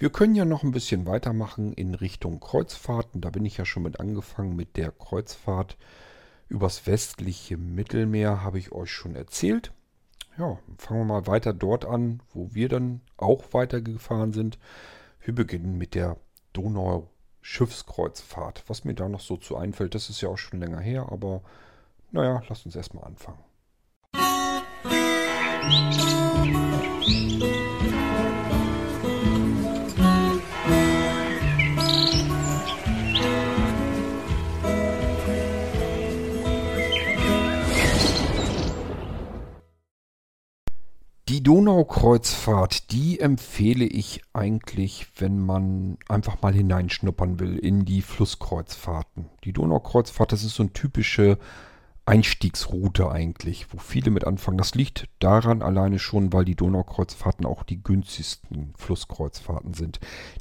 [0.00, 3.20] Wir können ja noch ein bisschen weitermachen in Richtung Kreuzfahrten.
[3.20, 5.76] Da bin ich ja schon mit angefangen mit der Kreuzfahrt
[6.48, 9.72] übers westliche Mittelmeer, habe ich euch schon erzählt.
[10.38, 14.60] Ja, fangen wir mal weiter dort an, wo wir dann auch weitergefahren sind.
[15.20, 16.16] Wir beginnen mit der
[16.52, 18.62] Donau-Schiffskreuzfahrt.
[18.68, 21.42] Was mir da noch so zu einfällt, das ist ja auch schon länger her, aber
[22.12, 23.42] naja, lasst uns erstmal anfangen.
[27.04, 27.57] Die
[41.48, 49.30] Donaukreuzfahrt, die empfehle ich eigentlich, wenn man einfach mal hineinschnuppern will in die Flusskreuzfahrten.
[49.44, 51.38] Die Donaukreuzfahrt, das ist so eine typische
[52.04, 54.58] Einstiegsroute eigentlich, wo viele mit anfangen.
[54.58, 60.00] Das liegt daran alleine schon, weil die Donaukreuzfahrten auch die günstigsten Flusskreuzfahrten sind.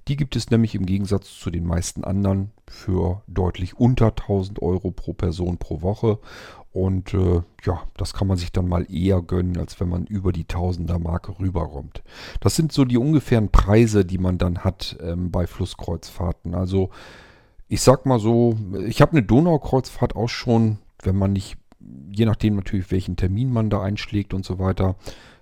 [0.09, 4.91] Die gibt es nämlich im Gegensatz zu den meisten anderen für deutlich unter 1000 Euro
[4.91, 6.19] pro Person pro Woche.
[6.85, 10.31] Und äh, ja, das kann man sich dann mal eher gönnen, als wenn man über
[10.31, 12.03] die Tausender-Marke rüberkommt.
[12.39, 16.53] Das sind so die ungefähren Preise, die man dann hat ähm, bei Flusskreuzfahrten.
[16.53, 16.89] Also
[17.67, 21.57] ich sag mal so, ich habe eine Donaukreuzfahrt auch schon wenn man nicht,
[22.11, 24.95] je nachdem natürlich, welchen Termin man da einschlägt und so weiter,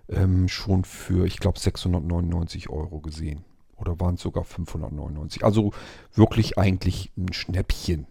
[0.10, 3.44] ähm, schon für, ich glaube, 699 Euro gesehen.
[3.78, 5.44] Oder waren es sogar 599.
[5.44, 5.72] Also
[6.14, 8.08] wirklich eigentlich ein Schnäppchen.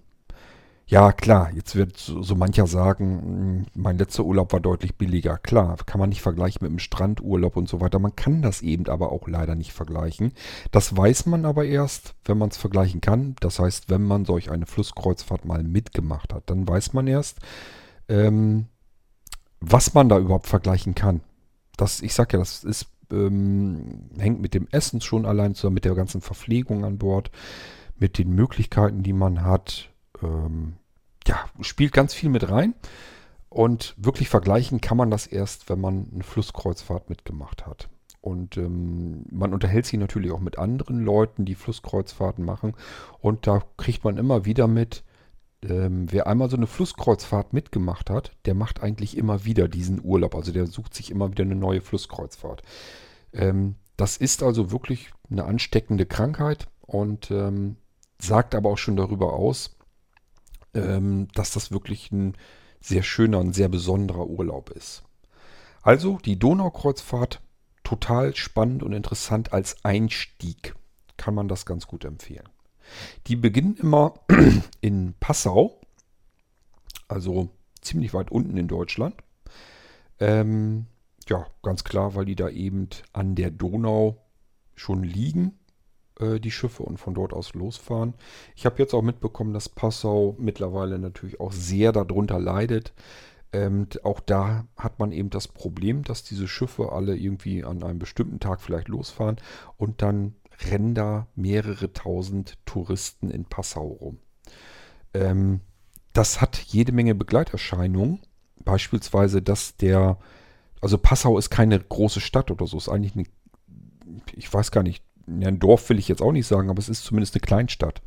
[0.87, 5.39] Ja, klar, jetzt wird so, so, mancher sagen, hm, mein letzter Urlaub war deutlich billiger.
[5.39, 7.99] Klar, kann man nicht vergleichen mit dem Strandurlaub und so weiter.
[7.99, 10.33] Man kann das eben aber auch leider nicht vergleichen.
[10.73, 13.35] Das weiß man aber erst, wenn man es vergleichen kann.
[13.41, 17.39] Das heißt, wenn man solch eine Flusskreuzfahrt mal mitgemacht hat, dann weiß man erst,
[18.09, 18.67] ähm,
[19.61, 21.23] was man da überhaupt vergleichen kann.
[21.79, 25.87] Das, ich sag ja, das ist, ähm, hängt mit dem Essen schon allein zusammen, mit
[25.87, 27.31] der ganzen Verpflegung an Bord,
[27.99, 29.94] mit den Möglichkeiten, die man hat
[30.25, 30.75] ähm,
[31.27, 32.75] ja, spielt ganz viel mit rein.
[33.49, 37.89] Und wirklich vergleichen kann man das erst, wenn man eine Flusskreuzfahrt mitgemacht hat.
[38.21, 42.75] Und ähm, man unterhält sich natürlich auch mit anderen Leuten, die Flusskreuzfahrten machen.
[43.21, 45.05] Und da kriegt man immer wieder mit,
[45.63, 50.35] ähm, wer einmal so eine Flusskreuzfahrt mitgemacht hat, der macht eigentlich immer wieder diesen Urlaub.
[50.35, 52.63] Also der sucht sich immer wieder eine neue Flusskreuzfahrt.
[53.33, 57.77] Ähm, das ist also wirklich eine ansteckende Krankheit und ähm,
[58.19, 59.77] sagt aber auch schon darüber aus,
[60.75, 62.37] ähm, dass das wirklich ein
[62.81, 65.03] sehr schöner und sehr besonderer Urlaub ist.
[65.83, 67.41] Also die Donaukreuzfahrt
[67.83, 70.75] total spannend und interessant als Einstieg.
[71.17, 72.49] Kann man das ganz gut empfehlen.
[73.27, 74.15] Die beginnen immer
[74.81, 75.81] in Passau,
[77.09, 79.15] also ziemlich weit unten in Deutschland.
[80.19, 80.87] Ähm,
[81.29, 84.23] ja, ganz klar, weil die da eben an der Donau
[84.75, 85.59] schon liegen
[86.21, 88.15] äh, die Schiffe und von dort aus losfahren.
[88.55, 92.93] Ich habe jetzt auch mitbekommen, dass Passau mittlerweile natürlich auch sehr darunter leidet.
[93.53, 97.99] Ähm, auch da hat man eben das Problem, dass diese Schiffe alle irgendwie an einem
[97.99, 99.37] bestimmten Tag vielleicht losfahren
[99.77, 100.35] und dann
[100.71, 104.19] rennen da mehrere tausend Touristen in Passau rum.
[105.13, 105.61] Ähm,
[106.13, 108.21] das hat jede Menge Begleiterscheinungen.
[108.65, 110.19] Beispielsweise, dass der,
[110.81, 113.27] also Passau ist keine große Stadt oder so, ist eigentlich eine,
[114.35, 116.89] ich weiß gar nicht, ja, ein Dorf will ich jetzt auch nicht sagen, aber es
[116.89, 118.03] ist zumindest eine Kleinstadt.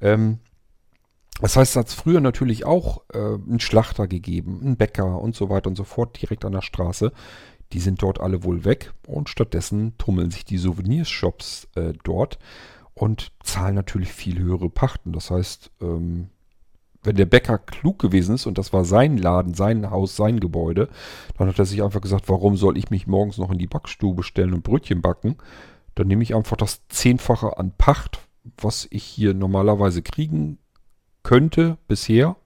[0.00, 0.38] Ähm,
[1.40, 5.50] das heißt, es hat früher natürlich auch äh, einen Schlachter gegeben, einen Bäcker und so
[5.50, 7.12] weiter und so fort direkt an der Straße.
[7.72, 12.38] Die sind dort alle wohl weg und stattdessen tummeln sich die Souvenirshops äh, dort
[12.94, 15.12] und zahlen natürlich viel höhere Pachten.
[15.12, 16.28] Das heißt, ähm,
[17.02, 20.88] wenn der Bäcker klug gewesen ist und das war sein Laden, sein Haus, sein Gebäude,
[21.36, 24.22] dann hat er sich einfach gesagt, warum soll ich mich morgens noch in die Backstube
[24.22, 25.36] stellen und Brötchen backen?
[25.94, 28.20] Dann nehme ich einfach das Zehnfache an Pacht,
[28.56, 30.58] was ich hier normalerweise kriegen
[31.22, 32.36] könnte bisher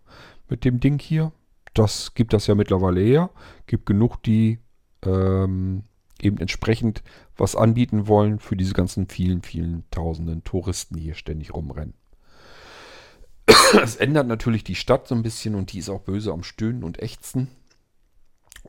[0.49, 1.33] mit dem Ding hier.
[1.75, 3.31] Das gibt das ja mittlerweile her.
[3.67, 4.59] Gibt genug, die
[5.03, 5.85] ähm,
[6.21, 7.03] eben entsprechend
[7.37, 11.95] was anbieten wollen für diese ganzen vielen, vielen tausenden Touristen, die hier ständig rumrennen.
[13.83, 16.85] Es ändert natürlich die Stadt so ein bisschen und die ist auch böse am Stöhnen
[16.85, 17.49] und Ächzen.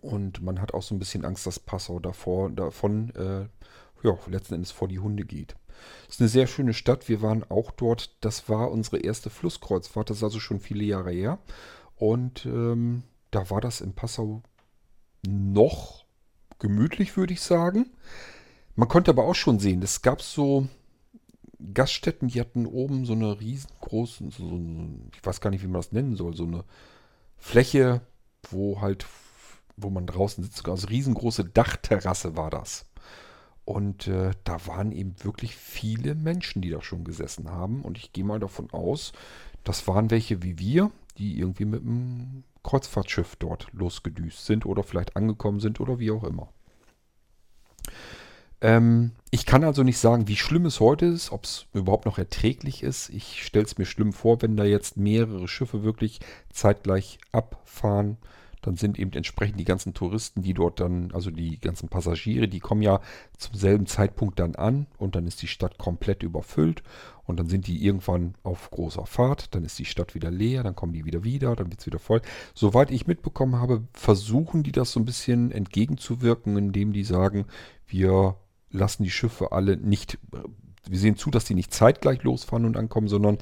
[0.01, 3.47] Und man hat auch so ein bisschen Angst, dass Passau davor, davon äh,
[4.03, 5.55] ja, letzten Endes vor die Hunde geht.
[6.07, 7.07] Ist eine sehr schöne Stadt.
[7.07, 8.15] Wir waren auch dort.
[8.21, 10.09] Das war unsere erste Flusskreuzfahrt.
[10.09, 11.39] Das ist also schon viele Jahre her.
[11.95, 14.41] Und ähm, da war das in Passau
[15.27, 16.05] noch
[16.59, 17.91] gemütlich, würde ich sagen.
[18.75, 20.67] Man konnte aber auch schon sehen, es gab so
[21.73, 25.81] Gaststätten, die hatten oben so eine riesengroße, so eine, ich weiß gar nicht, wie man
[25.81, 26.63] das nennen soll, so eine
[27.37, 28.01] Fläche,
[28.51, 29.07] wo halt,
[29.75, 32.85] wo man draußen sitzt, also riesengroße Dachterrasse war das.
[33.67, 37.81] Und äh, da waren eben wirklich viele Menschen, die da schon gesessen haben.
[37.81, 39.11] Und ich gehe mal davon aus,
[39.65, 45.17] das waren welche wie wir, die irgendwie mit einem Kreuzfahrtschiff dort losgedüst sind oder vielleicht
[45.17, 46.47] angekommen sind oder wie auch immer.
[48.61, 52.17] Ähm, ich kann also nicht sagen, wie schlimm es heute ist, ob es überhaupt noch
[52.17, 53.09] erträglich ist.
[53.09, 56.21] Ich stelle es mir schlimm vor, wenn da jetzt mehrere Schiffe wirklich
[56.53, 58.15] zeitgleich abfahren.
[58.61, 62.59] Dann sind eben entsprechend die ganzen Touristen, die dort dann, also die ganzen Passagiere, die
[62.59, 63.01] kommen ja
[63.37, 66.83] zum selben Zeitpunkt dann an und dann ist die Stadt komplett überfüllt
[67.25, 70.75] und dann sind die irgendwann auf großer Fahrt, dann ist die Stadt wieder leer, dann
[70.75, 72.21] kommen die wieder wieder, dann wird es wieder voll.
[72.53, 77.45] Soweit ich mitbekommen habe, versuchen die das so ein bisschen entgegenzuwirken, indem die sagen,
[77.85, 78.37] wir
[78.71, 80.17] lassen die Schiffe alle nicht,
[80.89, 83.37] wir sehen zu, dass die nicht zeitgleich losfahren und ankommen, sondern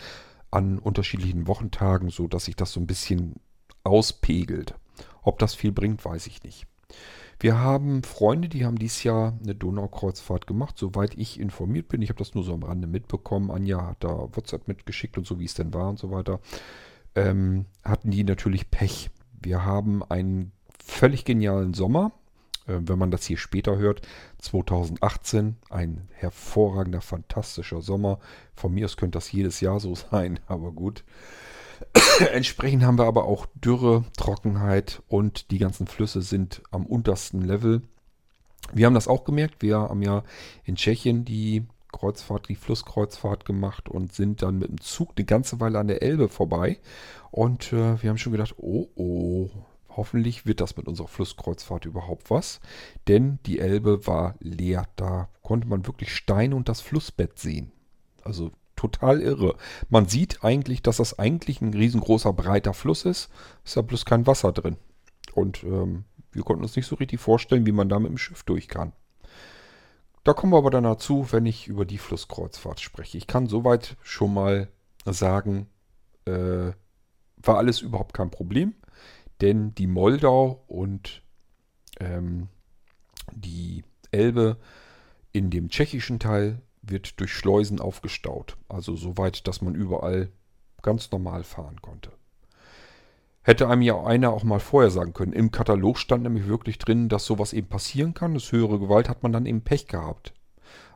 [0.52, 3.36] an unterschiedlichen Wochentagen, so dass sich das so ein bisschen
[3.84, 4.76] auspegelt.
[5.26, 6.68] Ob das viel bringt, weiß ich nicht.
[7.40, 12.02] Wir haben Freunde, die haben dieses Jahr eine Donaukreuzfahrt gemacht, soweit ich informiert bin.
[12.02, 13.52] Ich habe das nur so am Rande mitbekommen.
[13.52, 16.40] Anja hat da WhatsApp mitgeschickt und so, wie es denn war und so weiter.
[17.16, 19.10] Ähm, hatten die natürlich Pech.
[19.42, 22.14] Wir haben einen völlig genialen Sommer.
[22.68, 24.02] Äh, wenn man das hier später hört,
[24.40, 28.20] 2018, ein hervorragender, fantastischer Sommer.
[28.56, 31.04] Von mir aus könnte das jedes Jahr so sein, aber gut.
[32.32, 37.82] Entsprechend haben wir aber auch Dürre, Trockenheit und die ganzen Flüsse sind am untersten Level.
[38.74, 39.62] Wir haben das auch gemerkt.
[39.62, 40.24] Wir haben ja
[40.64, 45.60] in Tschechien die Kreuzfahrt, die Flusskreuzfahrt gemacht und sind dann mit dem Zug eine ganze
[45.60, 46.80] Weile an der Elbe vorbei.
[47.32, 49.50] Und äh, wir haben schon gedacht, oh oh,
[49.90, 52.60] hoffentlich wird das mit unserer Flusskreuzfahrt überhaupt was.
[53.08, 54.88] Denn die Elbe war leer.
[54.96, 57.72] Da konnte man wirklich Steine und das Flussbett sehen.
[58.24, 58.52] Also
[58.88, 59.56] total irre.
[59.90, 63.30] Man sieht eigentlich, dass das eigentlich ein riesengroßer, breiter Fluss ist.
[63.64, 64.78] Ist ja bloß kein Wasser drin.
[65.34, 68.44] Und ähm, wir konnten uns nicht so richtig vorstellen, wie man da mit dem Schiff
[68.44, 68.94] durch kann.
[70.24, 73.18] Da kommen wir aber dann dazu, wenn ich über die Flusskreuzfahrt spreche.
[73.18, 74.70] Ich kann soweit schon mal
[75.06, 75.68] sagen,
[76.26, 76.72] äh,
[77.38, 78.74] war alles überhaupt kein Problem,
[79.42, 81.22] denn die Moldau und
[82.00, 82.50] ähm,
[83.32, 84.58] die Elbe
[85.32, 88.58] in dem tschechischen Teil wird durch Schleusen aufgestaut.
[88.70, 90.30] Also so weit, dass man überall
[90.82, 92.12] ganz normal fahren konnte.
[93.42, 95.34] Hätte einem ja einer auch mal vorher sagen können.
[95.34, 98.34] Im Katalog stand nämlich wirklich drin, dass sowas eben passieren kann.
[98.34, 100.34] Das höhere Gewalt hat man dann eben Pech gehabt.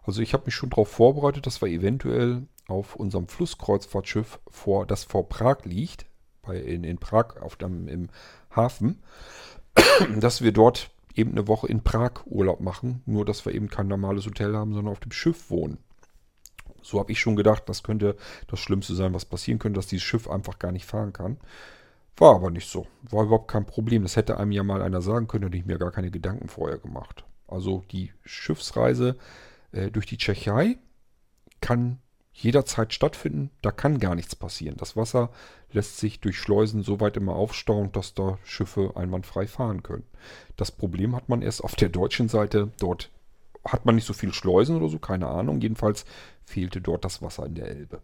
[0.03, 5.03] Also ich habe mich schon darauf vorbereitet, dass wir eventuell auf unserem Flusskreuzfahrtschiff vor, das
[5.03, 6.07] vor Prag liegt,
[6.41, 8.09] bei, in, in Prag auf dem, im
[8.55, 9.03] Hafen,
[10.19, 10.89] dass wir dort
[11.19, 14.73] eben eine Woche in Prag Urlaub machen, nur dass wir eben kein normales Hotel haben,
[14.73, 15.77] sondern auf dem Schiff wohnen.
[16.81, 18.15] So habe ich schon gedacht, das könnte
[18.47, 21.37] das Schlimmste sein, was passieren könnte, dass dieses Schiff einfach gar nicht fahren kann.
[22.17, 22.87] War aber nicht so.
[23.03, 24.03] War überhaupt kein Problem.
[24.03, 26.77] Das hätte einem ja mal einer sagen können, hätte ich mir gar keine Gedanken vorher
[26.77, 27.23] gemacht.
[27.47, 29.17] Also die Schiffsreise
[29.71, 30.77] äh, durch die Tschechei
[31.61, 31.99] kann
[32.31, 33.49] jederzeit stattfinden.
[33.61, 34.77] Da kann gar nichts passieren.
[34.77, 35.29] Das Wasser
[35.71, 40.05] lässt sich durch Schleusen so weit immer aufstauen, dass da Schiffe einwandfrei fahren können.
[40.55, 42.71] Das Problem hat man erst auf der deutschen Seite.
[42.79, 43.09] Dort
[43.65, 45.59] hat man nicht so viele Schleusen oder so, keine Ahnung.
[45.61, 46.05] Jedenfalls
[46.45, 48.01] fehlte dort das Wasser in der Elbe.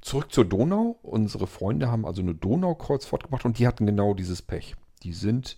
[0.00, 0.98] Zurück zur Donau.
[1.02, 4.76] Unsere Freunde haben also eine Donaukreuzfahrt gemacht und die hatten genau dieses Pech.
[5.02, 5.56] Die sind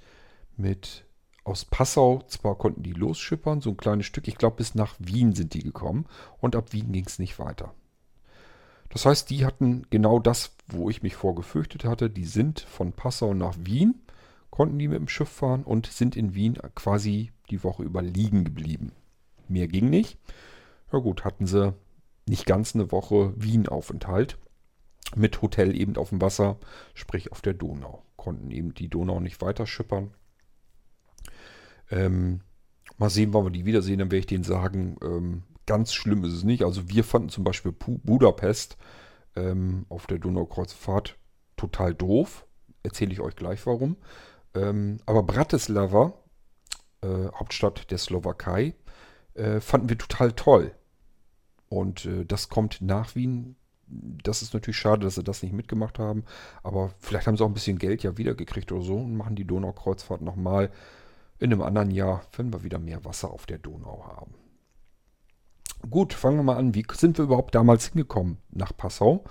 [0.57, 1.05] mit
[1.45, 5.35] aus Passau, zwar konnten die losschippern, so ein kleines Stück, ich glaube bis nach Wien
[5.35, 6.07] sind die gekommen
[6.41, 7.75] und ab Wien ging es nicht weiter.
[8.91, 12.11] Das heißt, die hatten genau das, wo ich mich vorgefürchtet hatte.
[12.11, 14.03] Die sind von Passau nach Wien,
[14.51, 18.45] konnten die mit dem Schiff fahren und sind in Wien quasi die Woche über liegen
[18.45, 18.93] geblieben.
[19.49, 20.19] Mehr ging nicht.
[20.93, 21.75] Ja gut, hatten sie
[22.29, 24.37] nicht ganz eine Woche Wien-Aufenthalt
[25.17, 26.59] mit Hotel eben auf dem Wasser,
[26.95, 28.03] sprich auf der Donau.
[28.17, 30.13] Konnten eben die Donau nicht weiter schippern.
[31.93, 32.41] Ähm,
[32.97, 36.33] mal sehen, wann wir die wiedersehen, dann werde ich denen sagen, ähm, ganz schlimm ist
[36.33, 36.65] es nicht.
[36.65, 38.77] Also wir fanden zum Beispiel Budapest
[39.37, 41.17] ähm, auf der Donaukreuzfahrt
[41.57, 42.47] total doof.
[42.83, 43.97] Erzähle ich euch gleich warum.
[44.55, 46.15] Ähm, aber Bratislava,
[47.03, 48.75] äh, Hauptstadt der Slowakei,
[49.35, 50.73] äh, fanden wir total toll.
[51.69, 53.57] Und äh, das kommt nach Wien.
[53.87, 56.25] Das ist natürlich schade, dass sie das nicht mitgemacht haben.
[56.63, 59.47] Aber vielleicht haben sie auch ein bisschen Geld ja wiedergekriegt oder so und machen die
[59.47, 60.71] Donaukreuzfahrt nochmal
[61.43, 64.35] in einem anderen Jahr, wenn wir wieder mehr Wasser auf der Donau haben.
[65.91, 66.75] Gut, fangen wir mal an.
[66.75, 69.25] Wie sind wir überhaupt damals hingekommen nach Passau?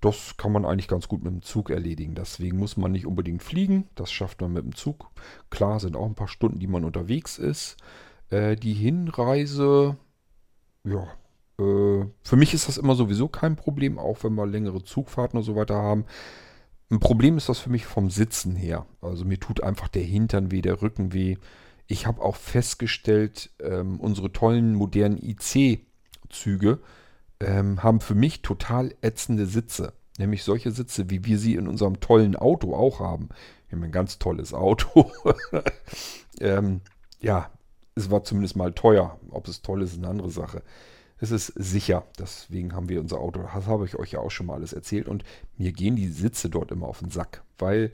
[0.00, 2.16] Das kann man eigentlich ganz gut mit dem Zug erledigen.
[2.16, 3.88] Deswegen muss man nicht unbedingt fliegen.
[3.94, 5.10] Das schafft man mit dem Zug.
[5.50, 7.76] Klar, sind auch ein paar Stunden, die man unterwegs ist.
[8.30, 9.96] Äh, die Hinreise,
[10.82, 11.04] ja,
[11.58, 15.44] äh, für mich ist das immer sowieso kein Problem, auch wenn wir längere Zugfahrten und
[15.44, 16.04] so weiter haben.
[16.90, 18.86] Ein Problem ist das für mich vom Sitzen her.
[19.00, 21.36] Also mir tut einfach der Hintern weh, der Rücken weh.
[21.86, 26.78] Ich habe auch festgestellt, ähm, unsere tollen modernen IC-Züge
[27.40, 29.92] ähm, haben für mich total ätzende Sitze.
[30.18, 33.30] Nämlich solche Sitze, wie wir sie in unserem tollen Auto auch haben.
[33.68, 35.10] Wir haben ein ganz tolles Auto.
[36.40, 36.80] ähm,
[37.20, 37.50] ja,
[37.96, 39.18] es war zumindest mal teuer.
[39.30, 40.62] Ob es toll ist, ist eine andere Sache.
[41.18, 42.04] Es ist sicher.
[42.18, 43.40] Deswegen haben wir unser Auto.
[43.42, 45.08] Das habe ich euch ja auch schon mal alles erzählt.
[45.08, 45.24] Und
[45.56, 47.42] mir gehen die Sitze dort immer auf den Sack.
[47.58, 47.92] Weil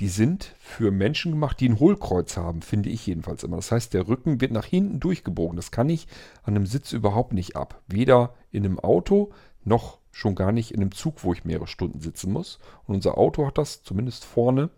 [0.00, 3.56] die sind für Menschen gemacht, die ein Hohlkreuz haben, finde ich jedenfalls immer.
[3.56, 5.56] Das heißt, der Rücken wird nach hinten durchgebogen.
[5.56, 6.08] Das kann ich
[6.42, 7.82] an einem Sitz überhaupt nicht ab.
[7.86, 9.30] Weder in einem Auto
[9.62, 12.58] noch schon gar nicht in einem Zug, wo ich mehrere Stunden sitzen muss.
[12.86, 14.70] Und unser Auto hat das zumindest vorne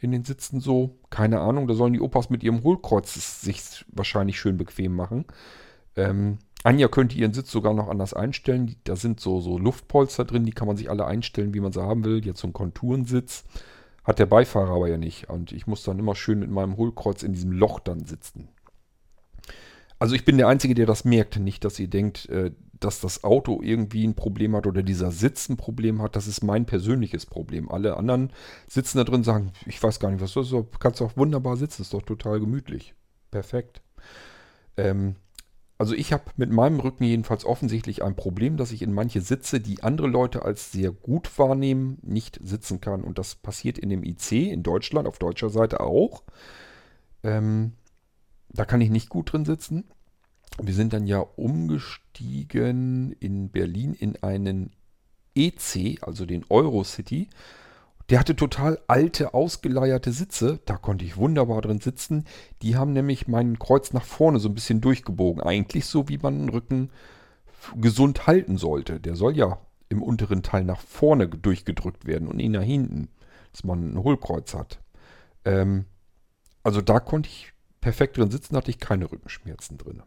[0.00, 0.98] in den Sitzen so.
[1.10, 5.26] Keine Ahnung, da sollen die Opas mit ihrem Hohlkreuz sich wahrscheinlich schön bequem machen.
[5.96, 8.76] Ähm, Anja könnte ihren Sitz sogar noch anders einstellen.
[8.84, 11.82] Da sind so, so Luftpolster drin, die kann man sich alle einstellen, wie man sie
[11.82, 12.24] haben will.
[12.24, 13.44] Jetzt so ein Konturensitz.
[14.04, 15.28] Hat der Beifahrer aber ja nicht.
[15.28, 18.48] Und ich muss dann immer schön mit meinem Hohlkreuz in diesem Loch dann sitzen.
[19.98, 21.38] Also ich bin der Einzige, der das merkt.
[21.38, 25.48] Nicht, dass ihr denkt, äh, dass das Auto irgendwie ein Problem hat oder dieser Sitz
[25.48, 26.16] ein Problem hat.
[26.16, 27.70] Das ist mein persönliches Problem.
[27.70, 28.32] Alle anderen
[28.66, 30.52] sitzen da drin und sagen, ich weiß gar nicht, was das ist.
[30.52, 31.82] Du kannst auch wunderbar sitzen.
[31.82, 32.94] Ist doch total gemütlich.
[33.30, 33.82] Perfekt.
[34.76, 35.16] Ähm,
[35.82, 39.58] also ich habe mit meinem Rücken jedenfalls offensichtlich ein Problem, dass ich in manche Sitze,
[39.58, 43.02] die andere Leute als sehr gut wahrnehmen, nicht sitzen kann.
[43.02, 46.22] Und das passiert in dem IC in Deutschland, auf deutscher Seite auch.
[47.24, 47.72] Ähm,
[48.50, 49.82] da kann ich nicht gut drin sitzen.
[50.62, 54.70] Wir sind dann ja umgestiegen in Berlin in einen
[55.34, 57.28] EC, also den Eurocity.
[58.12, 60.60] Der hatte total alte, ausgeleierte Sitze.
[60.66, 62.26] Da konnte ich wunderbar drin sitzen.
[62.60, 65.42] Die haben nämlich meinen Kreuz nach vorne so ein bisschen durchgebogen.
[65.42, 66.90] Eigentlich so, wie man den Rücken
[67.80, 69.00] gesund halten sollte.
[69.00, 69.56] Der soll ja
[69.88, 73.08] im unteren Teil nach vorne durchgedrückt werden und nicht nach hinten,
[73.50, 74.82] dass man ein Hohlkreuz hat.
[75.46, 75.86] Ähm,
[76.62, 80.02] also da konnte ich perfekt drin sitzen, hatte ich keine Rückenschmerzen drin.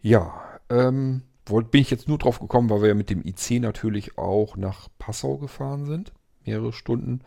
[0.00, 0.40] Ja,
[0.70, 4.16] ähm, wollt, bin ich jetzt nur drauf gekommen, weil wir ja mit dem IC natürlich
[4.16, 6.12] auch nach Passau gefahren sind
[6.46, 7.20] mehrere Stunden.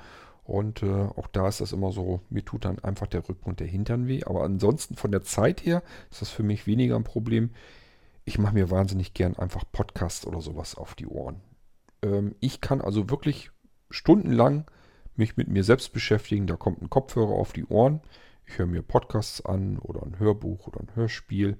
[0.43, 3.59] Und äh, auch da ist das immer so, mir tut dann einfach der Rücken und
[3.59, 4.23] der Hintern weh.
[4.23, 5.81] Aber ansonsten von der Zeit her
[6.11, 7.49] ist das für mich weniger ein Problem.
[8.25, 11.41] Ich mache mir wahnsinnig gern einfach Podcasts oder sowas auf die Ohren.
[12.03, 13.51] Ähm, ich kann also wirklich
[13.89, 14.65] stundenlang
[15.15, 16.47] mich mit mir selbst beschäftigen.
[16.47, 18.01] Da kommt ein Kopfhörer auf die Ohren.
[18.45, 21.57] Ich höre mir Podcasts an oder ein Hörbuch oder ein Hörspiel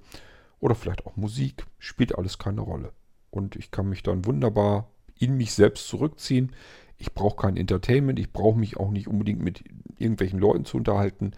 [0.60, 1.66] oder vielleicht auch Musik.
[1.78, 2.92] Spielt alles keine Rolle.
[3.30, 6.54] Und ich kann mich dann wunderbar in mich selbst zurückziehen.
[6.98, 9.64] Ich brauche kein Entertainment, ich brauche mich auch nicht unbedingt mit
[9.98, 11.32] irgendwelchen Leuten zu unterhalten.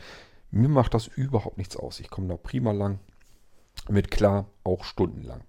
[0.50, 2.00] Mir macht das überhaupt nichts aus.
[2.00, 3.00] Ich komme da prima lang
[3.88, 5.43] mit klar, auch stundenlang.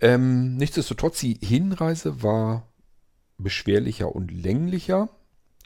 [0.00, 2.68] Ähm, nichtsdestotrotz, die Hinreise war
[3.38, 5.08] beschwerlicher und länglicher.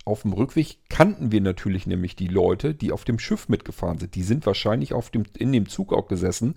[0.05, 4.15] Auf dem Rückweg kannten wir natürlich nämlich die Leute, die auf dem Schiff mitgefahren sind.
[4.15, 6.55] Die sind wahrscheinlich auf dem, in dem Zug auch gesessen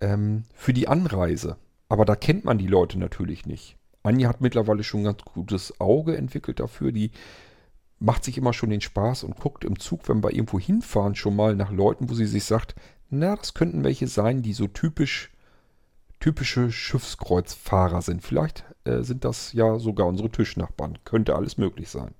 [0.00, 1.56] ähm, für die Anreise.
[1.88, 3.76] Aber da kennt man die Leute natürlich nicht.
[4.06, 6.92] Anja hat mittlerweile schon ein ganz gutes Auge entwickelt dafür.
[6.92, 7.10] Die
[7.98, 11.36] macht sich immer schon den Spaß und guckt im Zug, wenn wir irgendwo hinfahren, schon
[11.36, 12.74] mal nach Leuten, wo sie sich sagt,
[13.10, 15.30] na, das könnten welche sein, die so typisch
[16.20, 18.22] typische Schiffskreuzfahrer sind.
[18.22, 20.98] Vielleicht äh, sind das ja sogar unsere Tischnachbarn.
[21.04, 22.14] Könnte alles möglich sein.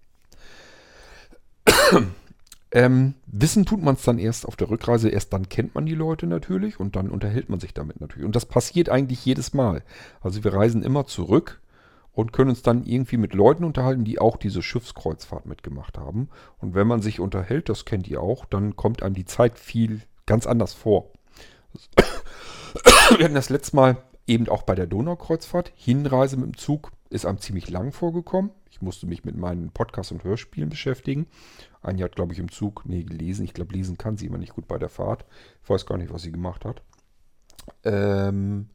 [2.72, 5.08] ähm, wissen tut man es dann erst auf der Rückreise.
[5.08, 8.26] Erst dann kennt man die Leute natürlich und dann unterhält man sich damit natürlich.
[8.26, 9.82] Und das passiert eigentlich jedes Mal.
[10.20, 11.60] Also wir reisen immer zurück
[12.16, 16.30] und können uns dann irgendwie mit Leuten unterhalten, die auch diese Schiffskreuzfahrt mitgemacht haben.
[16.56, 20.00] Und wenn man sich unterhält, das kennt ihr auch, dann kommt einem die Zeit viel
[20.24, 21.12] ganz anders vor.
[23.16, 25.72] Wir hatten das letzte Mal eben auch bei der Donaukreuzfahrt.
[25.76, 28.50] Hinreise mit dem Zug ist einem ziemlich lang vorgekommen.
[28.70, 31.26] Ich musste mich mit meinen Podcasts und Hörspielen beschäftigen.
[31.82, 33.44] Anja hat, glaube ich, im Zug, nee, gelesen.
[33.44, 35.26] Ich glaube, lesen kann sie immer nicht gut bei der Fahrt.
[35.62, 36.80] Ich weiß gar nicht, was sie gemacht hat.
[37.84, 38.70] Ähm,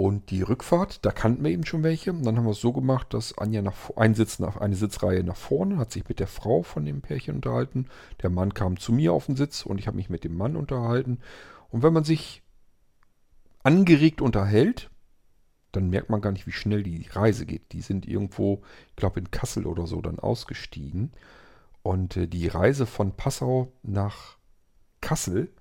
[0.00, 2.10] und die Rückfahrt, da kannten wir eben schon welche.
[2.10, 5.22] Und dann haben wir es so gemacht, dass Anja nach, ein Sitz nach, eine Sitzreihe
[5.22, 7.86] nach vorne, hat sich mit der Frau von dem Pärchen unterhalten.
[8.22, 10.56] Der Mann kam zu mir auf den Sitz und ich habe mich mit dem Mann
[10.56, 11.18] unterhalten.
[11.68, 12.42] Und wenn man sich
[13.62, 14.88] angeregt unterhält,
[15.70, 17.72] dann merkt man gar nicht, wie schnell die Reise geht.
[17.72, 21.12] Die sind irgendwo, ich glaube in Kassel oder so, dann ausgestiegen.
[21.82, 24.38] Und äh, die Reise von Passau nach
[25.02, 25.52] Kassel,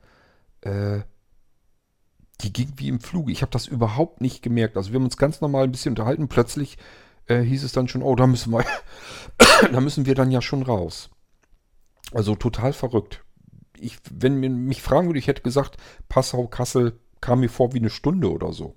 [0.62, 1.02] äh,
[2.42, 3.32] die ging wie im Fluge.
[3.32, 4.78] Ich habe das überhaupt nicht gemerkt.
[4.78, 6.28] Also wir haben uns ganz normal ein bisschen unterhalten.
[6.30, 6.78] Plötzlich
[7.28, 8.66] äh, hieß es dann schon, oh, da müssen wir,
[9.72, 11.10] da müssen wir dann ja schon raus.
[12.14, 13.24] Also total verrückt.
[13.78, 15.78] Ich, wenn mich fragen würde, ich hätte gesagt,
[16.10, 18.76] Passau, Kassel kam mir vor wie eine Stunde oder so.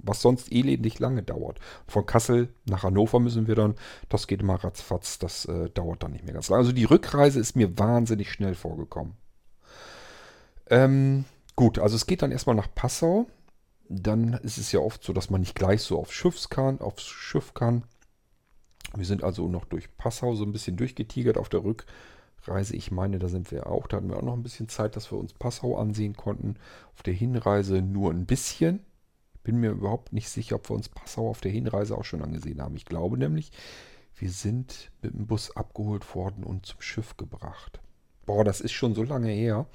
[0.00, 1.60] was sonst elendig lange dauert.
[1.86, 3.74] Von Kassel nach Hannover müssen wir dann,
[4.08, 6.60] das geht immer ratzfatz, das äh, dauert dann nicht mehr ganz lange.
[6.60, 9.14] Also die Rückreise ist mir wahnsinnig schnell vorgekommen.
[10.70, 11.24] Ähm,
[11.56, 13.26] gut, also es geht dann erstmal nach Passau.
[13.88, 17.04] Dann ist es ja oft so, dass man nicht gleich so aufs Schiff kann, aufs
[17.04, 17.84] Schiff kann.
[18.94, 22.76] Wir sind also noch durch Passau so ein bisschen durchgetigert auf der Rückreise.
[22.76, 23.86] Ich meine, da sind wir auch.
[23.86, 26.56] Da hatten wir auch noch ein bisschen Zeit, dass wir uns Passau ansehen konnten.
[26.94, 28.80] Auf der Hinreise nur ein bisschen.
[29.44, 32.62] Bin mir überhaupt nicht sicher, ob wir uns Passau auf der Hinreise auch schon angesehen
[32.62, 32.76] haben.
[32.76, 33.50] Ich glaube nämlich,
[34.16, 37.80] wir sind mit dem Bus abgeholt worden und zum Schiff gebracht.
[38.24, 39.66] Boah, das ist schon so lange her.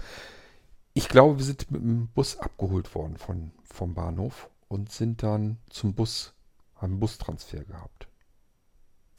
[0.97, 5.59] Ich glaube, wir sind mit dem Bus abgeholt worden von, vom Bahnhof und sind dann
[5.69, 6.33] zum Bus,
[6.75, 8.07] haben einen Bustransfer gehabt.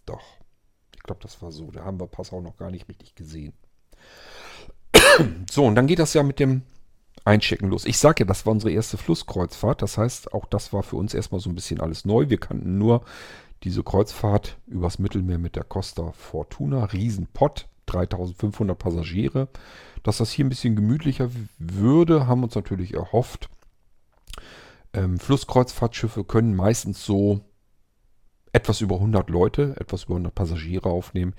[0.04, 0.24] Doch.
[0.96, 1.70] Ich glaube, das war so.
[1.70, 3.52] Da haben wir Passau noch gar nicht richtig gesehen.
[5.48, 6.62] So, und dann geht das ja mit dem
[7.24, 7.84] Einchecken los.
[7.84, 9.80] Ich sage ja, das war unsere erste Flusskreuzfahrt.
[9.80, 12.28] Das heißt, auch das war für uns erstmal so ein bisschen alles neu.
[12.28, 13.04] Wir kannten nur
[13.62, 16.86] diese Kreuzfahrt übers Mittelmeer mit der Costa Fortuna.
[16.86, 19.48] Riesenpott, 3500 Passagiere.
[20.02, 23.50] Dass das hier ein bisschen gemütlicher würde, haben uns natürlich erhofft.
[24.92, 27.44] Ähm, Flusskreuzfahrtschiffe können meistens so
[28.52, 31.34] etwas über 100 Leute, etwas über 100 Passagiere aufnehmen.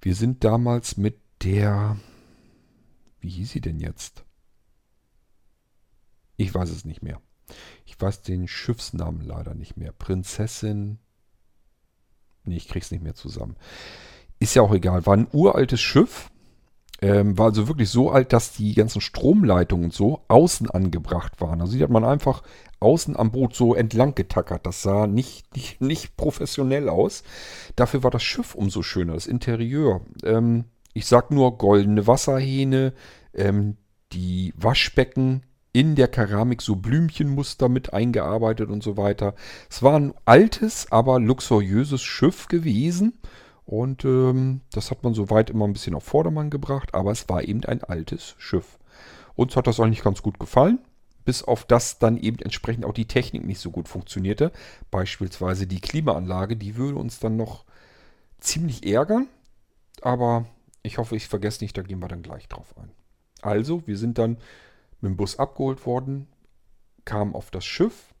[0.00, 1.96] Wir sind damals mit der,
[3.20, 4.24] wie hieß sie denn jetzt?
[6.36, 7.20] Ich weiß es nicht mehr.
[7.84, 9.92] Ich weiß den Schiffsnamen leider nicht mehr.
[9.92, 10.98] Prinzessin.
[12.44, 13.56] Nee, ich krieg's nicht mehr zusammen.
[14.40, 15.06] Ist ja auch egal.
[15.06, 16.30] War ein uraltes Schiff.
[17.02, 21.60] Ähm, war also wirklich so alt, dass die ganzen Stromleitungen und so außen angebracht waren.
[21.60, 22.42] Also die hat man einfach
[22.80, 24.66] außen am Boot so entlang getackert.
[24.66, 27.22] Das sah nicht, nicht, nicht professionell aus.
[27.76, 30.02] Dafür war das Schiff umso schöner, das Interieur.
[30.24, 32.92] Ähm, ich sag nur goldene Wasserhähne,
[33.34, 33.76] ähm,
[34.12, 35.42] die Waschbecken
[35.72, 39.34] in der Keramik so Blümchenmuster mit eingearbeitet und so weiter.
[39.70, 43.18] Es war ein altes, aber luxuriöses Schiff gewesen.
[43.70, 47.44] Und ähm, das hat man soweit immer ein bisschen auf Vordermann gebracht, aber es war
[47.44, 48.78] eben ein altes Schiff.
[49.36, 50.80] Uns hat das eigentlich ganz gut gefallen
[51.24, 54.50] bis auf das dann eben entsprechend auch die Technik nicht so gut funktionierte.
[54.90, 57.64] Beispielsweise die Klimaanlage, die würde uns dann noch
[58.40, 59.28] ziemlich ärgern.
[60.02, 60.46] Aber
[60.82, 62.90] ich hoffe, ich vergesse nicht, da gehen wir dann gleich drauf ein.
[63.42, 64.38] Also, wir sind dann
[65.00, 66.26] mit dem Bus abgeholt worden,
[67.04, 68.14] kamen auf das Schiff.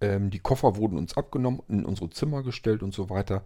[0.00, 3.42] Ähm, die Koffer wurden uns abgenommen, in unsere Zimmer gestellt und so weiter.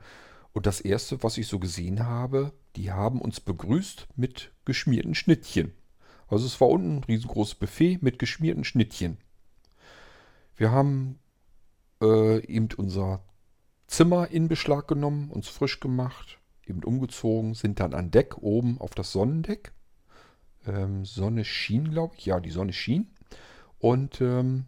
[0.53, 5.73] Und das Erste, was ich so gesehen habe, die haben uns begrüßt mit geschmierten Schnittchen.
[6.29, 9.19] Also es war unten ein riesengroßes Buffet mit geschmierten Schnittchen.
[10.57, 11.19] Wir haben
[12.03, 13.25] äh, eben unser
[13.87, 18.95] Zimmer in Beschlag genommen, uns frisch gemacht, eben umgezogen, sind dann an Deck oben auf
[18.95, 19.73] das Sonnendeck.
[20.67, 22.27] Ähm, Sonne schien, glaube ich.
[22.27, 23.11] Ja, die Sonne schien.
[23.79, 24.67] Und ähm,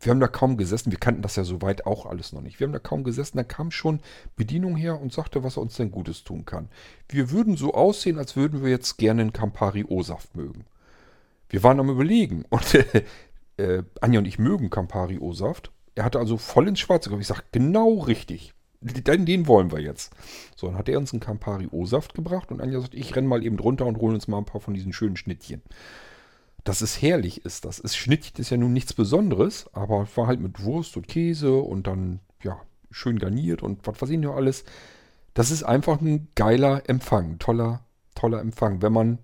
[0.00, 0.90] wir haben da kaum gesessen.
[0.90, 2.58] Wir kannten das ja soweit auch alles noch nicht.
[2.58, 3.36] Wir haben da kaum gesessen.
[3.36, 4.00] Da kam schon
[4.34, 6.68] Bedienung her und sagte, was er uns denn Gutes tun kann.
[7.08, 10.64] Wir würden so aussehen, als würden wir jetzt gerne einen Campari O-Saft mögen.
[11.50, 13.04] Wir waren am Überlegen und äh,
[13.58, 15.70] äh, Anja und ich mögen Campari O-Saft.
[15.94, 17.22] Er hatte also voll ins Schwarze gekommen.
[17.22, 18.54] Ich sage, genau richtig.
[18.80, 20.14] Den, den wollen wir jetzt.
[20.56, 23.44] So, dann hat er uns einen Campari O-Saft gebracht und Anja sagt, ich renne mal
[23.44, 25.60] eben drunter und hole uns mal ein paar von diesen schönen Schnittchen.
[26.70, 30.38] Dass es herrlich ist, das ist Schnittchen ist ja nun nichts Besonderes, aber war halt
[30.38, 32.60] mit Wurst und Käse und dann, ja,
[32.92, 34.62] schön garniert und was weiß ich noch alles.
[35.34, 38.82] Das ist einfach ein geiler Empfang, toller, toller Empfang.
[38.82, 39.18] Wenn man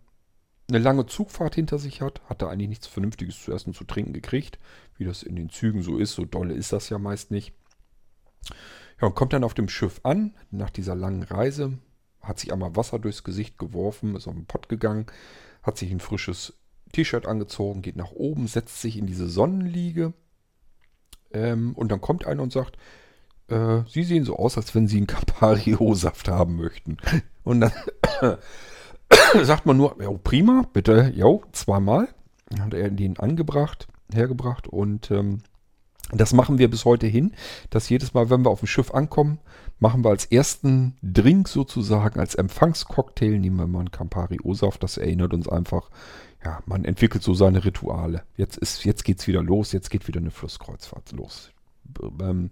[0.69, 3.85] eine lange Zugfahrt hinter sich hat, hat er eigentlich nichts Vernünftiges zu essen und zu
[3.85, 4.59] trinken gekriegt,
[4.97, 6.15] wie das in den Zügen so ist.
[6.15, 7.53] So dolle ist das ja meist nicht.
[9.01, 11.79] Ja, und kommt dann auf dem Schiff an, nach dieser langen Reise,
[12.21, 15.07] hat sich einmal Wasser durchs Gesicht geworfen, ist auf den Pott gegangen,
[15.63, 16.59] hat sich ein frisches
[16.97, 20.15] T-Shirt angezogen, geht nach oben, setzt sich in diese Sonnenliege
[21.33, 22.77] ähm, und dann kommt einer und sagt,
[23.49, 26.97] äh, Sie sehen so aus, als wenn Sie einen Campari-O-Saft haben möchten.
[27.45, 27.73] Und dann
[29.45, 32.09] sagt man nur, ja, prima, bitte, jo, zweimal.
[32.49, 35.43] Dann hat er den angebracht, hergebracht und ähm,
[36.13, 37.33] das machen wir bis heute hin,
[37.71, 39.41] dass jedes Mal, wenn wir auf dem Schiff ankommen,
[39.81, 44.83] machen wir als ersten Drink sozusagen, als Empfangscocktail, nehmen wir mal einen Campari O-Saft.
[44.85, 45.91] Das erinnert uns einfach,
[46.47, 48.23] ja, man entwickelt so seine Rituale.
[48.37, 51.51] Jetzt, ist, jetzt geht's wieder los, jetzt geht wieder eine Flusskreuzfahrt los.
[52.21, 52.51] Ähm,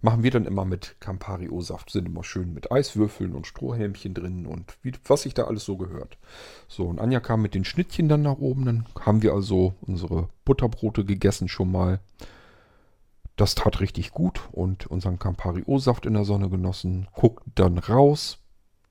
[0.00, 1.90] machen wir dann immer mit Campari O-Saft.
[1.90, 5.76] Sind immer schön mit Eiswürfeln und Strohhelmchen drin und wie, was sich da alles so
[5.76, 6.16] gehört.
[6.68, 8.64] So, und Anja kam mit den Schnittchen dann nach oben.
[8.64, 12.00] Dann haben wir also unsere Butterbrote gegessen schon mal.
[13.36, 17.08] Das tat richtig gut und unseren Campari O-Saft in der Sonne genossen.
[17.12, 18.38] Guckt dann raus.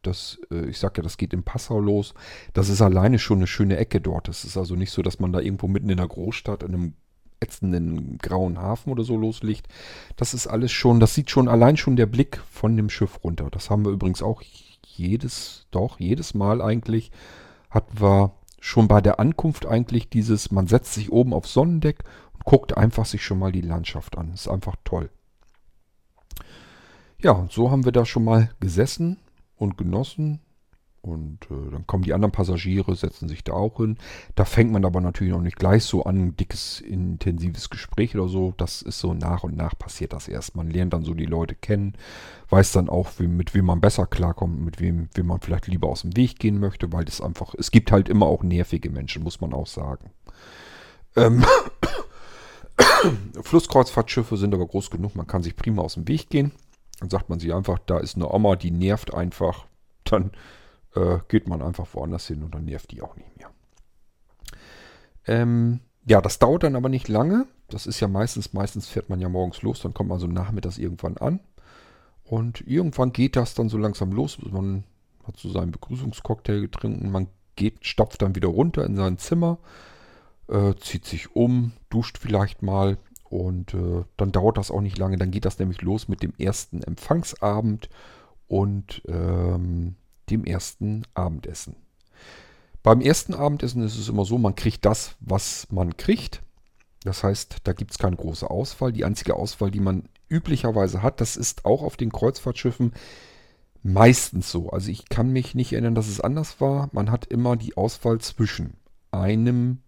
[0.08, 2.14] Das, äh, ich sag ja, das geht in Passau los.
[2.54, 4.28] Das ist alleine schon eine schöne Ecke dort.
[4.30, 6.94] Es ist also nicht so, dass man da irgendwo mitten in der Großstadt in einem
[7.40, 9.68] ätzenden grauen Hafen oder so loslegt.
[10.16, 13.50] Das ist alles schon, das sieht schon allein schon der Blick von dem Schiff runter.
[13.52, 14.42] Das haben wir übrigens auch
[14.86, 17.12] jedes, doch, jedes Mal eigentlich
[17.70, 22.44] hatten wir schon bei der Ankunft eigentlich dieses, man setzt sich oben aufs Sonnendeck und
[22.44, 24.34] guckt einfach sich schon mal die Landschaft an.
[24.34, 25.10] Ist einfach toll.
[27.20, 29.18] Ja, und so haben wir da schon mal gesessen
[29.58, 30.40] und genossen
[31.08, 33.98] und äh, dann kommen die anderen Passagiere, setzen sich da auch hin.
[34.36, 38.54] Da fängt man aber natürlich noch nicht gleich so an, dickes, intensives Gespräch oder so.
[38.58, 40.56] Das ist so nach und nach passiert das erst.
[40.56, 41.94] Man lernt dann so die Leute kennen,
[42.50, 45.88] weiß dann auch, wie, mit wem man besser klarkommt, mit wem, wem man vielleicht lieber
[45.88, 49.24] aus dem Weg gehen möchte, weil das einfach, es gibt halt immer auch nervige Menschen,
[49.24, 50.12] muss man auch sagen.
[51.16, 51.46] Ähm,
[53.42, 56.52] Flusskreuzfahrtschiffe sind aber groß genug, man kann sich prima aus dem Weg gehen.
[57.00, 59.66] Dann sagt man sich einfach, da ist eine Oma, die nervt einfach.
[60.04, 60.32] Dann
[60.96, 63.50] äh, geht man einfach woanders hin und dann nervt die auch nicht mehr.
[65.28, 67.46] Ähm, ja, das dauert dann aber nicht lange.
[67.68, 70.78] Das ist ja meistens, meistens fährt man ja morgens los, dann kommt man so nachmittags
[70.78, 71.40] irgendwann an.
[72.24, 74.38] Und irgendwann geht das dann so langsam los.
[74.42, 74.84] Man
[75.26, 77.12] hat so seinen Begrüßungscocktail getrunken.
[77.12, 79.60] Man geht, stapft dann wieder runter in sein Zimmer,
[80.48, 82.98] äh, zieht sich um, duscht vielleicht mal.
[83.30, 85.18] Und äh, dann dauert das auch nicht lange.
[85.18, 87.90] Dann geht das nämlich los mit dem ersten Empfangsabend.
[88.48, 89.96] Und ähm,
[90.30, 91.76] dem ersten Abendessen.
[92.84, 96.42] Beim ersten Abendessen ist es immer so, man kriegt das, was man kriegt.
[97.04, 98.92] Das heißt, da gibt es keine große Auswahl.
[98.92, 102.94] Die einzige Auswahl, die man üblicherweise hat, das ist auch auf den Kreuzfahrtschiffen
[103.84, 104.70] meistens so.
[104.70, 106.90] Also ich kann mich nicht erinnern, dass es anders war.
[106.92, 108.74] Man hat immer die Auswahl zwischen
[109.12, 109.80] einem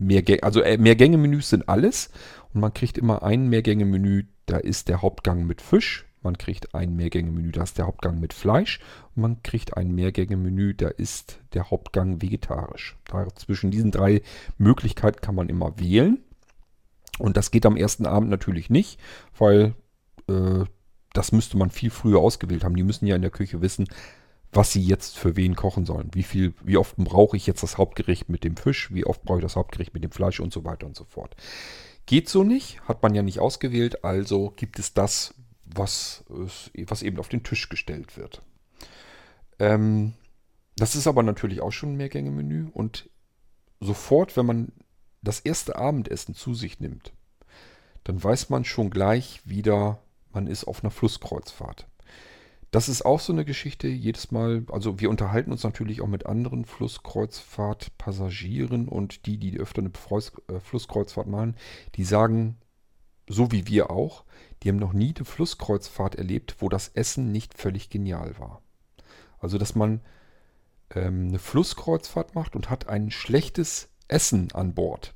[0.00, 2.10] Mehrgänge, also äh, Mehrgänge-Menüs sind alles
[2.52, 6.96] und man kriegt immer ein Mehrgänge-Menü, da ist der Hauptgang mit Fisch, man kriegt ein
[6.96, 8.80] Mehrgänge-Menü, da ist der Hauptgang mit Fleisch.
[9.14, 12.98] Und man kriegt ein Mehrgänge-Menü, da ist der Hauptgang vegetarisch.
[13.06, 14.22] Da zwischen diesen drei
[14.58, 16.18] Möglichkeiten kann man immer wählen.
[17.18, 19.00] Und das geht am ersten Abend natürlich nicht,
[19.38, 19.74] weil
[20.28, 20.64] äh,
[21.12, 22.76] das müsste man viel früher ausgewählt haben.
[22.76, 23.88] Die müssen ja in der Küche wissen,
[24.52, 26.10] was sie jetzt für wen kochen sollen.
[26.12, 29.38] Wie viel, wie oft brauche ich jetzt das Hauptgericht mit dem Fisch, wie oft brauche
[29.38, 31.36] ich das Hauptgericht mit dem Fleisch und so weiter und so fort.
[32.06, 35.34] Geht so nicht, hat man ja nicht ausgewählt, also gibt es das,
[35.64, 38.42] was, was eben auf den Tisch gestellt wird.
[39.60, 40.14] Ähm,
[40.76, 43.08] das ist aber natürlich auch schon ein Mehrgänge-Menü und
[43.78, 44.72] sofort, wenn man
[45.22, 47.12] das erste Abendessen zu sich nimmt,
[48.04, 51.86] dann weiß man schon gleich wieder, man ist auf einer Flusskreuzfahrt.
[52.70, 54.64] Das ist auch so eine Geschichte jedes Mal.
[54.70, 60.60] Also wir unterhalten uns natürlich auch mit anderen Flusskreuzfahrtpassagieren und die, die öfter eine äh,
[60.60, 61.56] Flusskreuzfahrt machen,
[61.96, 62.58] die sagen,
[63.28, 64.22] so wie wir auch,
[64.62, 68.62] die haben noch nie eine Flusskreuzfahrt erlebt, wo das Essen nicht völlig genial war.
[69.38, 70.00] Also, dass man
[70.94, 75.14] ähm, eine Flusskreuzfahrt macht und hat ein schlechtes Essen an Bord.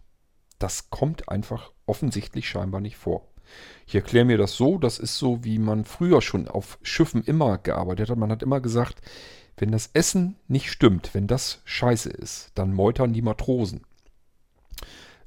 [0.59, 3.29] Das kommt einfach offensichtlich scheinbar nicht vor.
[3.87, 7.59] Ich erkläre mir das so, das ist so, wie man früher schon auf Schiffen immer
[7.59, 8.19] gearbeitet hat.
[8.19, 9.01] Man hat immer gesagt,
[9.57, 13.83] wenn das Essen nicht stimmt, wenn das scheiße ist, dann meutern die Matrosen.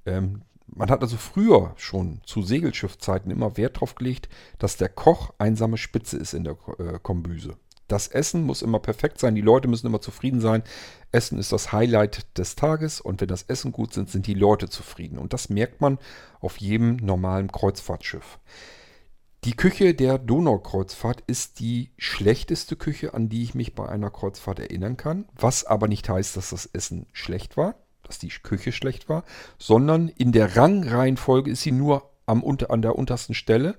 [0.06, 4.28] Ähm, man hat also früher schon zu Segelschiffzeiten immer Wert darauf gelegt,
[4.60, 7.56] dass der Koch einsame Spitze ist in der äh, Kombüse.
[7.88, 10.64] Das Essen muss immer perfekt sein, die Leute müssen immer zufrieden sein.
[11.12, 14.70] Essen ist das Highlight des Tages und wenn das Essen gut sind, sind die Leute
[14.70, 15.18] zufrieden.
[15.18, 15.98] Und das merkt man
[16.40, 18.40] auf jedem normalen Kreuzfahrtschiff.
[19.44, 24.60] Die Küche der Donaukreuzfahrt ist die schlechteste Küche, an die ich mich bei einer Kreuzfahrt
[24.60, 27.76] erinnern kann, was aber nicht heißt, dass das Essen schlecht war
[28.08, 29.24] dass die Küche schlecht war,
[29.60, 33.78] sondern in der Rangreihenfolge ist sie nur am, an der untersten Stelle.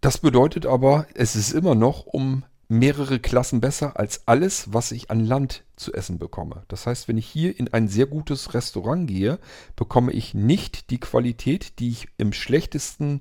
[0.00, 5.10] Das bedeutet aber, es ist immer noch um mehrere Klassen besser als alles, was ich
[5.10, 6.64] an Land zu essen bekomme.
[6.68, 9.38] Das heißt, wenn ich hier in ein sehr gutes Restaurant gehe,
[9.76, 13.20] bekomme ich nicht die Qualität, die ich im schlechtesten,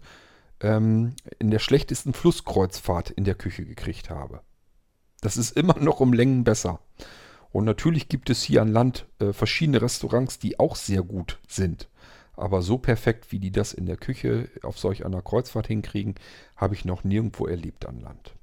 [0.62, 4.42] ähm, in der schlechtesten Flusskreuzfahrt in der Küche gekriegt habe.
[5.20, 6.80] Das ist immer noch um Längen besser.
[7.52, 11.90] Und natürlich gibt es hier an Land äh, verschiedene Restaurants, die auch sehr gut sind.
[12.38, 16.16] Aber so perfekt, wie die das in der Küche auf solch einer Kreuzfahrt hinkriegen,
[16.56, 18.34] habe ich noch nirgendwo erlebt an Land.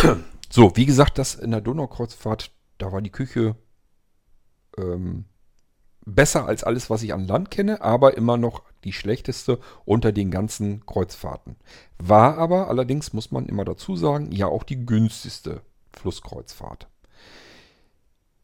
[0.52, 3.54] So, wie gesagt, das in der Donaukreuzfahrt, da war die Küche
[4.76, 5.26] ähm,
[6.04, 10.32] besser als alles, was ich an Land kenne, aber immer noch die schlechteste unter den
[10.32, 11.54] ganzen Kreuzfahrten.
[11.98, 15.60] War aber allerdings, muss man immer dazu sagen, ja auch die günstigste
[15.92, 16.88] Flusskreuzfahrt.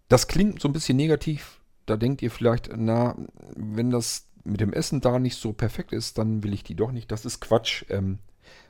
[0.09, 1.61] Das klingt so ein bisschen negativ.
[1.87, 3.16] Da denkt ihr vielleicht, na,
[3.57, 6.92] wenn das mit dem Essen da nicht so perfekt ist, dann will ich die doch
[6.92, 7.11] nicht.
[7.11, 7.85] Das ist Quatsch.
[7.88, 8.21] Ähm,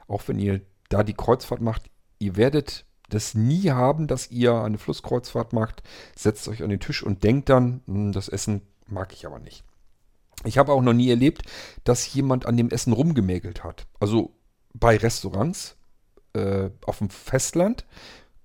[0.09, 4.79] auch wenn ihr da die Kreuzfahrt macht, ihr werdet das nie haben, dass ihr eine
[4.79, 5.83] Flusskreuzfahrt macht.
[6.17, 9.65] Setzt euch an den Tisch und denkt dann, hm, das Essen mag ich aber nicht.
[10.45, 11.43] Ich habe auch noch nie erlebt,
[11.85, 13.87] dass jemand an dem Essen rumgemäkelt hat.
[14.01, 14.35] Also
[14.75, 15.77] bei Restaurants
[16.35, 17.87] äh, auf dem Festland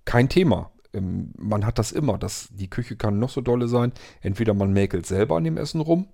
[0.06, 0.72] kein Thema.
[0.94, 2.18] Ähm, man hat das immer.
[2.18, 3.92] Das, die Küche kann noch so dolle sein.
[4.22, 6.08] Entweder man mäkelt selber an dem Essen rum,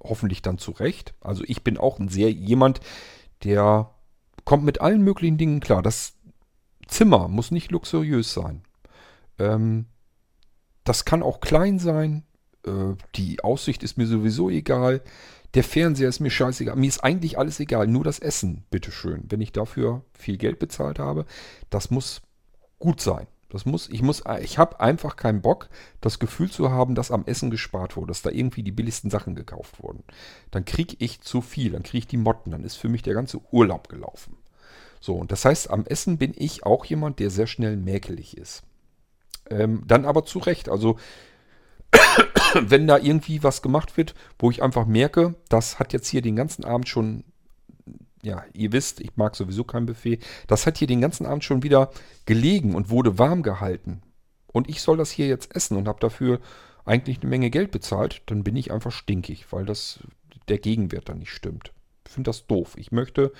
[0.00, 1.14] hoffentlich dann zurecht.
[1.20, 2.80] Also ich bin auch ein sehr jemand,
[3.44, 3.90] der
[4.44, 5.82] kommt mit allen möglichen Dingen klar.
[5.82, 6.14] Das
[6.92, 8.62] Zimmer muss nicht luxuriös sein.
[9.38, 9.86] Ähm,
[10.84, 12.24] das kann auch klein sein.
[12.66, 15.02] Äh, die Aussicht ist mir sowieso egal.
[15.54, 16.76] Der Fernseher ist mir scheißegal.
[16.76, 17.86] Mir ist eigentlich alles egal.
[17.86, 19.24] Nur das Essen, bitteschön.
[19.28, 21.24] Wenn ich dafür viel Geld bezahlt habe,
[21.70, 22.22] das muss
[22.78, 23.26] gut sein.
[23.48, 25.68] Das muss, ich muss, ich habe einfach keinen Bock,
[26.00, 29.34] das Gefühl zu haben, dass am Essen gespart wurde, dass da irgendwie die billigsten Sachen
[29.34, 30.04] gekauft wurden.
[30.50, 33.12] Dann kriege ich zu viel, dann kriege ich die Motten, dann ist für mich der
[33.12, 34.38] ganze Urlaub gelaufen.
[35.02, 38.62] So, und das heißt, am Essen bin ich auch jemand, der sehr schnell mäkelig ist.
[39.50, 40.68] Ähm, dann aber zu Recht.
[40.68, 40.96] Also,
[42.54, 46.36] wenn da irgendwie was gemacht wird, wo ich einfach merke, das hat jetzt hier den
[46.36, 47.24] ganzen Abend schon
[48.24, 50.20] ja, ihr wisst, ich mag sowieso kein Buffet.
[50.46, 51.90] Das hat hier den ganzen Abend schon wieder
[52.24, 54.00] gelegen und wurde warm gehalten.
[54.52, 56.38] Und ich soll das hier jetzt essen und habe dafür
[56.84, 59.98] eigentlich eine Menge Geld bezahlt, dann bin ich einfach stinkig, weil das
[60.48, 61.72] der Gegenwert dann nicht stimmt.
[62.06, 62.74] Ich finde das doof.
[62.76, 63.32] Ich möchte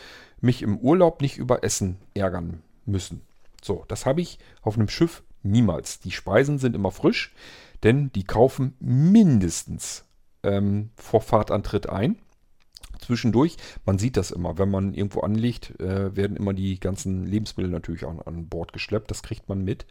[0.43, 3.23] mich im Urlaub nicht über Essen ärgern müssen.
[3.63, 6.01] So, das habe ich auf einem Schiff niemals.
[6.01, 7.35] Die Speisen sind immer frisch,
[7.83, 10.05] denn die kaufen mindestens
[10.43, 12.17] ähm, vor Fahrtantritt ein
[13.01, 13.57] zwischendurch.
[13.85, 18.05] Man sieht das immer, wenn man irgendwo anliegt, äh, werden immer die ganzen Lebensmittel natürlich
[18.05, 19.11] auch an Bord geschleppt.
[19.11, 19.87] Das kriegt man mit.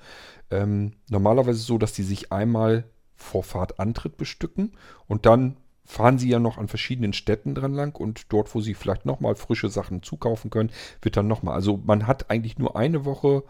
[0.50, 2.86] Ähm, normalerweise so, dass die sich einmal
[3.16, 4.72] vor Fahrtantritt bestücken
[5.08, 5.58] und dann
[5.92, 9.36] fahren sie ja noch an verschiedenen Städten dran lang und dort, wo sie vielleicht nochmal
[9.36, 11.54] frische Sachen zukaufen können, wird dann nochmal.
[11.54, 13.44] Also man hat eigentlich nur eine Woche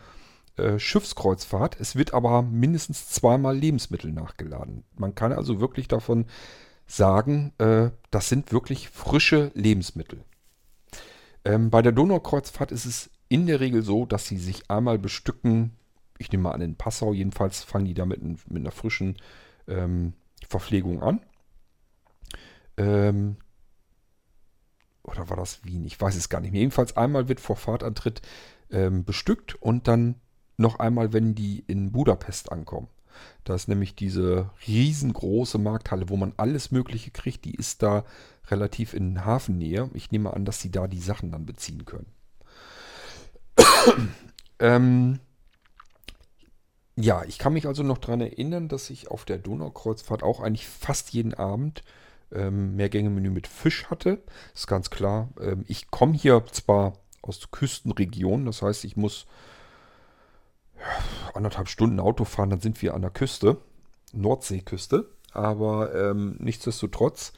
[0.58, 1.80] äh, Schiffskreuzfahrt.
[1.80, 4.84] Es wird aber mindestens zweimal Lebensmittel nachgeladen.
[4.97, 6.25] Man kann also wirklich davon
[6.88, 10.23] sagen, äh, das sind wirklich frische Lebensmittel.
[11.45, 15.77] Ähm, bei der Donaukreuzfahrt ist es in der Regel so, dass sie sich einmal bestücken.
[16.17, 19.17] Ich nehme mal an, in Passau jedenfalls fangen die da mit, mit einer frischen
[19.67, 20.13] ähm,
[20.49, 21.21] Verpflegung an.
[22.81, 23.37] Ähm,
[25.03, 25.85] oder war das Wien?
[25.85, 26.61] Ich weiß es gar nicht mehr.
[26.61, 28.21] Jedenfalls einmal wird vor Fahrtantritt
[28.71, 30.15] ähm, bestückt und dann
[30.57, 32.87] noch einmal, wenn die in Budapest ankommen.
[33.43, 37.45] Da ist nämlich diese riesengroße Markthalle, wo man alles Mögliche kriegt.
[37.45, 38.03] Die ist da
[38.49, 39.89] relativ in Hafennähe.
[39.93, 42.07] Ich nehme an, dass sie da die Sachen dann beziehen können.
[44.59, 45.19] ähm,
[46.95, 50.67] ja, ich kann mich also noch daran erinnern, dass ich auf der Donaukreuzfahrt auch eigentlich
[50.67, 51.83] fast jeden Abend
[52.33, 54.21] ähm, Mehrgänge-Menü mit Fisch hatte.
[54.53, 55.29] Ist ganz klar.
[55.39, 59.27] Ähm, ich komme hier zwar aus Küstenregionen, das heißt, ich muss
[61.33, 63.57] anderthalb Stunden Auto fahren, dann sind wir an der Küste,
[64.13, 65.09] Nordseeküste.
[65.33, 67.33] Aber ähm, nichtsdestotrotz,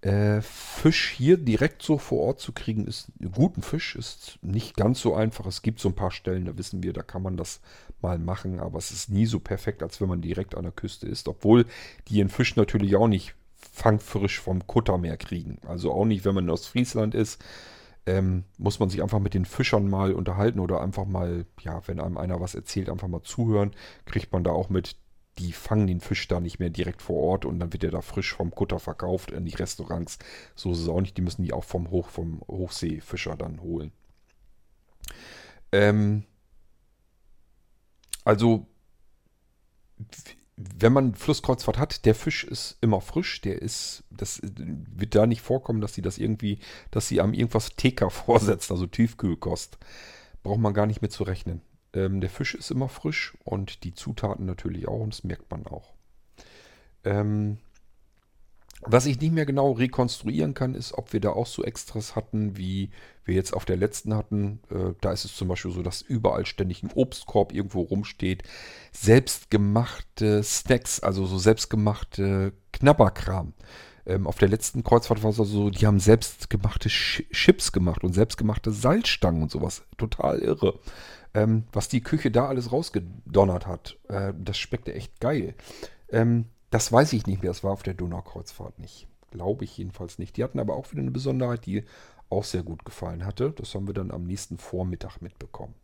[0.00, 5.00] äh, Fisch hier direkt so vor Ort zu kriegen, ist guten Fisch ist nicht ganz
[5.00, 5.46] so einfach.
[5.46, 7.60] Es gibt so ein paar Stellen, da wissen wir, da kann man das
[8.00, 11.08] mal machen, aber es ist nie so perfekt, als wenn man direkt an der Küste
[11.08, 11.28] ist.
[11.28, 11.66] Obwohl
[12.08, 13.34] die ihren Fisch natürlich auch nicht
[13.74, 15.58] fangfrisch vom Kuttermeer kriegen.
[15.66, 17.42] Also auch nicht, wenn man aus Friesland ist
[18.06, 22.00] ähm, muss man sich einfach mit den Fischern mal unterhalten oder einfach mal, ja, wenn
[22.00, 24.96] einem einer was erzählt, einfach mal zuhören, kriegt man da auch mit,
[25.38, 28.02] die fangen den Fisch da nicht mehr direkt vor Ort und dann wird der da
[28.02, 30.18] frisch vom Kutter verkauft in die Restaurants.
[30.54, 33.92] So ist es auch nicht, die müssen die auch vom, Hoch, vom Hochseefischer dann holen.
[35.72, 36.24] Ähm,
[38.24, 38.66] also
[40.56, 45.42] wenn man Flusskreuzfahrt hat, der Fisch ist immer frisch, der ist, das wird da nicht
[45.42, 49.78] vorkommen, dass sie das irgendwie, dass sie einem irgendwas TK vorsetzt, also Tiefkühlkost.
[50.42, 51.62] Braucht man gar nicht mit zu rechnen.
[51.92, 55.66] Ähm, der Fisch ist immer frisch und die Zutaten natürlich auch und das merkt man
[55.66, 55.92] auch.
[57.04, 57.58] Ähm,
[58.82, 62.56] was ich nicht mehr genau rekonstruieren kann, ist, ob wir da auch so Extras hatten,
[62.56, 62.90] wie
[63.24, 64.60] wir jetzt auf der letzten hatten.
[64.70, 68.42] Äh, da ist es zum Beispiel so, dass überall ständig ein Obstkorb irgendwo rumsteht.
[68.92, 73.54] Selbstgemachte Snacks, also so selbstgemachte Knabberkram.
[74.06, 78.04] Ähm, auf der letzten Kreuzfahrt war es also so, die haben selbstgemachte Ch Chips gemacht
[78.04, 79.82] und selbstgemachte Salzstangen und sowas.
[79.96, 80.78] Total irre.
[81.32, 85.54] Ähm, was die Küche da alles rausgedonnert hat, äh, das schmeckte echt geil.
[86.10, 87.52] Ähm, das weiß ich nicht mehr.
[87.52, 89.06] Das war auf der Donaukreuzfahrt nicht.
[89.30, 90.36] Glaube ich jedenfalls nicht.
[90.36, 91.84] Die hatten aber auch wieder eine Besonderheit, die
[92.30, 93.52] auch sehr gut gefallen hatte.
[93.52, 95.76] Das haben wir dann am nächsten Vormittag mitbekommen.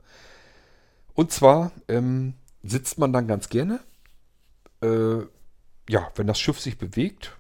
[1.14, 3.78] Und zwar ähm, sitzt man dann ganz gerne.
[4.82, 5.20] Äh,
[5.88, 7.38] ja, wenn das Schiff sich bewegt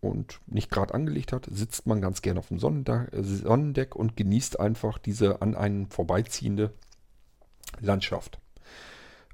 [0.00, 4.98] und nicht gerade angelegt hat, sitzt man ganz gerne auf dem Sonnendeck und genießt einfach
[4.98, 6.72] diese an einen vorbeiziehende
[7.78, 8.40] Landschaft.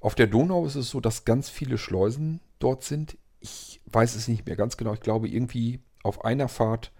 [0.00, 4.26] Auf der Donau ist es so, dass ganz viele Schleusen dort sind ich weiß es
[4.26, 4.94] nicht mehr ganz genau.
[4.94, 6.92] Ich glaube irgendwie auf einer Fahrt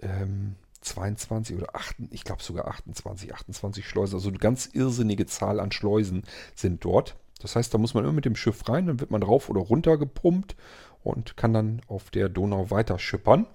[0.00, 4.14] ähm, 22 oder 8, ich glaube sogar 28, 28 Schleusen.
[4.14, 6.22] Also eine ganz irrsinnige Zahl an Schleusen
[6.54, 7.16] sind dort.
[7.40, 9.60] Das heißt, da muss man immer mit dem Schiff rein, dann wird man rauf oder
[9.60, 10.54] runter gepumpt
[11.02, 13.46] und kann dann auf der Donau weiter schippern.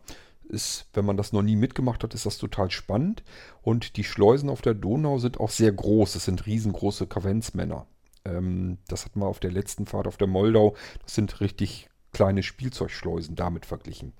[0.49, 3.23] Ist, wenn man das noch nie mitgemacht hat, ist das total spannend.
[3.61, 6.15] Und die Schleusen auf der Donau sind auch sehr groß.
[6.15, 7.85] Es sind riesengroße Kavenzmänner.
[8.25, 10.75] Ähm, das hatten wir auf der letzten Fahrt auf der Moldau.
[11.03, 14.13] Das sind richtig kleine Spielzeugschleusen damit verglichen.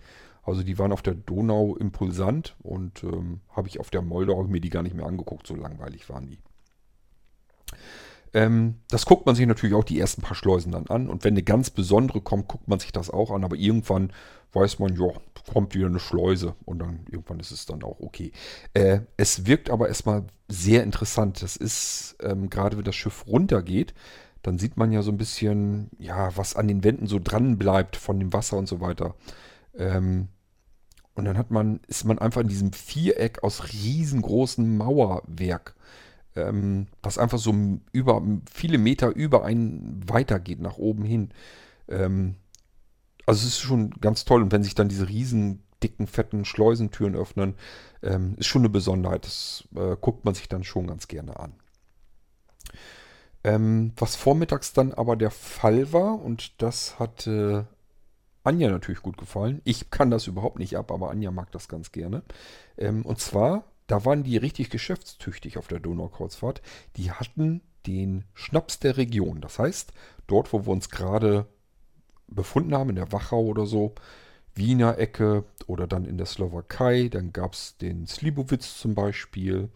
[0.44, 4.62] Also die waren auf der Donau impulsant und ähm, habe ich auf der Moldau mir
[4.62, 6.38] die gar nicht mehr angeguckt, so langweilig waren die.
[8.36, 11.34] Ähm, das guckt man sich natürlich auch die ersten paar Schleusen dann an und wenn
[11.34, 14.14] eine ganz besondere kommt, guckt man sich das auch an, aber irgendwann
[14.54, 15.10] weiß man, ja,
[15.52, 18.32] kommt wieder eine Schleuse und dann irgendwann ist es dann auch okay.
[18.76, 21.42] Äh, es wirkt aber erstmal sehr interessant.
[21.42, 23.96] Das ist, ähm, gerade wenn das Schiff runtergeht,
[24.48, 27.98] dann sieht man ja so ein bisschen, ja, was an den Wänden so dran bleibt
[27.98, 29.16] von dem Wasser und so weiter.
[29.78, 30.30] Ähm,
[31.16, 35.76] und dann hat man, ist man einfach in diesem Viereck aus riesengroßem Mauerwerk,
[36.36, 37.54] ähm, was einfach so
[37.92, 41.32] über viele Meter über einen weitergeht, nach oben hin.
[41.90, 42.36] Ähm,
[43.26, 44.42] also es ist schon ganz toll.
[44.44, 47.56] Und wenn sich dann diese riesen dicken, fetten Schleusentüren öffnen,
[48.02, 49.26] ähm, ist schon eine Besonderheit.
[49.26, 51.54] Das äh, guckt man sich dann schon ganz gerne an.
[53.48, 57.66] Ähm, was vormittags dann aber der Fall war, und das hatte
[58.44, 59.62] Anja natürlich gut gefallen.
[59.64, 62.24] Ich kann das überhaupt nicht ab, aber Anja mag das ganz gerne.
[62.78, 66.62] Ähm, und zwar, da waren die richtig geschäftstüchtig auf der Donaukreuzfahrt.
[66.98, 69.40] Die hatten den Schnaps der Region.
[69.40, 69.94] Das heißt,
[70.28, 71.48] dort, wo wir uns gerade
[72.28, 73.96] befunden haben, in der Wachau oder so,
[74.56, 79.70] Wiener Ecke oder dann in der Slowakei, dann gab es den Slibowitz zum Beispiel.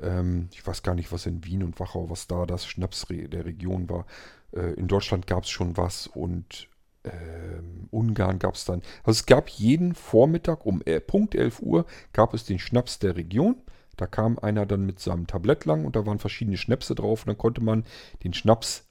[0.00, 3.44] Ähm, ich weiß gar nicht, was in Wien und Wachau, was da das Schnaps der
[3.44, 4.06] Region war.
[4.52, 6.68] Äh, in Deutschland gab es schon was und
[7.04, 8.82] ähm, Ungarn gab es dann.
[9.04, 13.16] Also es gab jeden Vormittag um äh, Punkt 11 Uhr gab es den Schnaps der
[13.16, 13.56] Region.
[13.96, 17.22] Da kam einer dann mit seinem Tablett lang und da waren verschiedene Schnäpse drauf.
[17.22, 17.84] Und dann konnte man
[18.22, 18.86] den Schnaps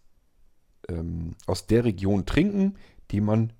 [0.90, 2.76] ähm, aus der Region trinken,
[3.12, 3.54] die man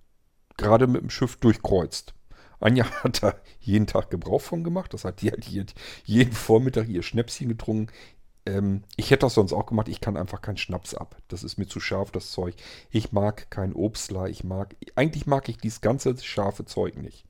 [0.58, 2.14] gerade mit dem Schiff durchkreuzt.
[2.60, 4.94] Anja hat da jeden Tag Gebrauch von gemacht.
[4.94, 5.46] Das hat die halt
[6.06, 7.92] jeden Vormittag ihr Schnäpschen getrunken.
[8.46, 9.88] Ähm, ich hätte das sonst auch gemacht.
[9.90, 11.18] Ich kann einfach keinen Schnaps ab.
[11.28, 12.56] Das ist mir zu scharf, das Zeug.
[12.90, 14.28] Ich mag kein Obstler.
[14.28, 17.26] Ich mag, eigentlich mag ich dieses ganze scharfe Zeug nicht.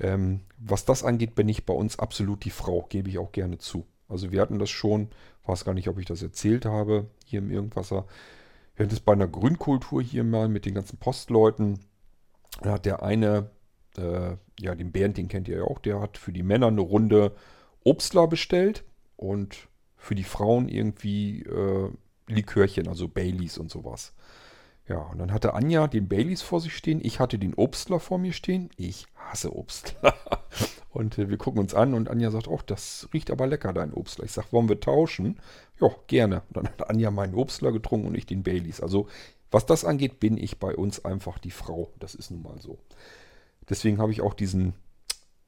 [0.00, 2.86] Ähm, was das angeht, bin ich bei uns absolut die Frau.
[2.88, 3.86] Gebe ich auch gerne zu.
[4.08, 5.08] Also wir hatten das schon.
[5.44, 7.06] Weiß gar nicht, ob ich das erzählt habe.
[7.24, 8.06] Hier im Irgendwasser.
[8.74, 11.78] Wir hatten es bei einer Grünkultur hier mal mit den ganzen Postleuten.
[12.62, 13.50] Da hat der eine,
[13.96, 16.80] äh, ja, den Bernd, den kennt ihr ja auch, der hat für die Männer eine
[16.80, 17.32] Runde
[17.84, 18.84] Obstler bestellt.
[19.16, 19.68] Und
[20.02, 21.88] für die Frauen irgendwie äh,
[22.26, 24.12] Likörchen, also Baileys und sowas.
[24.88, 27.00] Ja, und dann hatte Anja den Baileys vor sich stehen.
[27.02, 28.68] Ich hatte den Obstler vor mir stehen.
[28.76, 30.14] Ich hasse Obstler.
[30.90, 33.94] und äh, wir gucken uns an und Anja sagt, oh, das riecht aber lecker, dein
[33.94, 34.24] Obstler.
[34.24, 35.38] Ich sage, wollen wir tauschen?
[35.80, 36.42] Ja, gerne.
[36.48, 38.80] Und dann hat Anja meinen Obstler getrunken und ich den Baileys.
[38.80, 39.06] Also,
[39.52, 41.92] was das angeht, bin ich bei uns einfach die Frau.
[42.00, 42.76] Das ist nun mal so.
[43.72, 44.74] Deswegen habe ich auch diesen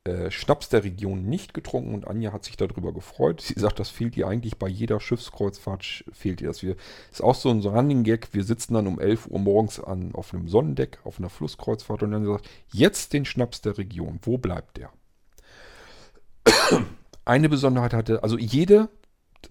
[0.04, 3.42] äh, Schnaps der Region nicht getrunken und Anja hat sich darüber gefreut.
[3.42, 6.62] Sie sagt, das fehlt ihr eigentlich bei jeder Schiffskreuzfahrt, fehlt ihr das.
[6.62, 6.76] Wir,
[7.12, 10.32] ist auch so ein Running Gag, wir sitzen dann um 11 Uhr morgens an, auf
[10.32, 14.78] einem Sonnendeck, auf einer Flusskreuzfahrt und dann sagt, jetzt den Schnaps der Region, wo bleibt
[14.78, 14.90] der?
[17.26, 18.88] Eine Besonderheit hatte, also jede,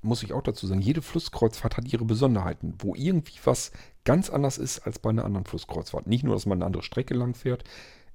[0.02, 3.72] muss ich auch dazu sagen, jede Flusskreuzfahrt hat ihre Besonderheiten, wo irgendwie was
[4.04, 6.08] ganz anders ist als bei einer anderen Flusskreuzfahrt.
[6.08, 7.64] Nicht nur, dass man eine andere Strecke lang fährt,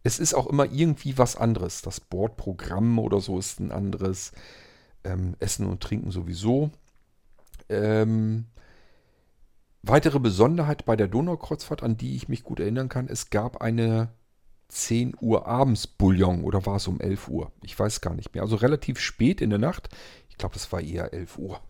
[0.02, 1.82] es ist auch immer irgendwie was anderes.
[1.82, 4.32] Das Bordprogramm oder so ist ein anderes.
[5.04, 6.70] Ähm, Essen und Trinken sowieso.
[7.68, 8.46] Ähm,
[9.82, 14.08] weitere Besonderheit bei der Donaukreuzfahrt, an die ich mich gut erinnern kann, es gab eine
[14.68, 17.52] 10 Uhr abends Bouillon oder war es um 11 Uhr?
[17.62, 18.42] Ich weiß gar nicht mehr.
[18.42, 19.88] Also relativ spät in der Nacht.
[20.28, 21.60] Ich glaube, es war eher 11 Uhr.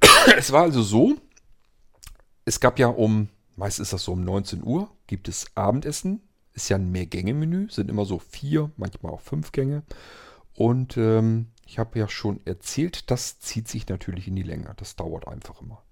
[0.36, 1.16] es war also so,
[2.44, 6.22] es gab ja um, meist ist das so um 19 Uhr, gibt es Abendessen
[6.58, 9.84] ist ja ein Mehrgänge-Menü, sind immer so vier, manchmal auch fünf Gänge.
[10.54, 14.74] Und ähm, ich habe ja schon erzählt, das zieht sich natürlich in die Länge.
[14.76, 15.82] Das dauert einfach immer.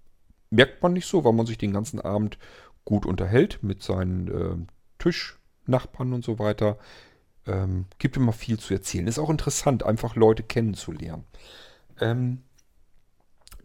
[0.50, 2.36] Merkt man nicht so, weil man sich den ganzen Abend
[2.84, 4.66] gut unterhält mit seinen äh,
[4.98, 6.78] Tischnachbarn und so weiter.
[7.46, 9.06] Ähm, gibt immer viel zu erzählen.
[9.06, 11.24] Ist auch interessant, einfach Leute kennenzulernen.
[12.00, 12.42] Ähm,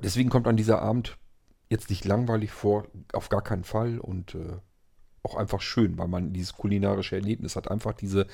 [0.04, 1.18] deswegen kommt an dieser Abend
[1.70, 3.97] jetzt nicht langweilig vor, auf gar keinen Fall.
[3.97, 4.60] Und äh,
[5.24, 7.69] auch einfach schön, weil man dieses kulinarische Erlebnis hat.
[7.69, 8.28] Einfach diese,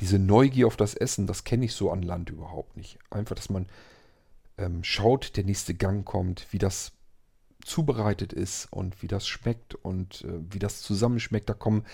[0.00, 2.98] diese Neugier auf das Essen, das kenne ich so an Land überhaupt nicht.
[3.10, 3.66] Einfach, dass man
[4.56, 6.92] ähm, schaut, der nächste Gang kommt, wie das
[7.64, 11.48] zubereitet ist und wie das schmeckt und äh, wie das zusammenschmeckt.
[11.48, 11.84] Da kommen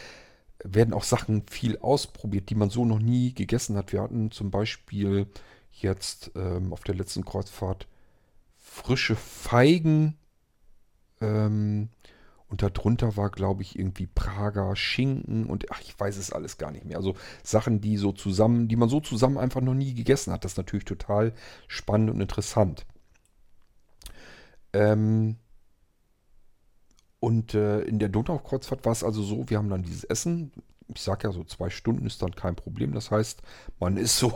[0.62, 3.92] werden auch Sachen viel ausprobiert, die man so noch nie gegessen hat.
[3.92, 5.26] Wir hatten zum Beispiel
[5.72, 7.86] jetzt ähm, auf der letzten Kreuzfahrt
[8.56, 10.16] frische Feigen.
[11.20, 11.88] Ähm,
[12.48, 16.70] und darunter war, glaube ich, irgendwie Prager Schinken und ach, ich weiß es alles gar
[16.70, 16.98] nicht mehr.
[16.98, 20.44] Also Sachen, die so zusammen, die man so zusammen einfach noch nie gegessen hat.
[20.44, 21.32] Das ist natürlich total
[21.66, 22.86] spannend und interessant.
[24.72, 25.36] Ähm,
[27.20, 30.52] und äh, in der Donaukreuzfahrt war es also so, wir haben dann dieses Essen.
[30.88, 32.92] Ich sage ja, so zwei Stunden ist dann kein Problem.
[32.92, 33.42] Das heißt,
[33.80, 34.32] man ist so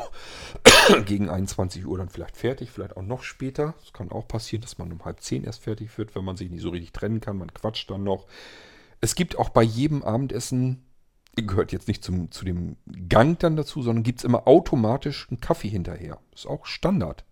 [1.05, 3.75] gegen 21 Uhr dann vielleicht fertig, vielleicht auch noch später.
[3.85, 6.51] Es kann auch passieren, dass man um halb zehn erst fertig wird, wenn man sich
[6.51, 7.39] nicht so richtig trennen kann.
[7.39, 8.27] Man quatscht dann noch.
[9.01, 10.85] Es gibt auch bei jedem Abendessen,
[11.37, 12.77] gehört jetzt nicht zum, zu dem
[13.09, 16.19] Gang dann dazu, sondern gibt es immer automatisch einen Kaffee hinterher.
[16.35, 17.25] Ist auch Standard.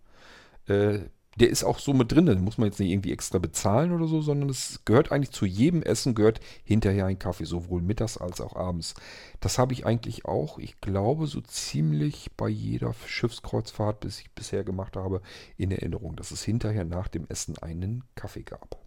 [0.67, 1.01] Äh,
[1.37, 2.27] der ist auch so mit drin.
[2.27, 5.47] Den muss man jetzt nicht irgendwie extra bezahlen oder so, sondern es gehört eigentlich zu
[5.47, 8.95] jedem Essen, gehört hinterher ein Kaffee, sowohl mittags als auch abends.
[9.41, 14.65] Das habe ich eigentlich auch, ich glaube, so ziemlich bei jeder Schiffskreuzfahrt, bis ich bisher
[14.65, 15.21] gemacht habe,
[15.57, 18.79] in Erinnerung, dass es hinterher nach dem Essen einen Kaffee gab.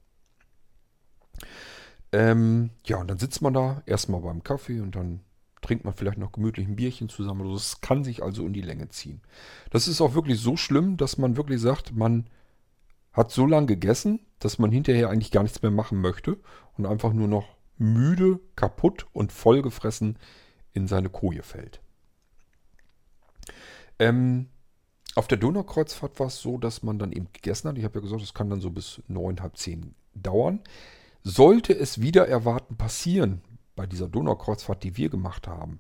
[2.12, 5.22] Ähm, ja, und dann sitzt man da erstmal beim Kaffee und dann
[5.62, 7.52] trinkt man vielleicht noch gemütlich ein Bierchen zusammen.
[7.52, 9.22] Das kann sich also in die Länge ziehen.
[9.70, 12.26] Das ist auch wirklich so schlimm, dass man wirklich sagt, man
[13.14, 16.38] hat so lange gegessen, dass man hinterher eigentlich gar nichts mehr machen möchte
[16.78, 20.18] und einfach nur noch müde, kaputt und vollgefressen
[20.74, 21.82] in seine Koje fällt.
[23.98, 24.48] Ähm,
[25.16, 27.78] auf der Donaukreuzfahrt war es so, dass man dann eben gegessen hat.
[27.78, 30.62] Ich habe ja gesagt, das kann dann so bis neun, halb zehn dauern.
[31.24, 33.42] Sollte es wieder erwarten passieren
[33.76, 35.80] bei dieser Donaukreuzfahrt, die wir gemacht haben,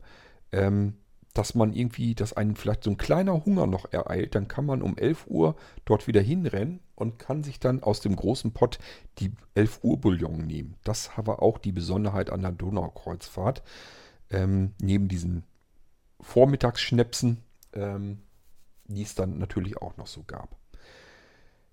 [0.51, 0.97] ähm,
[1.33, 4.81] dass man irgendwie, dass einen vielleicht so ein kleiner Hunger noch ereilt, dann kann man
[4.81, 5.55] um 11 Uhr
[5.85, 8.79] dort wieder hinrennen und kann sich dann aus dem großen Pott
[9.19, 10.75] die 11 Uhr Bouillon nehmen.
[10.83, 13.63] Das war auch die Besonderheit an der Donaukreuzfahrt.
[14.31, 15.43] Ähm, neben diesen
[16.21, 17.37] Vormittagsschnäpsen,
[17.73, 18.19] ähm,
[18.85, 20.57] die es dann natürlich auch noch so gab.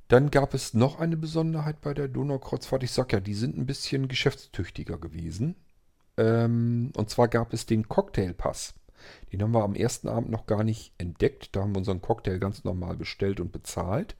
[0.08, 2.84] Dann gab es noch eine Besonderheit bei der Donaukreuzfahrt.
[2.84, 5.56] Ich sag ja, die sind ein bisschen geschäftstüchtiger gewesen.
[6.16, 8.74] Ähm, und zwar gab es den Cocktailpass.
[9.32, 11.54] Den haben wir am ersten Abend noch gar nicht entdeckt.
[11.54, 14.16] Da haben wir unseren Cocktail ganz normal bestellt und bezahlt.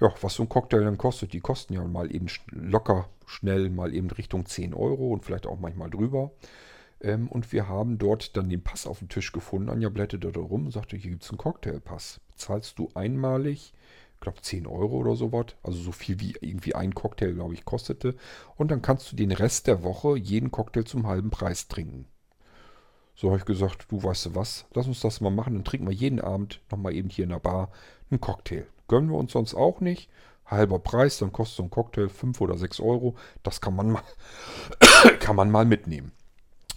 [0.00, 3.94] Ja, was so ein Cocktail dann kostet, die kosten ja mal eben locker schnell mal
[3.94, 6.32] eben Richtung 10 Euro und vielleicht auch manchmal drüber.
[7.00, 9.68] Ähm, und wir haben dort dann den Pass auf den Tisch gefunden.
[9.68, 12.20] Anja blätterte da rum und sagte, hier gibt es einen Cocktailpass.
[12.36, 13.74] Zahlst du einmalig,
[14.14, 17.64] ich glaube 10 Euro oder sowas, also so viel wie irgendwie ein Cocktail, glaube ich,
[17.64, 18.14] kostete.
[18.56, 22.06] Und dann kannst du den Rest der Woche jeden Cocktail zum halben Preis trinken.
[23.14, 25.54] So habe ich gesagt, du weißt du was, lass uns das mal machen.
[25.54, 27.70] Dann trinken wir jeden Abend nochmal eben hier in der Bar
[28.10, 28.66] einen Cocktail.
[28.88, 30.10] Gönnen wir uns sonst auch nicht.
[30.46, 33.16] Halber Preis, dann kostet so ein Cocktail 5 oder 6 Euro.
[33.42, 34.02] Das kann man mal,
[35.20, 36.12] kann man mal mitnehmen.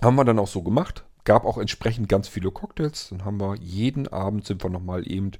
[0.02, 1.04] Haben wir dann auch so gemacht.
[1.24, 3.10] Gab auch entsprechend ganz viele Cocktails.
[3.10, 5.32] Dann haben wir jeden Abend sind wir nochmal eben,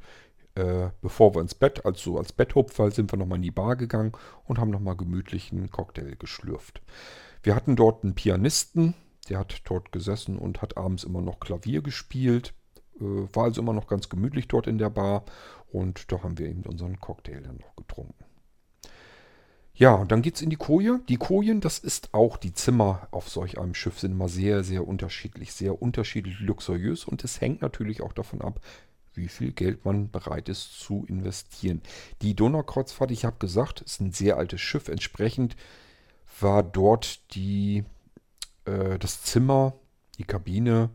[0.56, 4.14] äh, bevor wir ins Bett, also als Betthupferl, sind wir nochmal in die Bar gegangen
[4.46, 6.82] und haben nochmal gemütlich einen Cocktail geschlürft.
[7.44, 8.96] Wir hatten dort einen Pianisten,
[9.30, 12.54] der hat dort gesessen und hat abends immer noch Klavier gespielt.
[13.00, 13.04] Äh,
[13.34, 15.24] war also immer noch ganz gemütlich dort in der Bar.
[15.72, 18.24] Und da haben wir eben unseren Cocktail dann noch getrunken.
[19.78, 21.02] Ja, und dann geht es in die Koje.
[21.10, 24.88] Die Kojen, das ist auch, die Zimmer auf solch einem Schiff sind immer sehr, sehr
[24.88, 27.04] unterschiedlich, sehr unterschiedlich luxuriös.
[27.04, 28.62] Und es hängt natürlich auch davon ab,
[29.14, 31.82] wie viel Geld man bereit ist zu investieren.
[32.22, 34.88] Die Donaukreuzfahrt, ich habe gesagt, ist ein sehr altes Schiff.
[34.88, 35.58] Entsprechend
[36.40, 37.84] war dort die
[38.66, 39.74] äh, das Zimmer,
[40.18, 40.90] die Kabine,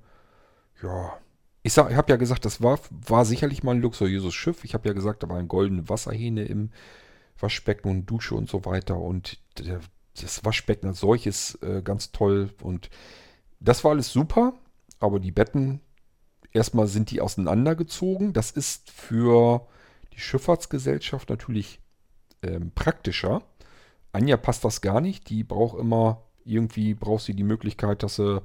[0.83, 1.19] ja.
[1.63, 4.65] Ich, ich habe ja gesagt, das war, war sicherlich mal ein luxuriöses Schiff.
[4.65, 6.71] Ich habe ja gesagt, da waren goldene Wasserhähne im
[7.39, 8.97] Waschbecken und Dusche und so weiter.
[8.97, 9.81] Und der,
[10.19, 12.51] das Waschbecken als solches äh, ganz toll.
[12.63, 12.89] Und
[13.61, 14.55] das war alles super.
[15.01, 15.81] Aber die Betten,
[16.53, 18.33] erstmal sind die auseinandergezogen.
[18.33, 19.67] Das ist für
[20.15, 21.81] die Schifffahrtsgesellschaft natürlich
[22.43, 23.43] ähm, praktischer.
[24.13, 25.29] Anja passt das gar nicht.
[25.29, 28.43] Die braucht immer irgendwie braucht sie die Möglichkeit, dass sie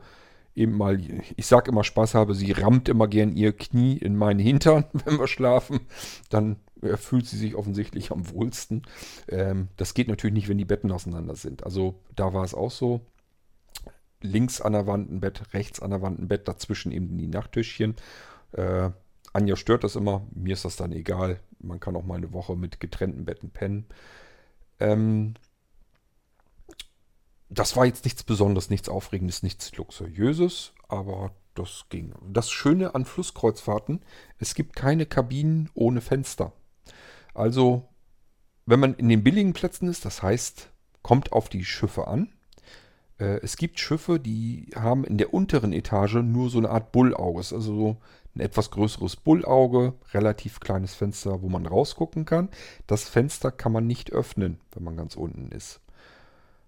[0.56, 1.00] eben mal,
[1.36, 5.20] ich sage immer Spaß habe, sie rammt immer gern ihr Knie in meinen Hintern, wenn
[5.20, 5.82] wir schlafen.
[6.30, 6.58] Dann
[6.96, 8.84] fühlt sie sich offensichtlich am wohlsten.
[9.28, 11.64] Ähm, das geht natürlich nicht, wenn die Betten auseinander sind.
[11.64, 13.02] Also da war es auch so.
[14.22, 17.28] Links an der Wand ein Bett, rechts an der Wand ein Bett, dazwischen eben die
[17.28, 17.96] Nachttischchen.
[18.54, 18.90] Äh,
[19.34, 21.40] Anja stört das immer, mir ist das dann egal.
[21.60, 23.86] Man kann auch mal eine Woche mit getrennten Betten pennen.
[24.80, 25.36] Ähm,
[27.50, 32.14] das war jetzt nichts Besonderes, nichts Aufregendes, nichts Luxuriöses, aber das ging.
[32.28, 34.02] Das Schöne an Flusskreuzfahrten,
[34.40, 36.54] es gibt keine Kabinen ohne Fenster.
[37.34, 37.88] Also,
[38.66, 40.70] wenn man in den billigen Plätzen ist, das heißt,
[41.02, 42.30] kommt auf die Schiffe an,
[43.18, 47.38] Äh, es gibt Schiffe, die haben in der unteren Etage nur so eine Art Bullauge.
[47.38, 47.98] Also so
[48.36, 52.50] ein etwas größeres Bullauge, relativ kleines Fenster, wo man rausgucken kann.
[52.88, 55.80] Das Fenster kann man nicht öffnen, wenn man ganz unten ist.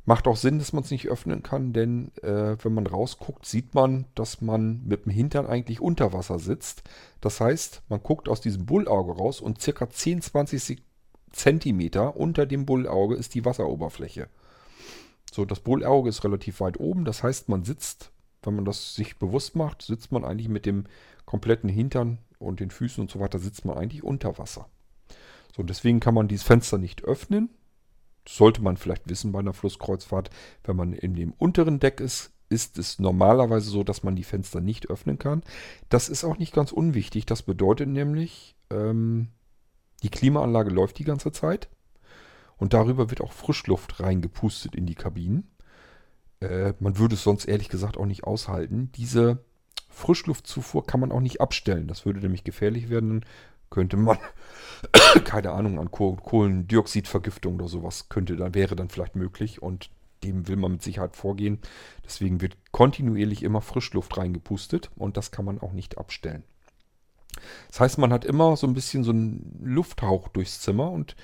[0.08, 3.76] Macht auch Sinn, dass man es nicht öffnen kann, denn äh, wenn man rausguckt, sieht
[3.76, 6.84] man, dass man mit dem Hintern eigentlich unter Wasser sitzt.
[7.20, 10.82] Das heißt, man guckt aus diesem Bullauge raus und circa 10, 20
[11.34, 14.30] Zentimeter unter dem Bullauge ist die Wasseroberfläche.
[15.34, 17.04] So, das Bullauge ist relativ weit oben.
[17.04, 20.86] Das heißt, man sitzt, wenn man das sich bewusst macht, sitzt man eigentlich mit dem
[21.26, 24.70] kompletten Hintern und den Füßen und so weiter, sitzt man eigentlich unter Wasser.
[25.54, 27.50] So, deswegen kann man dieses Fenster nicht öffnen.
[28.28, 30.30] Sollte man vielleicht wissen bei einer Flusskreuzfahrt.
[30.64, 34.62] Wenn man in dem unteren Deck ist, ist es normalerweise so, dass man die Fenster
[34.62, 35.44] nicht öffnen kann.
[35.90, 37.26] Das ist auch nicht ganz unwichtig.
[37.26, 39.30] Das bedeutet nämlich, ähm,
[40.04, 41.70] die Klimaanlage läuft die ganze Zeit.
[42.58, 45.50] Und darüber wird auch Frischluft reingepustet in die Kabinen.
[46.40, 48.92] Äh, man würde es sonst ehrlich gesagt auch nicht aushalten.
[48.96, 49.44] Diese
[49.90, 51.88] Frischluftzufuhr kann man auch nicht abstellen.
[51.88, 53.26] Das würde nämlich gefährlich werden.
[53.70, 54.18] Könnte man,
[55.24, 59.62] keine Ahnung, an Kohlendioxidvergiftung oder sowas könnte dann, wäre dann vielleicht möglich.
[59.62, 59.90] Und
[60.24, 61.60] dem will man mit Sicherheit vorgehen.
[62.04, 66.44] Deswegen wird kontinuierlich immer Frischluft reingepustet und das kann man auch nicht abstellen.
[67.68, 71.16] Das heißt, man hat immer so ein bisschen so einen Lufthauch durchs Zimmer und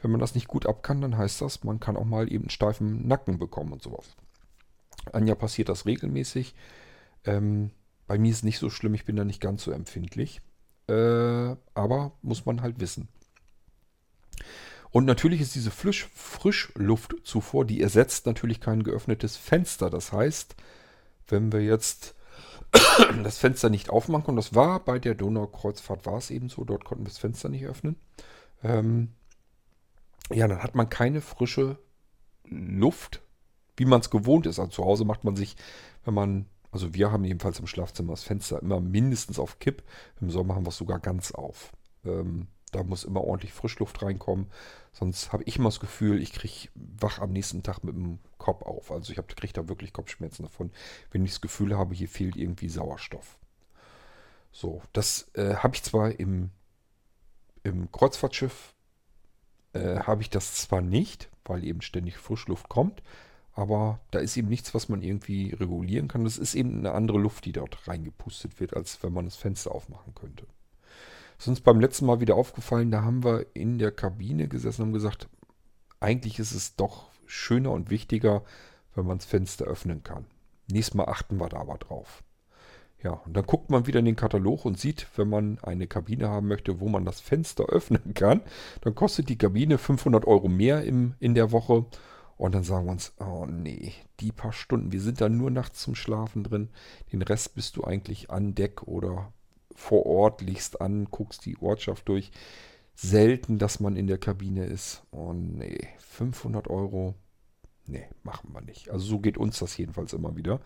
[0.00, 2.44] wenn man das nicht gut ab kann, dann heißt das, man kann auch mal eben
[2.44, 4.16] einen steifen Nacken bekommen und sowas.
[5.12, 6.54] Anja passiert das regelmäßig.
[7.24, 7.70] Ähm,
[8.08, 10.40] bei mir ist es nicht so schlimm, ich bin da nicht ganz so empfindlich.
[10.92, 13.08] Äh, aber muss man halt wissen.
[14.90, 19.88] Und natürlich ist diese Frisch Frischluftzufuhr, die ersetzt natürlich kein geöffnetes Fenster.
[19.88, 20.54] Das heißt,
[21.28, 22.14] wenn wir jetzt
[23.22, 26.84] das Fenster nicht aufmachen, und das war bei der Donaukreuzfahrt war es eben so, dort
[26.84, 27.96] konnten wir das Fenster nicht öffnen,
[28.62, 29.12] ähm,
[30.30, 31.78] ja, dann hat man keine frische
[32.44, 33.22] Luft,
[33.76, 34.58] wie man es gewohnt ist.
[34.58, 35.56] Also zu Hause macht man sich,
[36.04, 39.82] wenn man, also wir haben jedenfalls im Schlafzimmer das Fenster immer mindestens auf Kipp.
[40.20, 41.72] Im Sommer haben wir es sogar ganz auf.
[42.04, 44.46] Ähm, da muss immer ordentlich Frischluft reinkommen.
[44.92, 48.62] Sonst habe ich immer das Gefühl, ich kriege wach am nächsten Tag mit dem Kopf
[48.62, 48.90] auf.
[48.90, 50.72] Also ich kriege da wirklich Kopfschmerzen davon,
[51.10, 53.38] wenn ich das Gefühl habe, hier fehlt irgendwie Sauerstoff.
[54.50, 56.50] So, das äh, habe ich zwar im,
[57.62, 58.74] im Kreuzfahrtschiff
[59.74, 63.02] äh, habe ich das zwar nicht, weil eben ständig Frischluft kommt,
[63.54, 66.24] aber da ist eben nichts, was man irgendwie regulieren kann.
[66.24, 69.72] Das ist eben eine andere Luft, die dort reingepustet wird, als wenn man das Fenster
[69.72, 70.46] aufmachen könnte.
[71.36, 74.82] Das ist uns beim letzten Mal wieder aufgefallen, da haben wir in der Kabine gesessen
[74.82, 75.28] und haben gesagt,
[76.00, 78.42] eigentlich ist es doch schöner und wichtiger,
[78.94, 80.26] wenn man das Fenster öffnen kann.
[80.70, 82.22] Nächstes Mal achten wir da aber drauf.
[83.02, 86.28] Ja, und dann guckt man wieder in den Katalog und sieht, wenn man eine Kabine
[86.28, 88.42] haben möchte, wo man das Fenster öffnen kann,
[88.82, 91.84] dann kostet die Kabine 500 Euro mehr im, in der Woche.
[92.42, 95.78] Und dann sagen wir uns, oh nee, die paar Stunden, wir sind da nur nachts
[95.80, 96.70] zum Schlafen drin.
[97.12, 99.32] Den Rest bist du eigentlich an Deck oder
[99.76, 102.32] vor Ort, liegst an, guckst die Ortschaft durch.
[102.96, 105.04] Selten, dass man in der Kabine ist.
[105.12, 107.14] Oh nee, 500 Euro,
[107.86, 108.90] nee, machen wir nicht.
[108.90, 110.60] Also so geht uns das jedenfalls immer wieder.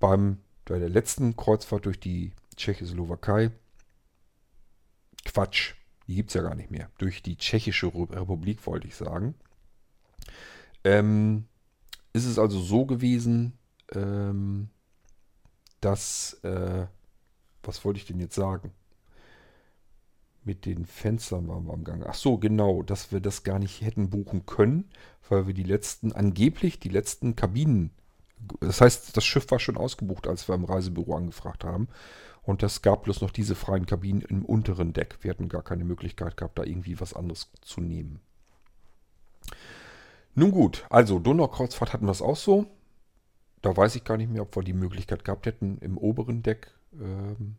[0.00, 0.36] Beim
[0.66, 3.50] bei der letzten Kreuzfahrt durch die Tschechoslowakei,
[5.24, 5.72] Quatsch,
[6.06, 9.36] die gibt es ja gar nicht mehr, durch die Tschechische Republik wollte ich sagen,
[10.84, 11.46] ähm,
[12.12, 13.58] ist es also so gewesen,
[13.92, 14.68] ähm,
[15.80, 16.86] dass, äh,
[17.62, 18.72] was wollte ich denn jetzt sagen?
[20.44, 22.04] Mit den Fenstern waren wir am Gang.
[22.06, 24.88] Ach so, genau, dass wir das gar nicht hätten buchen können,
[25.28, 27.90] weil wir die letzten, angeblich die letzten Kabinen
[28.60, 31.88] das heißt, das Schiff war schon ausgebucht, als wir im Reisebüro angefragt haben.
[32.42, 35.18] Und es gab bloß noch diese freien Kabinen im unteren Deck.
[35.20, 38.20] Wir hatten gar keine Möglichkeit gehabt, da irgendwie was anderes zu nehmen.
[40.38, 42.66] Nun gut, also Donaukreuzfahrt hatten wir es auch so.
[43.60, 46.70] Da weiß ich gar nicht mehr, ob wir die Möglichkeit gehabt hätten, im oberen Deck
[46.92, 47.56] ähm,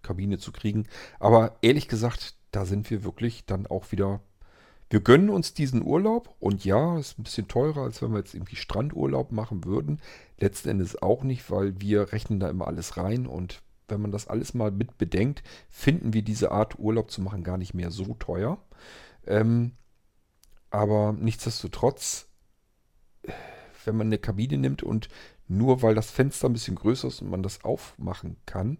[0.00, 0.86] Kabine zu kriegen.
[1.20, 4.20] Aber ehrlich gesagt, da sind wir wirklich dann auch wieder
[4.88, 8.34] wir gönnen uns diesen Urlaub und ja, ist ein bisschen teurer, als wenn wir jetzt
[8.34, 10.00] irgendwie Strandurlaub machen würden.
[10.38, 14.28] Letzten Endes auch nicht, weil wir rechnen da immer alles rein und wenn man das
[14.28, 18.14] alles mal mit bedenkt, finden wir diese Art Urlaub zu machen gar nicht mehr so
[18.14, 18.58] teuer.
[19.26, 19.72] Ähm,
[20.74, 22.26] aber nichtsdestotrotz,
[23.84, 25.08] wenn man eine Kabine nimmt und
[25.46, 28.78] nur weil das Fenster ein bisschen größer ist und man das aufmachen kann,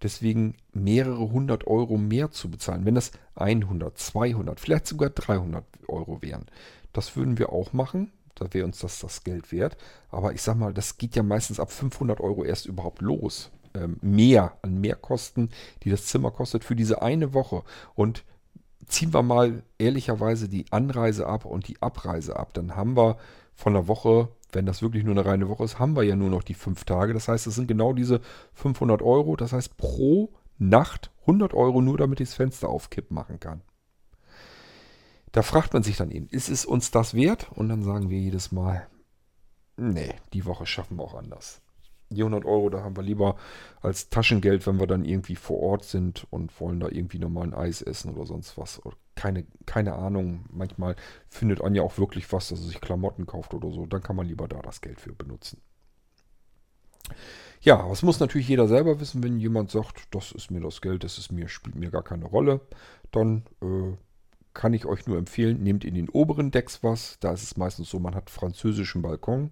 [0.00, 2.86] deswegen mehrere hundert Euro mehr zu bezahlen.
[2.86, 6.46] Wenn das 100, 200, vielleicht sogar 300 Euro wären.
[6.92, 8.12] Das würden wir auch machen.
[8.36, 9.76] Da wäre uns das das Geld wert.
[10.10, 13.50] Aber ich sag mal, das geht ja meistens ab 500 Euro erst überhaupt los.
[13.74, 15.50] Ähm, mehr an Mehrkosten,
[15.82, 17.64] die das Zimmer kostet für diese eine Woche.
[17.96, 18.24] Und
[18.86, 22.54] ziehen wir mal ehrlicherweise die Anreise ab und die Abreise ab.
[22.54, 23.16] Dann haben wir
[23.54, 26.30] von der Woche wenn das wirklich nur eine reine Woche ist, haben wir ja nur
[26.30, 27.12] noch die fünf Tage.
[27.12, 28.20] Das heißt, es sind genau diese
[28.54, 29.36] 500 Euro.
[29.36, 33.62] Das heißt, pro Nacht 100 Euro nur, damit ich das Fenster aufkippen machen kann.
[35.32, 37.50] Da fragt man sich dann eben, ist es uns das wert?
[37.52, 38.86] Und dann sagen wir jedes Mal,
[39.76, 41.60] nee, die Woche schaffen wir auch anders.
[42.14, 43.36] Die 100 Euro, da haben wir lieber
[43.80, 47.54] als Taschengeld, wenn wir dann irgendwie vor Ort sind und wollen da irgendwie nochmal ein
[47.54, 48.80] Eis essen oder sonst was.
[49.14, 50.96] keine, keine Ahnung, manchmal
[51.28, 53.86] findet Anja auch wirklich was, dass er sich Klamotten kauft oder so.
[53.86, 55.60] Dann kann man lieber da das Geld für benutzen.
[57.60, 61.04] Ja, was muss natürlich jeder selber wissen, wenn jemand sagt, das ist mir das Geld,
[61.04, 62.60] das ist mir, spielt mir gar keine Rolle,
[63.10, 63.96] dann äh,
[64.54, 67.18] kann ich euch nur empfehlen, nehmt in den oberen Decks was.
[67.20, 69.50] Da ist es meistens so, man hat französischen Balkon.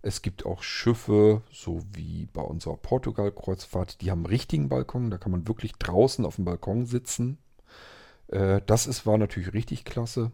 [0.00, 5.10] Es gibt auch Schiffe, so wie bei unserer Portugal-Kreuzfahrt, die haben einen richtigen Balkon.
[5.10, 7.38] Da kann man wirklich draußen auf dem Balkon sitzen.
[8.28, 10.30] Äh, das ist, war natürlich richtig klasse.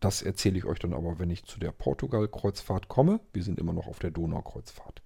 [0.00, 3.20] Das erzähle ich euch dann aber, wenn ich zu der Portugal-Kreuzfahrt komme.
[3.32, 5.02] Wir sind immer noch auf der Donau-Kreuzfahrt.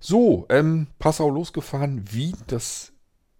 [0.00, 2.04] So, ähm, Passau losgefahren.
[2.10, 2.92] Wie das.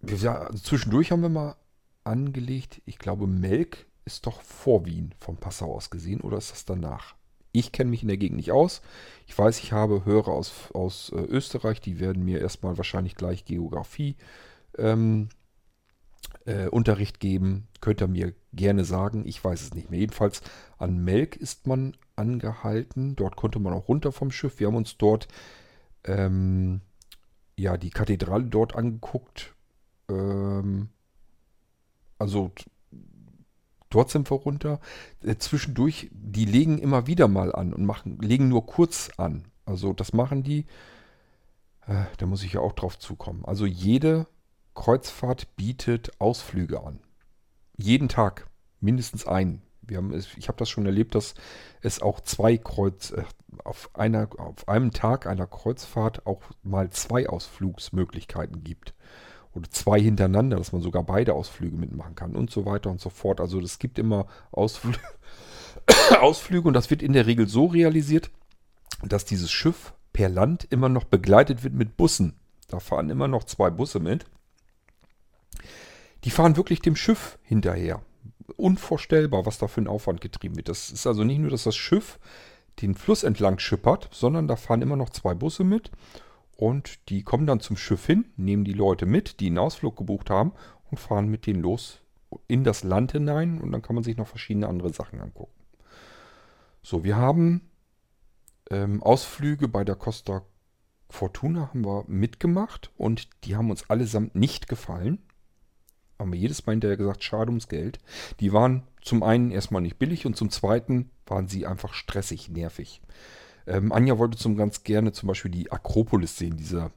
[0.05, 1.55] Ja, also zwischendurch haben wir mal
[2.03, 2.81] angelegt.
[2.85, 7.15] Ich glaube, Melk ist doch vor Wien von Passau aus gesehen oder ist das danach?
[7.51, 8.81] Ich kenne mich in der Gegend nicht aus.
[9.27, 13.45] Ich weiß, ich habe Hörer aus, aus äh, Österreich, die werden mir erstmal wahrscheinlich gleich
[13.45, 14.15] Geografie
[14.77, 15.29] ähm,
[16.45, 17.67] äh, Unterricht geben.
[17.81, 19.27] Könnt ihr mir gerne sagen.
[19.27, 19.99] Ich weiß es nicht mehr.
[19.99, 20.41] Jedenfalls
[20.77, 23.15] an Melk ist man angehalten.
[23.15, 24.59] Dort konnte man auch runter vom Schiff.
[24.59, 25.27] Wir haben uns dort
[26.03, 26.81] ähm,
[27.57, 29.55] ja die Kathedrale dort angeguckt.
[30.09, 30.89] Ähm,
[32.17, 32.51] also
[33.89, 34.79] dort sind wir runter.
[35.23, 39.45] Äh, zwischendurch, die legen immer wieder mal an und machen, legen nur kurz an.
[39.65, 40.65] Also das machen die.
[41.87, 43.43] Äh, da muss ich ja auch drauf zukommen.
[43.45, 44.27] Also jede
[44.75, 46.99] Kreuzfahrt bietet Ausflüge an.
[47.77, 48.47] Jeden Tag.
[48.79, 49.61] Mindestens einen.
[49.81, 51.33] Wir haben, ich habe das schon erlebt, dass
[51.81, 53.23] es auch zwei Kreuz, äh,
[53.63, 58.93] auf, einer, auf einem Tag einer Kreuzfahrt auch mal zwei Ausflugsmöglichkeiten gibt
[59.53, 63.09] oder zwei hintereinander, dass man sogar beide Ausflüge mitmachen kann und so weiter und so
[63.09, 63.41] fort.
[63.41, 64.93] Also es gibt immer Ausfl
[66.19, 68.29] Ausflüge und das wird in der Regel so realisiert,
[69.03, 72.33] dass dieses Schiff per Land immer noch begleitet wird mit Bussen.
[72.67, 74.25] Da fahren immer noch zwei Busse mit.
[76.25, 78.01] Die fahren wirklich dem Schiff hinterher.
[78.57, 80.69] Unvorstellbar, was da für ein Aufwand getrieben wird.
[80.69, 82.19] Das ist also nicht nur, dass das Schiff
[82.81, 85.91] den Fluss entlang schippert, sondern da fahren immer noch zwei Busse mit
[86.59, 90.29] und die kommen dann zum Schiff hin, nehmen die Leute mit, die einen Ausflug gebucht
[90.29, 90.51] haben
[90.91, 92.01] und fahren mit denen los
[92.49, 95.53] in das Land hinein und dann kann man sich noch verschiedene andere Sachen angucken.
[96.83, 97.61] So, wir haben
[98.69, 100.41] ähm, Ausflüge bei der Costa
[101.09, 105.19] Fortuna haben wir mitgemacht und die haben uns allesamt nicht gefallen.
[106.19, 107.99] Haben wir jedes Mal hinterher gesagt, schade ums Geld.
[108.41, 113.01] Die waren zum einen erstmal nicht billig und zum zweiten waren sie einfach stressig, nervig.
[113.69, 116.91] Ähm, Anja wollte zum ganz gerne zum Beispiel die Akropolis sehen, diese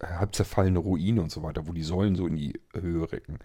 [0.00, 3.38] äh, halb zerfallene Ruine und so weiter, wo die Säulen so in die Höhe recken.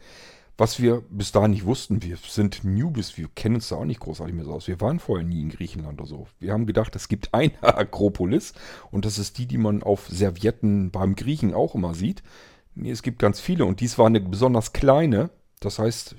[0.57, 4.01] Was wir bis dahin nicht wussten, wir sind Newbies, wir kennen uns da auch nicht
[4.01, 4.67] großartig mehr so aus.
[4.67, 6.27] Wir waren vorher nie in Griechenland oder so.
[6.39, 8.53] Wir haben gedacht, es gibt eine Akropolis
[8.91, 12.23] und das ist die, die man auf Servietten beim Griechen auch immer sieht.
[12.75, 15.29] Nee, es gibt ganz viele und dies war eine besonders kleine.
[15.59, 16.15] Das heißt,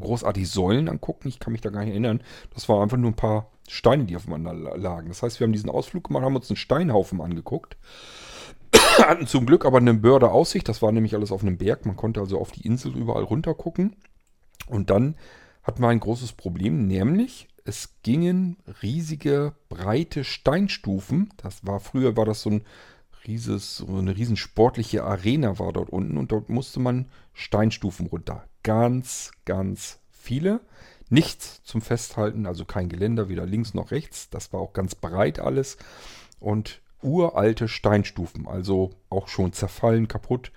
[0.00, 2.22] großartig Säulen angucken, ich kann mich da gar nicht erinnern.
[2.54, 5.08] Das war einfach nur ein paar Steine, die aufeinander lagen.
[5.08, 7.78] Das heißt, wir haben diesen Ausflug gemacht, haben uns einen Steinhaufen angeguckt.
[8.98, 10.68] Hatten zum Glück aber eine Börde Aussicht.
[10.68, 11.86] Das war nämlich alles auf einem Berg.
[11.86, 13.96] Man konnte also auf die Insel überall runter gucken.
[14.66, 15.16] Und dann
[15.62, 21.32] hatten wir ein großes Problem, nämlich es gingen riesige, breite Steinstufen.
[21.38, 22.64] Das war früher war das so ein
[23.26, 28.44] rieses, so eine riesen sportliche Arena war dort unten und dort musste man Steinstufen runter.
[28.62, 30.60] Ganz, ganz viele.
[31.12, 34.30] Nichts zum Festhalten, also kein Geländer, weder links noch rechts.
[34.30, 35.76] Das war auch ganz breit alles.
[36.40, 40.52] Und uralte Steinstufen, also auch schon zerfallen, kaputt.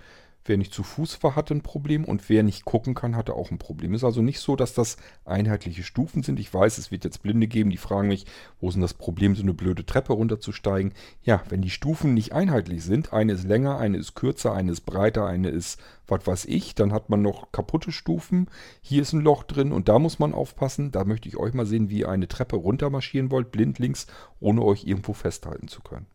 [0.48, 3.50] Wer nicht zu Fuß war, hatte ein Problem und wer nicht gucken kann, hatte auch
[3.50, 3.96] ein Problem.
[3.96, 6.40] Ist also nicht so, dass das einheitliche Stufen sind.
[6.40, 8.28] Ich weiß, es wird jetzt Blinde geben, die fragen mich,
[8.60, 10.94] wo ist denn das Problem, so eine blöde Treppe runterzusteigen?
[11.24, 14.82] Ja, wenn die Stufen nicht einheitlich sind, eine ist länger, eine ist kürzer, eine ist
[14.82, 18.48] breiter, eine ist was weiß ich, dann hat man noch kaputte Stufen.
[18.82, 20.92] Hier ist ein Loch drin und da muss man aufpassen.
[20.92, 24.06] Da möchte ich euch mal sehen, wie ihr eine Treppe runtermarschieren wollt, blindlings,
[24.40, 26.06] ohne euch irgendwo festhalten zu können.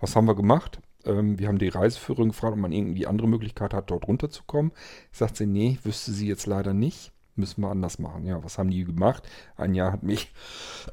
[0.00, 0.80] Was haben wir gemacht?
[1.06, 4.72] Ähm, wir haben die Reiseführerin gefragt, ob man irgendwie andere Möglichkeit hat, dort runterzukommen.
[5.12, 7.12] Sagt sie, nee, wüsste sie jetzt leider nicht.
[7.34, 8.24] Müssen wir anders machen.
[8.26, 9.28] Ja, was haben die gemacht?
[9.56, 10.32] Ein Jahr hat mich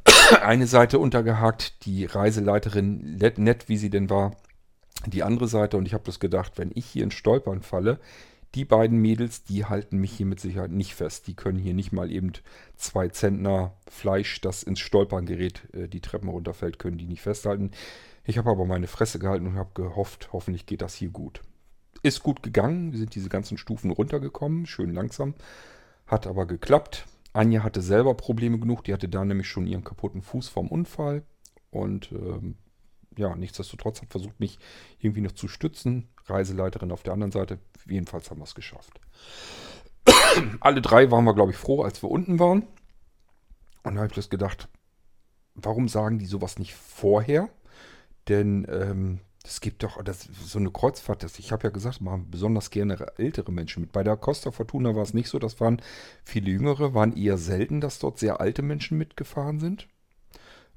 [0.41, 4.35] eine Seite untergehakt, die Reiseleiterin, nett wie sie denn war,
[5.05, 5.77] die andere Seite.
[5.77, 7.99] Und ich habe das gedacht, wenn ich hier in Stolpern falle,
[8.55, 11.25] Die beiden Mädels, die halten mich hier mit Sicherheit nicht fest.
[11.27, 12.33] Die können hier nicht mal eben
[12.75, 17.71] zwei Zentner Fleisch, das ins Stolpern gerät, äh, die Treppen runterfällt, können die nicht festhalten.
[18.25, 21.41] Ich habe aber meine Fresse gehalten und habe gehofft, hoffentlich geht das hier gut.
[22.03, 25.35] Ist gut gegangen, wir sind diese ganzen Stufen runtergekommen, schön langsam.
[26.07, 27.05] Hat aber geklappt.
[27.33, 31.23] Anja hatte selber Probleme genug, die hatte da nämlich schon ihren kaputten Fuß vom Unfall.
[31.71, 32.55] Und ähm,
[33.17, 34.59] ja, nichtsdestotrotz hat versucht, mich
[34.99, 36.09] irgendwie noch zu stützen.
[36.25, 37.59] Reiseleiterin auf der anderen Seite.
[37.87, 38.99] Jedenfalls haben wir es geschafft.
[40.59, 42.67] Alle drei waren wir, glaube ich, froh, als wir unten waren.
[43.83, 44.69] Und da habe ich bloß gedacht,
[45.55, 47.49] warum sagen die sowas nicht vorher?
[48.29, 52.27] Denn ähm, es gibt doch das, so eine Kreuzfahrt, das, ich habe ja gesagt, machen
[52.31, 53.91] besonders gerne ältere Menschen mit.
[53.91, 55.81] Bei der Costa Fortuna war es nicht so, das waren
[56.23, 59.87] viele jüngere, waren eher selten, dass dort sehr alte Menschen mitgefahren sind.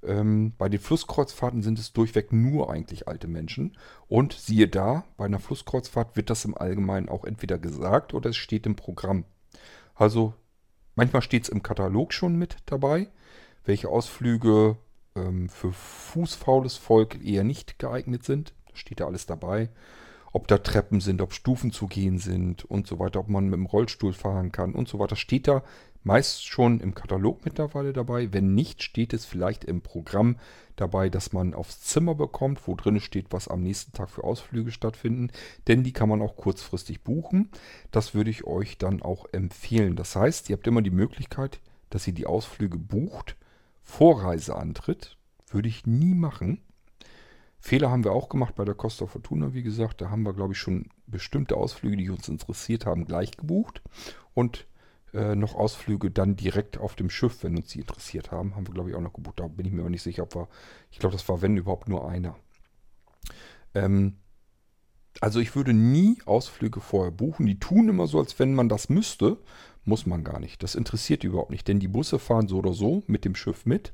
[0.03, 3.77] Ähm, bei den Flusskreuzfahrten sind es durchweg nur eigentlich alte Menschen.
[4.09, 8.37] Und siehe da, bei einer Flusskreuzfahrt wird das im Allgemeinen auch entweder gesagt oder es
[8.37, 9.25] steht im Programm.
[9.95, 10.35] Also
[10.97, 13.09] manchmal steht es im Katalog schon mit dabei,
[13.65, 14.77] welche Ausflüge
[15.17, 18.53] ähm, für fußfaules Volk eher nicht geeignet sind.
[18.69, 19.69] Da steht da alles dabei.
[20.33, 23.55] Ob da Treppen sind, ob Stufen zu gehen sind und so weiter, ob man mit
[23.55, 25.63] dem Rollstuhl fahren kann und so weiter, steht da
[26.07, 28.33] meist schon im Katalog mittlerweile dabei.
[28.33, 30.37] Wenn nicht, steht es vielleicht im Programm
[30.77, 34.71] dabei, dass man aufs Zimmer bekommt, wo drin steht, was am nächsten Tag für Ausflüge
[34.71, 35.31] stattfinden.
[35.67, 37.51] Denn die kann man auch kurzfristig buchen.
[37.91, 39.97] Das würde ich euch dann auch empfehlen.
[39.97, 41.59] Das heißt, ihr habt immer die Möglichkeit,
[41.91, 43.35] dass ihr die Ausflüge bucht.
[43.87, 45.17] Vorreiseantritt
[45.49, 46.61] würde ich nie machen.
[47.59, 50.01] Fehler haben wir auch gemacht bei der Costa Fortuna, wie gesagt.
[50.01, 53.81] Da haben wir, glaube ich, schon bestimmte Ausflüge, die uns interessiert haben, gleich gebucht.
[54.35, 54.67] Und
[55.15, 58.55] äh, noch Ausflüge dann direkt auf dem Schiff, wenn uns die interessiert haben.
[58.57, 59.41] Haben wir, glaube ich, auch noch gebucht.
[59.41, 60.49] Da bin ich mir aber nicht sicher, ob wir.
[60.91, 62.37] Ich glaube, das war, wenn überhaupt, nur einer.
[63.73, 64.19] Ähm,
[65.21, 67.47] also ich würde nie Ausflüge vorher buchen.
[67.47, 69.39] Die tun immer so, als wenn man das müsste.
[69.87, 70.63] Muss man gar nicht.
[70.63, 73.65] Das interessiert die überhaupt nicht, denn die Busse fahren so oder so mit dem Schiff
[73.65, 73.93] mit.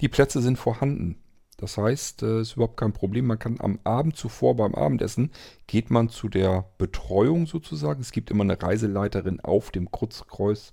[0.00, 1.22] Die Plätze sind vorhanden.
[1.58, 3.26] Das heißt, es ist überhaupt kein Problem.
[3.26, 5.30] Man kann am Abend zuvor beim Abendessen
[5.66, 8.00] geht man zu der Betreuung sozusagen.
[8.00, 10.72] Es gibt immer eine Reiseleiterin auf dem Kreuz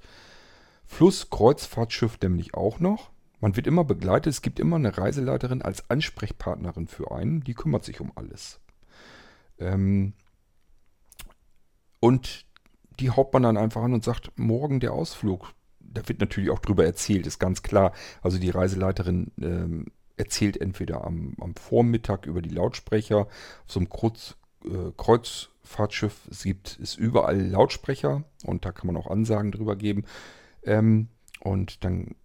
[0.86, 3.12] Flusskreuzfahrtschiff nämlich auch noch.
[3.42, 4.32] Man wird immer begleitet.
[4.32, 7.44] Es gibt immer eine Reiseleiterin als Ansprechpartnerin für einen.
[7.44, 8.62] Die kümmert sich um alles.
[9.60, 10.14] Ähm
[12.00, 12.46] und
[13.00, 15.54] die haut man dann einfach an und sagt, morgen der Ausflug.
[15.80, 17.94] Da wird natürlich auch drüber erzählt, ist ganz klar.
[18.22, 19.86] Also die Reiseleiterin ähm,
[20.18, 23.28] erzählt entweder am, am, Vormittag über die Lautsprecher auf
[23.68, 24.36] so einem Kreuz,
[24.66, 26.28] äh, Kreuzfahrtschiff.
[26.30, 30.06] Es gibt es überall Lautsprecher und da kann man auch Ansagen drüber geben.
[30.64, 31.08] Ähm,
[31.40, 32.16] und dann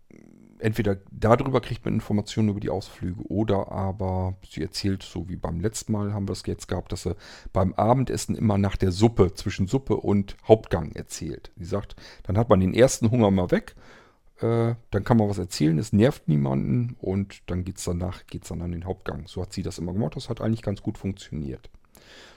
[0.62, 5.60] entweder darüber kriegt man Informationen über die Ausflüge oder aber sie erzählt, so wie beim
[5.60, 7.16] letzten Mal haben wir es jetzt gehabt, dass sie
[7.52, 11.50] beim Abendessen immer nach der Suppe, zwischen Suppe und Hauptgang erzählt.
[11.56, 13.74] Sie sagt, dann hat man den ersten Hunger mal weg,
[14.40, 18.48] äh, dann kann man was erzählen, es nervt niemanden und dann geht es danach, geht's
[18.48, 19.26] dann an den Hauptgang.
[19.26, 21.70] So hat sie das immer gemacht, das hat eigentlich ganz gut funktioniert.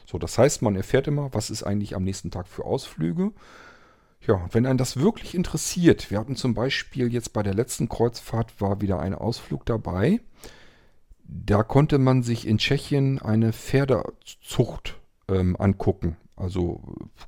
[0.05, 3.31] So, das heißt, man erfährt immer, was ist eigentlich am nächsten Tag für Ausflüge.
[4.27, 8.59] Ja, wenn einen das wirklich interessiert, wir hatten zum Beispiel jetzt bei der letzten Kreuzfahrt
[8.59, 10.19] war wieder ein Ausflug dabei.
[11.23, 16.17] Da konnte man sich in Tschechien eine Pferdezucht ähm, angucken.
[16.35, 16.81] Also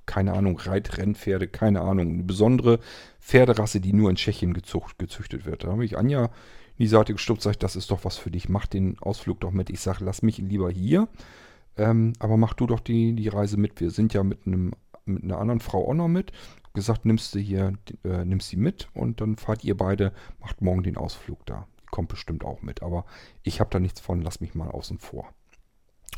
[0.06, 2.14] keine Ahnung, Reitrennpferde, keine Ahnung.
[2.14, 2.80] Eine besondere
[3.20, 5.64] Pferderasse, die nur in Tschechien gezucht, gezüchtet wird.
[5.64, 8.50] Da habe ich Anja in die Seite gestuppt, sage das ist doch was für dich.
[8.50, 9.70] Mach den Ausflug doch mit.
[9.70, 11.08] Ich sage, lass mich lieber hier.
[11.78, 13.80] Ähm, aber mach du doch die, die Reise mit.
[13.80, 14.74] Wir sind ja mit, einem,
[15.06, 16.32] mit einer anderen Frau auch noch mit
[16.78, 17.74] gesagt, nimmst du hier,
[18.04, 21.68] äh, nimmst sie mit und dann fahrt ihr beide, macht morgen den Ausflug da.
[21.90, 23.06] Kommt bestimmt auch mit, aber
[23.42, 25.34] ich habe da nichts von, lass mich mal außen vor.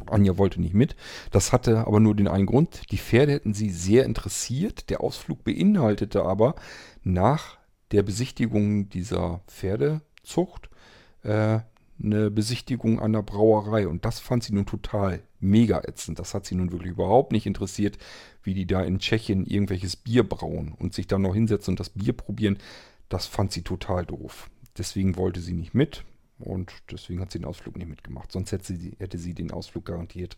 [0.07, 0.97] Anja wollte nicht mit.
[1.31, 2.91] Das hatte aber nur den einen Grund.
[2.91, 4.89] Die Pferde hätten sie sehr interessiert.
[4.89, 6.55] Der Ausflug beinhaltete aber
[7.03, 7.57] nach
[7.91, 10.69] der Besichtigung dieser Pferdezucht
[11.23, 11.59] äh,
[12.01, 13.87] eine Besichtigung der Brauerei.
[13.87, 16.19] Und das fand sie nun total mega ätzend.
[16.19, 17.97] Das hat sie nun wirklich überhaupt nicht interessiert,
[18.43, 21.89] wie die da in Tschechien irgendwelches Bier brauen und sich dann noch hinsetzen und das
[21.89, 22.57] Bier probieren.
[23.07, 24.49] Das fand sie total doof.
[24.77, 26.03] Deswegen wollte sie nicht mit
[26.39, 28.31] und deswegen hat sie den Ausflug nicht mitgemacht.
[28.31, 30.37] Sonst hätte sie, hätte sie den Ausflug garantiert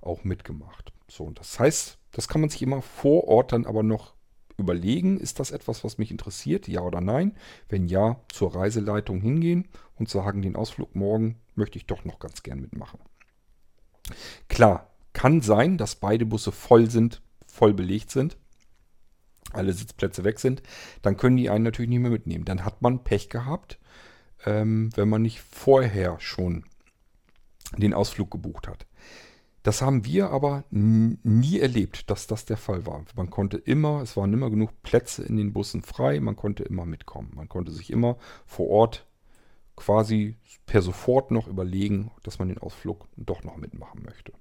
[0.00, 0.92] auch mitgemacht.
[1.08, 4.14] So, und das heißt, das kann man sich immer vor Ort dann aber noch
[4.56, 7.36] überlegen, ist das etwas, was mich interessiert, ja oder nein?
[7.68, 12.42] Wenn ja, zur Reiseleitung hingehen und sagen, den Ausflug morgen möchte ich doch noch ganz
[12.42, 13.00] gern mitmachen.
[14.48, 18.36] Klar, kann sein, dass beide Busse voll sind, voll belegt sind,
[19.52, 20.62] alle Sitzplätze weg sind,
[21.02, 22.44] dann können die einen natürlich nicht mehr mitnehmen.
[22.44, 23.78] Dann hat man Pech gehabt,
[24.46, 26.64] ähm, wenn man nicht vorher schon
[27.76, 28.86] den Ausflug gebucht hat.
[29.62, 33.04] Das haben wir aber nie erlebt, dass das der Fall war.
[33.14, 36.86] Man konnte immer, es waren immer genug Plätze in den Bussen frei, man konnte immer
[36.86, 37.32] mitkommen.
[37.34, 39.06] Man konnte sich immer vor Ort
[39.80, 44.32] quasi per sofort noch überlegen, dass man den Ausflug doch noch mitmachen möchte.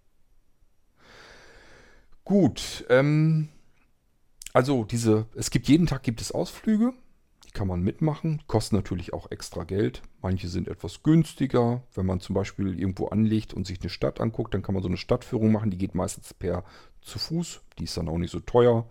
[2.25, 3.47] Gut, ähm,
[4.53, 6.93] also diese, es gibt jeden Tag gibt es Ausflüge.
[7.45, 10.03] Die kann man mitmachen, kosten natürlich auch extra Geld.
[10.21, 11.81] Manche sind etwas günstiger.
[11.95, 14.89] Wenn man zum Beispiel irgendwo anlegt und sich eine Stadt anguckt, dann kann man so
[14.89, 15.71] eine Stadtführung machen.
[15.71, 16.65] Die geht meistens per
[17.01, 17.61] zu Fuß.
[17.79, 18.87] Die ist dann auch nicht so teuer.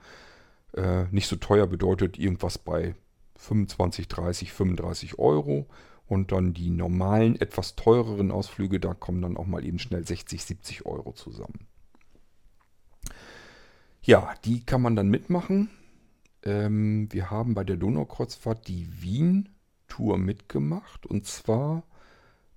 [0.72, 2.94] Äh, nicht so teuer bedeutet irgendwas bei
[3.36, 5.68] 25, 30, 35 Euro.
[6.09, 10.42] Und dann die normalen, etwas teureren Ausflüge, da kommen dann auch mal eben schnell 60,
[10.42, 11.66] 70 Euro zusammen.
[14.02, 15.68] Ja, die kann man dann mitmachen.
[16.42, 21.04] Ähm, wir haben bei der Donaukreuzfahrt die Wien-Tour mitgemacht.
[21.04, 21.82] Und zwar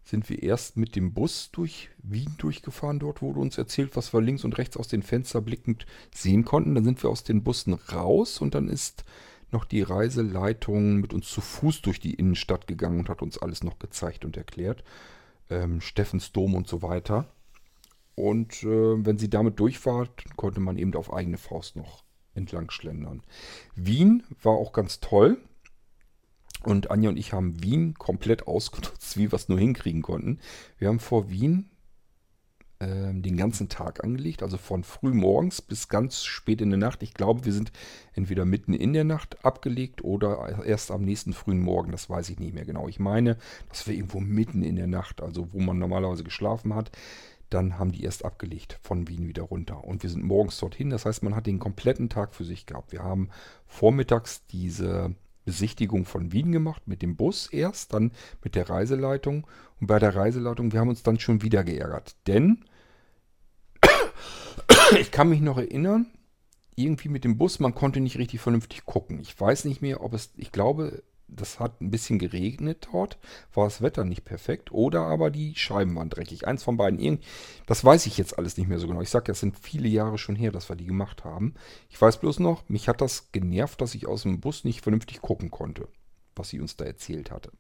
[0.03, 2.99] sind wir erst mit dem Bus durch Wien durchgefahren.
[2.99, 5.85] Dort wurde uns erzählt, was wir links und rechts aus den Fenstern blickend
[6.15, 6.73] sehen konnten.
[6.73, 9.03] Dann sind wir aus den Bussen raus und dann ist
[9.51, 13.63] noch die Reiseleitung mit uns zu Fuß durch die Innenstadt gegangen und hat uns alles
[13.63, 14.83] noch gezeigt und erklärt.
[15.49, 17.27] Ähm, Steffensdom und so weiter.
[18.15, 22.03] Und äh, wenn sie damit durch war, konnte man eben auf eigene Faust noch
[22.35, 23.23] entlang schlendern.
[23.75, 25.37] Wien war auch ganz toll.
[26.63, 30.39] Und Anja und ich haben Wien komplett ausgenutzt, wie wir es nur hinkriegen konnten.
[30.77, 31.70] Wir haben vor Wien
[32.81, 37.03] den ganzen Tag angelegt, also von früh morgens bis ganz spät in der Nacht.
[37.03, 37.71] Ich glaube, wir sind
[38.13, 41.91] entweder mitten in der Nacht abgelegt oder erst am nächsten frühen Morgen.
[41.91, 42.87] Das weiß ich nicht mehr genau.
[42.87, 43.37] Ich meine,
[43.69, 46.91] das wäre irgendwo mitten in der Nacht, also wo man normalerweise geschlafen hat
[47.51, 49.83] dann haben die erst abgelegt von Wien wieder runter.
[49.83, 50.89] Und wir sind morgens dorthin.
[50.89, 52.91] Das heißt, man hat den kompletten Tag für sich gehabt.
[52.93, 53.29] Wir haben
[53.67, 58.11] vormittags diese Besichtigung von Wien gemacht, mit dem Bus erst, dann
[58.43, 59.45] mit der Reiseleitung.
[59.81, 62.15] Und bei der Reiseleitung, wir haben uns dann schon wieder geärgert.
[62.25, 62.63] Denn
[64.99, 66.07] ich kann mich noch erinnern,
[66.75, 69.19] irgendwie mit dem Bus, man konnte nicht richtig vernünftig gucken.
[69.19, 73.17] Ich weiß nicht mehr, ob es, ich glaube, das hat ein bisschen geregnet dort,
[73.53, 76.47] war das Wetter nicht perfekt oder aber die Scheiben waren dreckig.
[76.47, 77.19] Eins von beiden.
[77.65, 79.01] das weiß ich jetzt alles nicht mehr so genau.
[79.01, 81.55] Ich sage, ja, es sind viele Jahre schon her, dass wir die gemacht haben.
[81.89, 85.21] Ich weiß bloß noch, mich hat das genervt, dass ich aus dem Bus nicht vernünftig
[85.21, 85.87] gucken konnte,
[86.35, 87.51] was sie uns da erzählt hatte.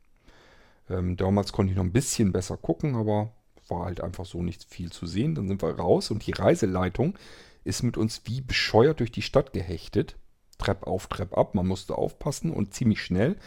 [0.89, 3.33] Ähm, damals konnte ich noch ein bisschen besser gucken, aber
[3.71, 5.33] war halt einfach so nicht viel zu sehen.
[5.33, 7.17] Dann sind wir raus und die Reiseleitung
[7.63, 10.17] ist mit uns wie bescheuert durch die Stadt gehechtet.
[10.57, 11.55] Trepp auf, Trepp ab.
[11.55, 13.37] Man musste aufpassen und ziemlich schnell.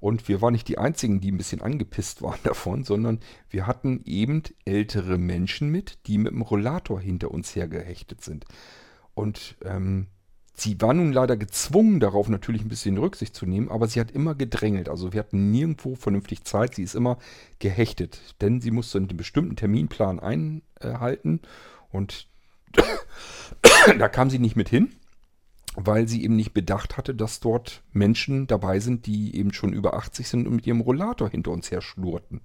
[0.00, 3.20] Und wir waren nicht die Einzigen, die ein bisschen angepisst waren davon, sondern
[3.50, 8.46] wir hatten eben ältere Menschen mit, die mit dem Rollator hinter uns hergehechtet sind.
[9.14, 10.06] Und ähm,
[10.54, 14.10] sie war nun leider gezwungen, darauf natürlich ein bisschen Rücksicht zu nehmen, aber sie hat
[14.10, 14.88] immer gedrängelt.
[14.88, 16.74] Also wir hatten nirgendwo vernünftig Zeit.
[16.74, 17.18] Sie ist immer
[17.58, 21.40] gehechtet, denn sie musste einen bestimmten Terminplan einhalten.
[21.90, 22.28] Und
[23.98, 24.92] da kam sie nicht mit hin
[25.74, 29.94] weil sie eben nicht bedacht hatte, dass dort Menschen dabei sind, die eben schon über
[29.94, 32.40] 80 sind und mit ihrem Rollator hinter uns her schlurrten.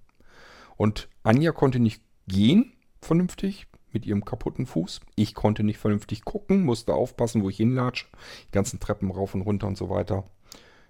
[0.78, 3.68] Und Anja konnte nicht gehen vernünftig
[3.98, 5.02] mit ihrem kaputten Fuß.
[5.16, 8.06] Ich konnte nicht vernünftig gucken, musste aufpassen, wo ich hinlatsche.
[8.48, 10.24] Die ganzen Treppen rauf und runter und so weiter.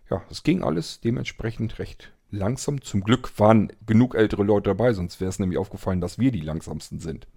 [0.09, 2.81] Ja, es ging alles dementsprechend recht langsam.
[2.81, 6.41] Zum Glück waren genug ältere Leute dabei, sonst wäre es nämlich aufgefallen, dass wir die
[6.41, 7.27] langsamsten sind.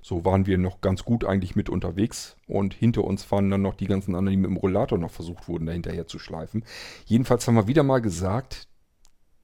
[0.00, 3.74] So waren wir noch ganz gut eigentlich mit unterwegs und hinter uns fahren dann noch
[3.74, 6.64] die ganzen anderen, die mit dem Rollator noch versucht wurden, dahinterher zu schleifen.
[7.04, 8.68] Jedenfalls haben wir wieder mal gesagt,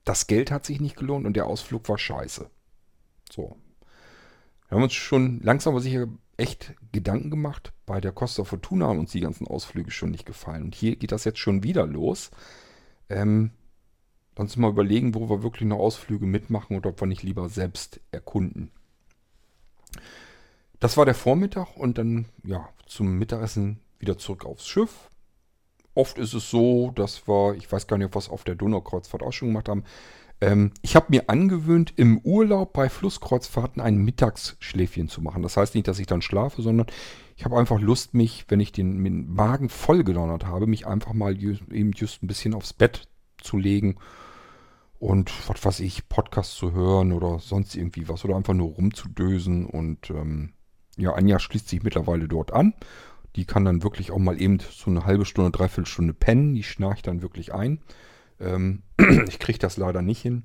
[0.05, 2.49] das Geld hat sich nicht gelohnt und der Ausflug war scheiße.
[3.33, 3.57] So.
[4.73, 6.07] Wir haben uns schon langsam aber sicher
[6.39, 7.75] echt Gedanken gemacht.
[7.85, 10.63] Bei der Costa Fortuna haben uns die ganzen Ausflüge schon nicht gefallen.
[10.63, 12.31] Und hier geht das jetzt schon wieder los.
[13.11, 13.51] Ähm,
[14.35, 17.51] dann uns mal überlegen, wo wir wirklich noch Ausflüge mitmachen oder ob wir nicht lieber
[17.51, 18.71] selbst erkunden.
[20.81, 25.11] Das war der Vormittag und dann ja zum Mittagessen wieder zurück aufs Schiff.
[25.95, 28.55] Oft ist es so, dass wir, ich weiß gar nicht, ob wir es auf der
[28.55, 29.85] Donaukreuzfahrt auch schon gemacht haben.
[30.43, 35.45] Ähm, ich habe mir angewöhnt, im Urlaub bei Flusskreuzfahrten ein Mittagsschläfchen zu machen.
[35.45, 36.89] Das heißt nicht, dass ich dann schlafe, sondern
[37.37, 41.13] ich habe einfach Lust, mich, wenn ich den, den Magen voll gedonnert habe, mich einfach
[41.13, 43.09] mal eben just ein bisschen aufs Bett
[43.41, 43.97] zu legen
[44.99, 49.67] und was weiß ich, Podcast zu hören oder sonst irgendwie was oder einfach nur rumzudösen
[49.67, 50.55] und ähm,
[50.97, 52.75] ja, Anja schließt sich mittlerweile dort an.
[53.37, 56.55] Die kann dann wirklich auch mal eben so eine halbe Stunde, dreiviertel Stunde pennen.
[56.55, 57.81] Die schnarcht dann wirklich ein.
[58.43, 58.83] Ähm,
[59.29, 60.45] ich kriege das leider nicht hin.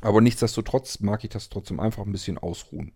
[0.00, 2.92] Aber nichtsdestotrotz mag ich das trotzdem einfach ein bisschen ausruhen.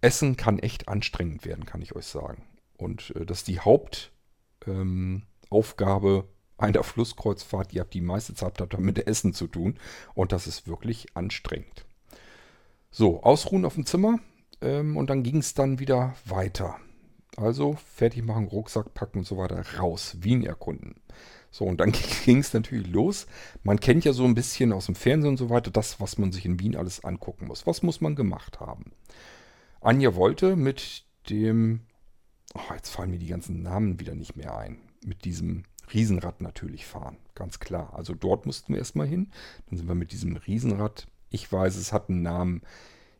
[0.00, 2.44] Essen kann echt anstrengend werden, kann ich euch sagen.
[2.76, 6.24] Und äh, das ist die Hauptaufgabe ähm,
[6.56, 7.72] einer Flusskreuzfahrt.
[7.72, 9.78] Ihr habt die meiste Zeit habt mit Essen zu tun.
[10.14, 11.84] Und das ist wirklich anstrengend.
[12.90, 14.18] So, ausruhen auf dem Zimmer
[14.60, 16.76] ähm, und dann ging es dann wieder weiter.
[17.36, 20.96] Also fertig machen, Rucksack packen und so weiter, raus, Wien erkunden.
[21.50, 21.92] So, und dann
[22.24, 23.26] ging es natürlich los.
[23.62, 26.32] Man kennt ja so ein bisschen aus dem Fernsehen und so weiter das, was man
[26.32, 27.66] sich in Wien alles angucken muss.
[27.66, 28.92] Was muss man gemacht haben?
[29.80, 31.80] Anja wollte mit dem,
[32.54, 36.86] oh, jetzt fallen mir die ganzen Namen wieder nicht mehr ein, mit diesem Riesenrad natürlich
[36.86, 37.94] fahren, ganz klar.
[37.94, 39.30] Also dort mussten wir erstmal hin.
[39.68, 42.62] Dann sind wir mit diesem Riesenrad, ich weiß, es hat einen Namen.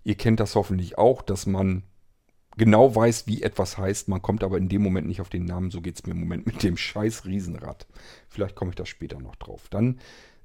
[0.05, 1.83] Ihr kennt das hoffentlich auch, dass man
[2.59, 4.09] genau weiß, wie etwas heißt.
[4.09, 5.71] Man kommt aber in dem Moment nicht auf den Namen.
[5.71, 7.87] So geht es mir im Moment mit dem scheiß Riesenrad.
[8.29, 9.69] Vielleicht komme ich da später noch drauf.
[9.71, 10.01] Dann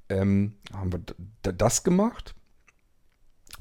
[0.08, 2.34] ähm, haben wir das gemacht.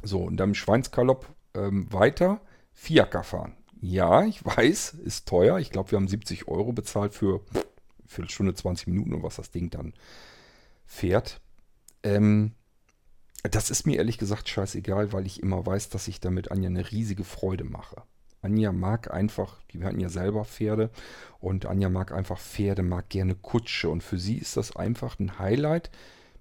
[0.01, 2.41] So, und dann im Schweinskalopp ähm, weiter
[2.73, 3.55] Fiaker fahren.
[3.81, 5.59] Ja, ich weiß, ist teuer.
[5.59, 7.41] Ich glaube, wir haben 70 Euro bezahlt für
[8.05, 9.93] Viertelstunde, 20 Minuten und was das Ding dann
[10.85, 11.41] fährt.
[12.03, 12.53] Ähm,
[13.43, 16.91] das ist mir ehrlich gesagt scheißegal, weil ich immer weiß, dass ich damit Anja eine
[16.91, 18.03] riesige Freude mache.
[18.43, 20.89] Anja mag einfach, die hatten ja selber Pferde
[21.39, 25.39] und Anja mag einfach Pferde, mag gerne Kutsche und für sie ist das einfach ein
[25.39, 25.89] Highlight,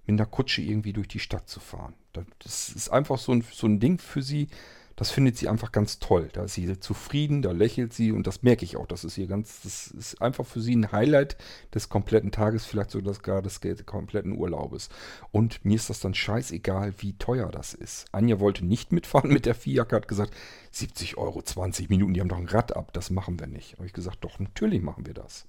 [0.05, 1.93] mit einer Kutsche irgendwie durch die Stadt zu fahren.
[2.39, 4.49] Das ist einfach so ein, so ein Ding für sie,
[4.95, 6.29] das findet sie einfach ganz toll.
[6.33, 8.85] Da ist sie zufrieden, da lächelt sie und das merke ich auch.
[8.85, 11.35] Das ist ihr ganz, das ist einfach für sie ein Highlight
[11.73, 14.89] des kompletten Tages, vielleicht sogar des kompletten Urlaubes.
[15.31, 18.05] Und mir ist das dann scheißegal, wie teuer das ist.
[18.11, 20.33] Anja wollte nicht mitfahren mit der Fiat, hat gesagt,
[20.71, 23.73] 70 Euro, 20 Minuten, die haben doch ein Rad ab, das machen wir nicht.
[23.73, 25.47] Habe ich gesagt, doch, natürlich machen wir das.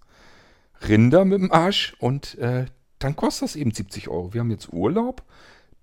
[0.88, 2.66] Rinder mit dem Arsch und äh,
[2.98, 4.32] dann kostet das eben 70 Euro.
[4.32, 5.22] Wir haben jetzt Urlaub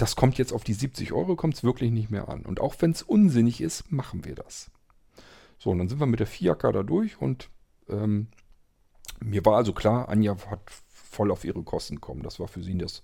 [0.01, 2.41] das kommt jetzt auf die 70 Euro, kommt es wirklich nicht mehr an.
[2.41, 4.71] Und auch wenn es unsinnig ist, machen wir das.
[5.59, 7.49] So, und dann sind wir mit der Fiaker da durch und
[7.87, 8.27] ähm,
[9.23, 12.23] mir war also klar, Anja hat voll auf ihre Kosten kommen.
[12.23, 13.03] Das war für sie das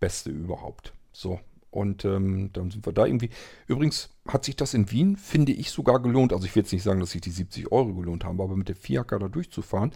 [0.00, 0.94] Beste überhaupt.
[1.12, 1.38] So,
[1.70, 3.28] und ähm, dann sind wir da irgendwie.
[3.66, 6.32] Übrigens hat sich das in Wien, finde ich, sogar gelohnt.
[6.32, 8.68] Also ich will jetzt nicht sagen, dass sich die 70 Euro gelohnt haben, aber mit
[8.68, 9.92] der Fiaker da durchzufahren,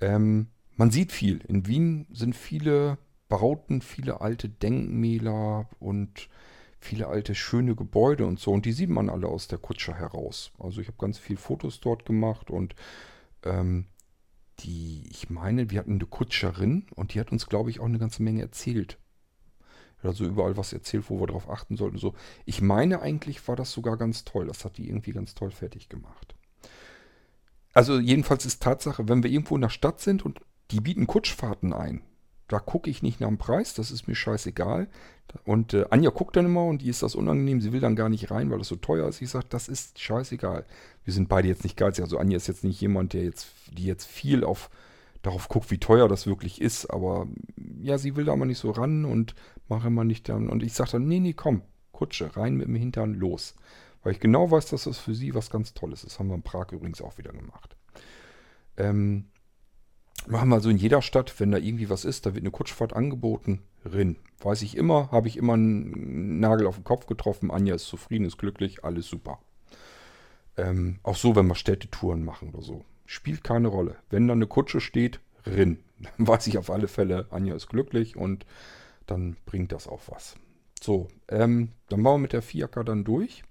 [0.00, 1.40] ähm, man sieht viel.
[1.48, 2.96] In Wien sind viele
[3.32, 6.28] Bauten, viele alte Denkmäler und
[6.78, 8.50] viele alte schöne Gebäude und so.
[8.52, 10.52] Und die sieht man alle aus der Kutsche heraus.
[10.58, 12.74] Also ich habe ganz viele Fotos dort gemacht und
[13.42, 13.86] ähm,
[14.58, 17.98] die, ich meine, wir hatten eine Kutscherin und die hat uns, glaube ich, auch eine
[17.98, 18.98] ganze Menge erzählt.
[20.02, 21.96] Also überall was erzählt, wo wir darauf achten sollten.
[21.96, 22.12] So.
[22.44, 24.46] Ich meine, eigentlich war das sogar ganz toll.
[24.46, 26.34] Das hat die irgendwie ganz toll fertig gemacht.
[27.72, 31.72] Also jedenfalls ist Tatsache, wenn wir irgendwo in der Stadt sind und die bieten Kutschfahrten
[31.72, 32.02] ein,
[32.48, 34.88] da gucke ich nicht nach dem Preis, das ist mir scheißegal.
[35.44, 38.08] Und äh, Anja guckt dann immer und die ist das unangenehm, sie will dann gar
[38.08, 39.22] nicht rein, weil das so teuer ist.
[39.22, 40.66] Ich sage, das ist scheißegal.
[41.04, 42.04] Wir sind beide jetzt nicht geizig.
[42.04, 44.68] Also Anja ist jetzt nicht jemand, der jetzt, die jetzt viel auf
[45.22, 46.86] darauf guckt, wie teuer das wirklich ist.
[46.86, 47.26] Aber
[47.80, 49.34] ja, sie will da mal nicht so ran und
[49.68, 50.48] mache immer nicht dann.
[50.48, 51.62] Und ich sage dann, nee, nee, komm,
[51.92, 53.54] Kutsche, rein mit dem Hintern, los.
[54.02, 56.12] Weil ich genau weiß, dass das für sie was ganz Tolles ist.
[56.12, 57.76] Das haben wir in Prag übrigens auch wieder gemacht.
[58.76, 59.26] Ähm,
[60.26, 62.92] Machen wir so in jeder Stadt, wenn da irgendwie was ist, da wird eine Kutschfahrt
[62.92, 64.16] angeboten, rin.
[64.40, 67.50] Weiß ich immer, habe ich immer einen Nagel auf den Kopf getroffen.
[67.50, 69.40] Anja ist zufrieden, ist glücklich, alles super.
[70.56, 72.84] Ähm, auch so, wenn wir Städtetouren machen oder so.
[73.06, 73.96] Spielt keine Rolle.
[74.10, 75.78] Wenn da eine Kutsche steht, rin.
[76.16, 78.44] Dann weiß ich auf alle Fälle, Anja ist glücklich und
[79.06, 80.36] dann bringt das auch was.
[80.80, 83.44] So, ähm, dann waren wir mit der Fiaker dann durch.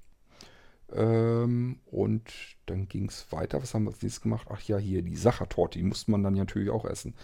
[0.95, 2.23] Ähm, und
[2.65, 3.61] dann ging es weiter.
[3.61, 4.47] Was haben wir als nächstes gemacht?
[4.49, 5.79] Ach ja, hier die Sachertorte.
[5.79, 7.15] Die musste man dann natürlich auch essen.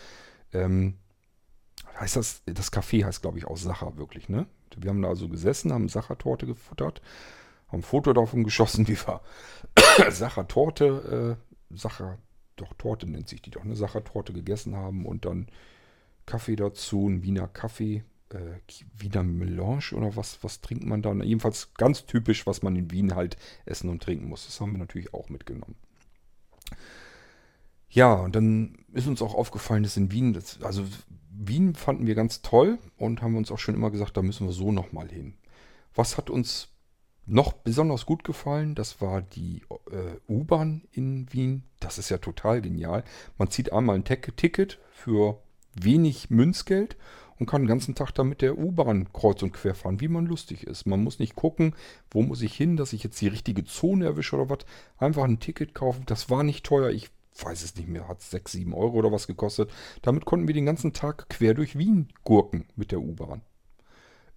[0.54, 0.96] Ähm,
[2.00, 4.48] heißt das, das Café heißt, glaube ich, auch Sacher wirklich, ne?
[4.76, 7.02] Wir haben da also gesessen, haben Sachertorte gefuttert,
[7.70, 9.22] haben ein Foto davon geschossen, wie wir
[10.12, 11.38] Sachertorte,
[11.72, 12.18] äh, Sacher,
[12.56, 15.48] doch Torte nennt sich die doch, eine Sachertorte gegessen haben und dann
[16.26, 18.04] Kaffee dazu, ein Wiener Kaffee
[18.34, 18.60] äh,
[18.98, 21.14] Wiener Melange oder was, was trinkt man da?
[21.14, 24.46] Jedenfalls ganz typisch, was man in Wien halt essen und trinken muss.
[24.46, 25.76] Das haben wir natürlich auch mitgenommen.
[27.90, 30.86] Ja, und dann ist uns auch aufgefallen, dass in Wien, das, also
[31.30, 34.54] Wien fanden wir ganz toll und haben uns auch schon immer gesagt, da müssen wir
[34.54, 35.36] so nochmal hin.
[35.96, 36.70] Was hat uns
[37.28, 39.62] noch besonders gut gefallen, das war die
[39.92, 41.64] äh, U-Bahn in Wien.
[41.80, 43.04] Das ist ja total genial.
[43.38, 45.42] Man zieht einmal ein Ticket für
[45.76, 46.96] wenig Münzgeld
[47.40, 50.26] und kann den ganzen Tag da mit der U-Bahn kreuz und quer fahren, wie man
[50.26, 50.86] lustig ist.
[50.86, 51.76] Man muss nicht gucken,
[52.10, 54.66] wo muss ich hin, dass ich jetzt die richtige Zone erwische oder was.
[54.98, 56.04] Einfach ein Ticket kaufen.
[56.06, 56.90] Das war nicht teuer.
[56.90, 57.10] Ich
[57.44, 59.72] weiß es nicht mehr, hat 6, 7 Euro oder was gekostet.
[60.02, 63.42] Damit konnten wir den ganzen Tag quer durch Wien gurken mit der U-Bahn.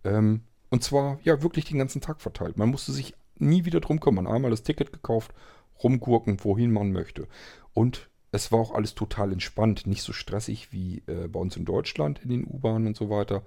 [0.04, 2.56] Ähm, und zwar, ja, wirklich den ganzen Tag verteilt.
[2.56, 4.26] Man musste sich nie wieder drum kümmern.
[4.26, 5.32] Einmal das Ticket gekauft,
[5.82, 7.26] rumgurken, wohin man möchte.
[7.72, 11.64] Und es war auch alles total entspannt, nicht so stressig wie äh, bei uns in
[11.64, 13.42] Deutschland in den U-Bahnen und so weiter.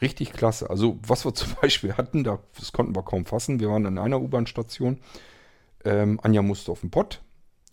[0.00, 0.70] Richtig klasse.
[0.70, 3.60] Also was wir zum Beispiel hatten, da, das konnten wir kaum fassen.
[3.60, 4.98] Wir waren an einer U-Bahn-Station.
[5.84, 7.22] Ähm, Anja musste auf den Pott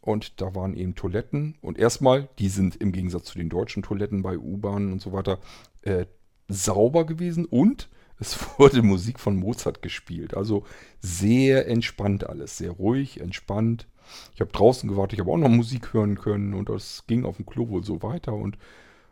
[0.01, 1.55] und da waren eben Toiletten.
[1.61, 5.39] Und erstmal, die sind im Gegensatz zu den deutschen Toiletten bei U-Bahnen und so weiter
[5.81, 6.05] äh,
[6.47, 7.89] sauber gewesen und
[8.19, 10.35] es wurde Musik von Mozart gespielt.
[10.35, 10.65] Also
[10.99, 13.87] sehr entspannt alles, sehr ruhig, entspannt.
[14.33, 17.37] Ich habe draußen gewartet, ich habe auch noch Musik hören können und das ging auf
[17.37, 18.57] dem Klo wohl so weiter und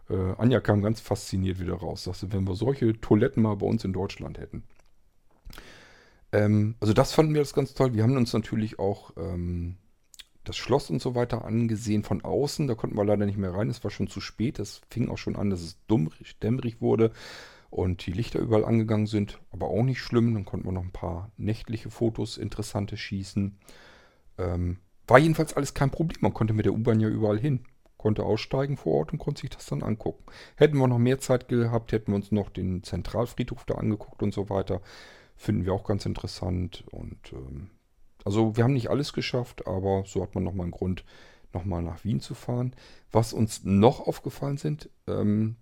[0.09, 2.03] äh, Anja kam ganz fasziniert wieder raus.
[2.03, 4.63] Sagte, wenn wir solche Toiletten mal bei uns in Deutschland hätten.
[6.31, 7.93] Ähm, also das fanden wir das ganz toll.
[7.93, 9.77] Wir haben uns natürlich auch ähm,
[10.43, 12.67] das Schloss und so weiter angesehen von außen.
[12.67, 13.69] Da konnten wir leider nicht mehr rein.
[13.69, 14.59] Es war schon zu spät.
[14.59, 17.11] Es fing auch schon an, dass es dummrig, dämmerig wurde
[17.69, 19.39] und die Lichter überall angegangen sind.
[19.51, 20.33] Aber auch nicht schlimm.
[20.33, 23.57] Dann konnten wir noch ein paar nächtliche Fotos, interessante schießen.
[24.37, 24.77] Ähm,
[25.07, 26.19] war jedenfalls alles kein Problem.
[26.21, 27.65] Man konnte mit der U-Bahn ja überall hin.
[27.97, 30.23] Konnte aussteigen vor Ort und konnte sich das dann angucken.
[30.55, 34.33] Hätten wir noch mehr Zeit gehabt, hätten wir uns noch den Zentralfriedhof da angeguckt und
[34.33, 34.81] so weiter.
[35.35, 36.83] Finden wir auch ganz interessant.
[36.91, 37.71] Und ähm,
[38.23, 41.03] also wir haben nicht alles geschafft, aber so hat man nochmal einen Grund,
[41.53, 42.75] nochmal nach Wien zu fahren.
[43.11, 45.55] Was uns noch aufgefallen sind, ähm,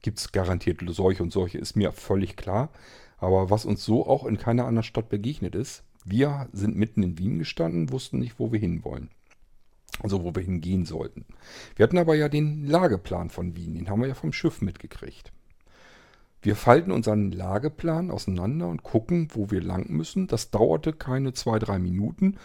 [0.00, 2.70] gibt es garantiert solche und solche, ist mir völlig klar.
[3.18, 7.18] Aber was uns so auch in keiner anderen Stadt begegnet ist, wir sind mitten in
[7.18, 9.10] Wien gestanden, wussten nicht, wo wir hinwollen.
[10.02, 11.24] Also wo wir hingehen sollten.
[11.76, 15.32] Wir hatten aber ja den Lageplan von Wien, den haben wir ja vom Schiff mitgekriegt.
[16.40, 20.28] Wir falten unseren Lageplan auseinander und gucken, wo wir lang müssen.
[20.28, 22.36] Das dauerte keine zwei, drei Minuten.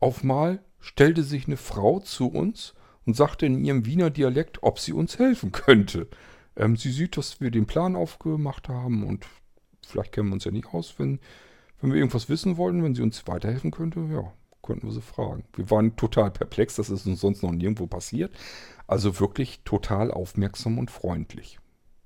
[0.00, 4.78] Auf mal stellte sich eine Frau zu uns und sagte in ihrem Wiener Dialekt, ob
[4.78, 6.08] sie uns helfen könnte.
[6.56, 9.26] Ähm, sie sieht, dass wir den Plan aufgemacht haben und
[9.86, 11.20] vielleicht kennen wir uns ja nicht aus, wenn,
[11.82, 15.44] wenn wir irgendwas wissen wollten, wenn sie uns weiterhelfen könnte, ja, könnten wir sie fragen.
[15.54, 18.32] Wir waren total perplex, das ist uns sonst noch nirgendwo passiert.
[18.86, 21.58] Also wirklich total aufmerksam und freundlich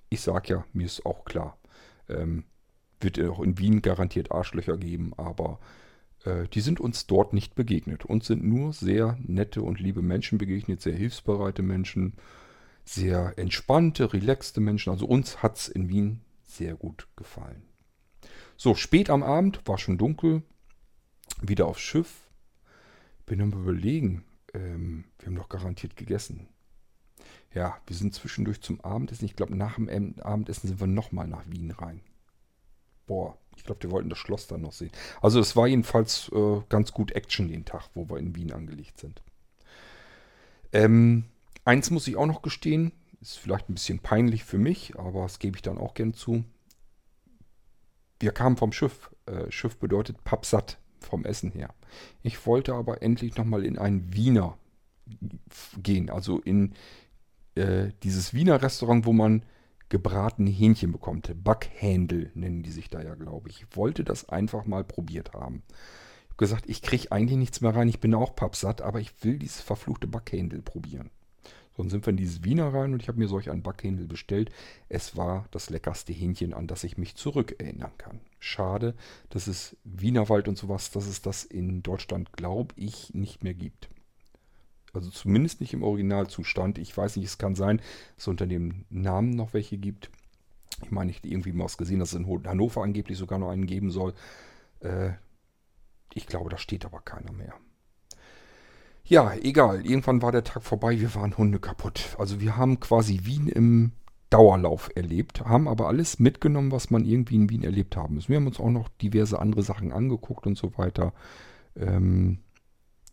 [0.09, 1.59] ich sag ja, mir ist auch klar,
[2.09, 2.45] ähm,
[3.01, 5.59] wird auch in Wien garantiert Arschlöcher geben, aber
[6.25, 8.05] äh, die sind uns dort nicht begegnet.
[8.05, 12.15] Uns sind nur sehr nette und liebe Menschen begegnet, sehr hilfsbereite Menschen,
[12.85, 14.91] sehr entspannte, relaxte Menschen.
[14.91, 17.63] Also uns hat es in Wien sehr gut gefallen.
[18.57, 20.43] So, spät am Abend, war schon dunkel,
[21.43, 22.29] wieder aufs Schiff.
[23.27, 26.49] Bin am überlegen, ähm, wir haben doch garantiert gegessen.
[27.53, 29.25] Ja, wir sind zwischendurch zum Abendessen.
[29.25, 32.01] Ich glaube, nach dem Abendessen sind wir nochmal nach Wien rein.
[33.07, 34.91] Boah, ich glaube, wir wollten das Schloss dann noch sehen.
[35.23, 38.99] Also es war jedenfalls äh, ganz gut Action den Tag, wo wir in Wien angelegt
[38.99, 39.23] sind.
[40.73, 41.25] Ähm,
[41.65, 45.39] eins muss ich auch noch gestehen, ist vielleicht ein bisschen peinlich für mich, aber das
[45.39, 46.45] gebe ich dann auch gern zu.
[48.19, 49.11] Wir kamen vom Schiff.
[49.27, 51.75] Äh, Schiff bedeutet pappsatt vom Essen her.
[52.23, 54.59] Ich wollte aber endlich nochmal in ein Wiener
[55.83, 56.75] gehen, also in
[57.55, 59.45] äh, dieses Wiener Restaurant, wo man
[59.89, 61.33] gebratene Hähnchen bekommt.
[61.43, 63.63] Backhändel nennen die sich da ja, glaube ich.
[63.63, 65.63] Ich wollte das einfach mal probiert haben.
[65.69, 67.89] Ich habe gesagt, ich kriege eigentlich nichts mehr rein.
[67.89, 71.11] Ich bin auch pappsatt, aber ich will dieses verfluchte Backhändel probieren.
[71.77, 74.51] Dann sind wir in dieses Wiener rein und ich habe mir solch ein Backhändel bestellt.
[74.89, 78.21] Es war das leckerste Hähnchen, an das ich mich zurückerinnern kann.
[78.39, 78.95] Schade,
[79.29, 83.91] dass es Wienerwald und sowas, dass es das in Deutschland, glaube ich, nicht mehr gibt.
[84.95, 86.79] Also zumindest nicht im Originalzustand.
[86.79, 90.11] Ich weiß nicht, es kann sein, dass es unter dem Namen noch welche gibt.
[90.83, 93.91] Ich meine, ich irgendwie mal gesehen, dass es in Hannover angeblich sogar noch einen geben
[93.91, 94.15] soll.
[94.81, 95.13] Äh,
[96.15, 97.55] ich glaube, da steht aber keiner mehr.
[99.09, 99.87] Ja, egal.
[99.87, 101.01] Irgendwann war der Tag vorbei.
[101.01, 102.17] Wir waren Hunde kaputt.
[102.19, 103.93] Also wir haben quasi Wien im
[104.31, 108.29] Dauerlauf erlebt, haben aber alles mitgenommen, was man irgendwie in Wien erlebt haben muss.
[108.29, 111.13] Wir haben uns auch noch diverse andere Sachen angeguckt und so weiter.
[111.77, 112.39] Ähm,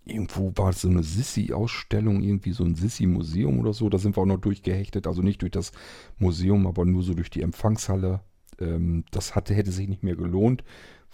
[0.03, 3.87] irgendwo war so eine Sissi-Ausstellung, irgendwie so ein Sissi-Museum oder so.
[3.89, 5.05] Da sind wir auch noch durchgehechtet.
[5.05, 5.73] Also nicht durch das
[6.17, 8.21] Museum, aber nur so durch die Empfangshalle.
[8.59, 10.63] Ähm, das hatte, hätte sich nicht mehr gelohnt,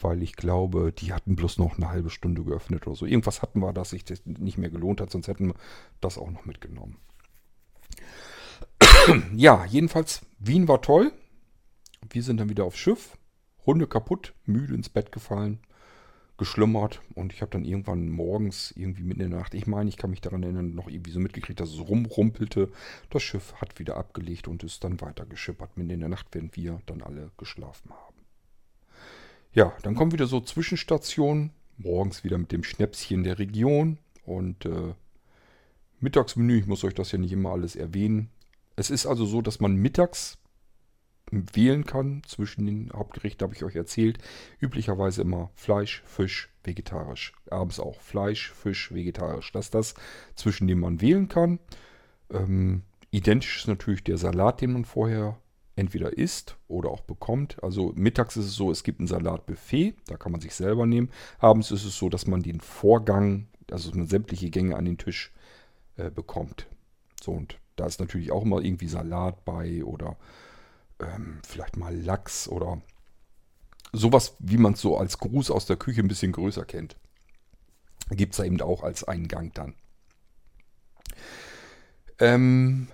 [0.02, 3.06] weil ich glaube, die hatten bloß noch eine halbe Stunde geöffnet oder so.
[3.06, 5.56] Irgendwas hatten wir, dass sich das nicht mehr gelohnt hat, sonst hätten wir
[6.02, 6.98] das auch noch mitgenommen.
[9.36, 11.12] ja, jedenfalls, Wien war toll.
[12.10, 13.18] Wir sind dann wieder aufs Schiff.
[13.66, 15.60] Hunde kaputt, müde ins Bett gefallen
[16.40, 19.98] geschlummert und ich habe dann irgendwann morgens, irgendwie mitten in der Nacht, ich meine, ich
[19.98, 22.72] kann mich daran erinnern, noch irgendwie so mitgekriegt, dass es rumrumpelte.
[23.12, 26.56] Das Schiff hat wieder abgelegt und ist dann weiter geschippert, mitten in der Nacht, während
[26.56, 28.09] wir dann alle geschlafen haben.
[29.52, 34.94] Ja, dann kommen wieder so Zwischenstationen, morgens wieder mit dem Schnäpschen der Region und äh,
[36.00, 38.30] Mittagsmenü, ich muss euch das ja nicht immer alles erwähnen.
[38.76, 40.38] Es ist also so, dass man mittags
[41.32, 44.20] wählen kann zwischen den Hauptgerichten, habe ich euch erzählt.
[44.60, 47.34] Üblicherweise immer Fleisch, Fisch, vegetarisch.
[47.50, 49.52] Abends auch Fleisch, Fisch, vegetarisch.
[49.52, 49.94] Das ist das,
[50.36, 51.60] zwischen dem man wählen kann.
[52.32, 55.38] Ähm, identisch ist natürlich der Salat, den man vorher
[55.80, 57.62] entweder isst oder auch bekommt.
[57.64, 61.10] Also mittags ist es so, es gibt ein Salatbuffet, da kann man sich selber nehmen.
[61.40, 65.32] Abends ist es so, dass man den Vorgang, also man sämtliche Gänge an den Tisch
[65.96, 66.68] äh, bekommt.
[67.22, 70.18] So, und da ist natürlich auch immer irgendwie Salat bei oder
[71.00, 72.82] ähm, vielleicht mal Lachs oder
[73.94, 76.98] sowas, wie man es so als Gruß aus der Küche ein bisschen größer kennt.
[78.12, 79.76] Gibt es da eben auch als Eingang dann.
[82.20, 82.90] Ähm,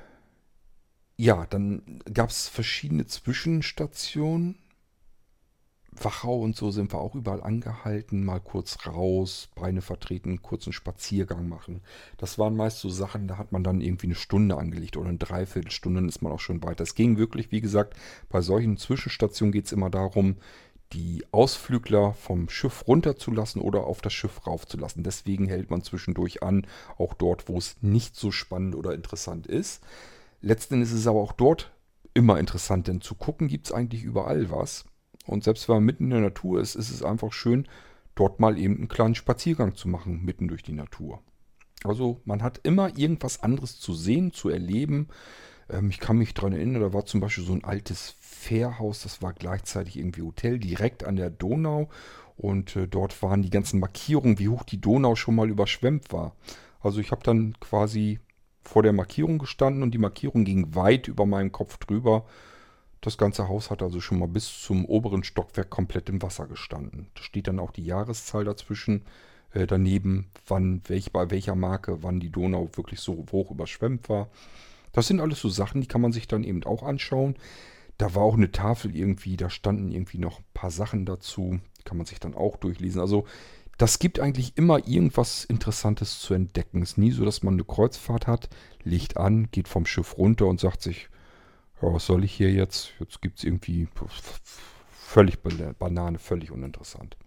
[1.17, 4.57] ja, dann gab es verschiedene Zwischenstationen.
[5.97, 11.47] Wachau und so sind wir auch überall angehalten, mal kurz raus, Beine vertreten, kurzen Spaziergang
[11.47, 11.81] machen.
[12.17, 15.17] Das waren meist so Sachen, da hat man dann irgendwie eine Stunde angelegt oder eine
[15.17, 16.83] Dreiviertelstunde, dann ist man auch schon weiter.
[16.83, 17.95] Es ging wirklich, wie gesagt,
[18.27, 20.35] bei solchen Zwischenstationen geht es immer darum,
[20.93, 25.03] die Ausflügler vom Schiff runterzulassen oder auf das Schiff raufzulassen.
[25.03, 26.67] Deswegen hält man zwischendurch an,
[26.97, 29.81] auch dort, wo es nicht so spannend oder interessant ist.
[30.41, 31.71] Letzten Endes ist es aber auch dort
[32.13, 34.85] immer interessant, denn zu gucken gibt es eigentlich überall was.
[35.25, 37.67] Und selbst wenn man mitten in der Natur ist, ist es einfach schön,
[38.15, 41.21] dort mal eben einen kleinen Spaziergang zu machen, mitten durch die Natur.
[41.83, 45.09] Also man hat immer irgendwas anderes zu sehen, zu erleben.
[45.69, 49.21] Ähm, ich kann mich daran erinnern, da war zum Beispiel so ein altes Fährhaus, das
[49.21, 51.89] war gleichzeitig irgendwie Hotel direkt an der Donau.
[52.37, 56.35] Und äh, dort waren die ganzen Markierungen, wie hoch die Donau schon mal überschwemmt war.
[56.81, 58.19] Also ich habe dann quasi
[58.65, 62.25] vor der Markierung gestanden und die Markierung ging weit über meinem Kopf drüber.
[63.01, 67.07] Das ganze Haus hat also schon mal bis zum oberen Stockwerk komplett im Wasser gestanden.
[67.13, 69.03] Da steht dann auch die Jahreszahl dazwischen,
[69.53, 74.29] äh, daneben, wann, welch, bei welcher Marke, wann die Donau wirklich so hoch überschwemmt war.
[74.91, 77.35] Das sind alles so Sachen, die kann man sich dann eben auch anschauen.
[77.97, 81.59] Da war auch eine Tafel irgendwie, da standen irgendwie noch ein paar Sachen dazu.
[81.79, 82.99] Die kann man sich dann auch durchlesen.
[82.99, 83.25] Also
[83.77, 86.81] das gibt eigentlich immer irgendwas Interessantes zu entdecken.
[86.81, 88.49] Es ist nie so, dass man eine Kreuzfahrt hat,
[88.83, 91.09] legt an, geht vom Schiff runter und sagt sich,
[91.81, 92.93] ja, was soll ich hier jetzt?
[92.99, 93.87] Jetzt gibt es irgendwie
[94.91, 97.17] völlig Banane, völlig uninteressant.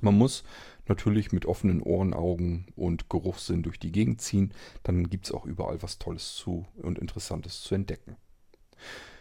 [0.00, 0.44] Man muss
[0.86, 4.54] natürlich mit offenen Ohren, Augen und Geruchssinn durch die Gegend ziehen.
[4.84, 8.16] Dann gibt es auch überall was Tolles zu und Interessantes zu entdecken.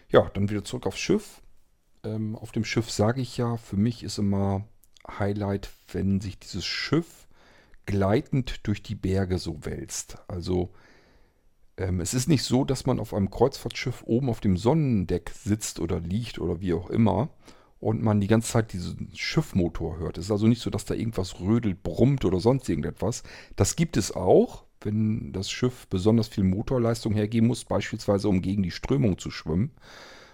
[0.10, 1.42] Ja, dann wieder zurück aufs Schiff.
[2.04, 4.66] Ähm, auf dem Schiff sage ich ja, für mich ist immer
[5.08, 7.28] Highlight, wenn sich dieses Schiff
[7.86, 10.18] gleitend durch die Berge so wälzt.
[10.28, 10.72] Also
[11.78, 15.80] ähm, es ist nicht so, dass man auf einem Kreuzfahrtschiff oben auf dem Sonnendeck sitzt
[15.80, 17.30] oder liegt oder wie auch immer
[17.80, 20.18] und man die ganze Zeit diesen Schiffmotor hört.
[20.18, 23.24] Es ist also nicht so, dass da irgendwas rödelt, brummt oder sonst irgendetwas.
[23.56, 28.64] Das gibt es auch, wenn das Schiff besonders viel Motorleistung hergeben muss, beispielsweise um gegen
[28.64, 29.72] die Strömung zu schwimmen.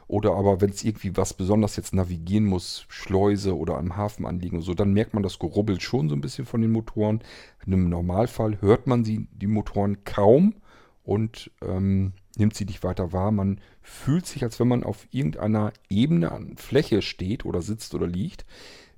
[0.08, 4.58] Oder aber wenn es irgendwie was besonders jetzt navigieren muss, Schleuse oder am Hafen anliegen
[4.58, 7.22] und so, dann merkt man das Gerubbel schon so ein bisschen von den Motoren.
[7.66, 10.56] Im Normalfall hört man sie, die Motoren kaum
[11.04, 13.32] und ähm, nimmt sie nicht weiter wahr.
[13.32, 18.08] Man fühlt sich, als wenn man auf irgendeiner Ebene an Fläche steht oder sitzt oder
[18.08, 18.46] liegt,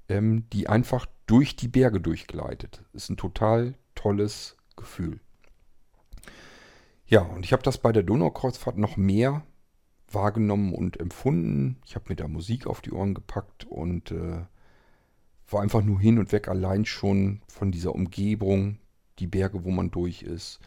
[0.09, 2.83] ähm, die einfach durch die Berge durchgleitet.
[2.93, 5.19] Ist ein total tolles Gefühl.
[7.07, 9.43] Ja, und ich habe das bei der Donaukreuzfahrt noch mehr
[10.11, 11.77] wahrgenommen und empfunden.
[11.85, 14.41] Ich habe mir da Musik auf die Ohren gepackt und äh,
[15.49, 18.77] war einfach nur hin und weg allein schon von dieser Umgebung,
[19.19, 20.59] die Berge, wo man durch ist.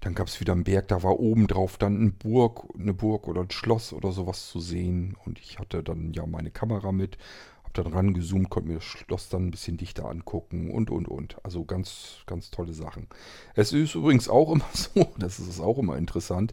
[0.00, 3.28] Dann gab es wieder einen Berg, da war oben drauf dann eine Burg, eine Burg
[3.28, 5.16] oder ein Schloss oder sowas zu sehen.
[5.24, 7.16] Und ich hatte dann ja meine Kamera mit,
[7.64, 11.42] hab dann rangezoomt, konnte mir das Schloss dann ein bisschen dichter angucken und und und.
[11.44, 13.08] Also ganz, ganz tolle Sachen.
[13.54, 16.52] Es ist übrigens auch immer so, das ist auch immer interessant,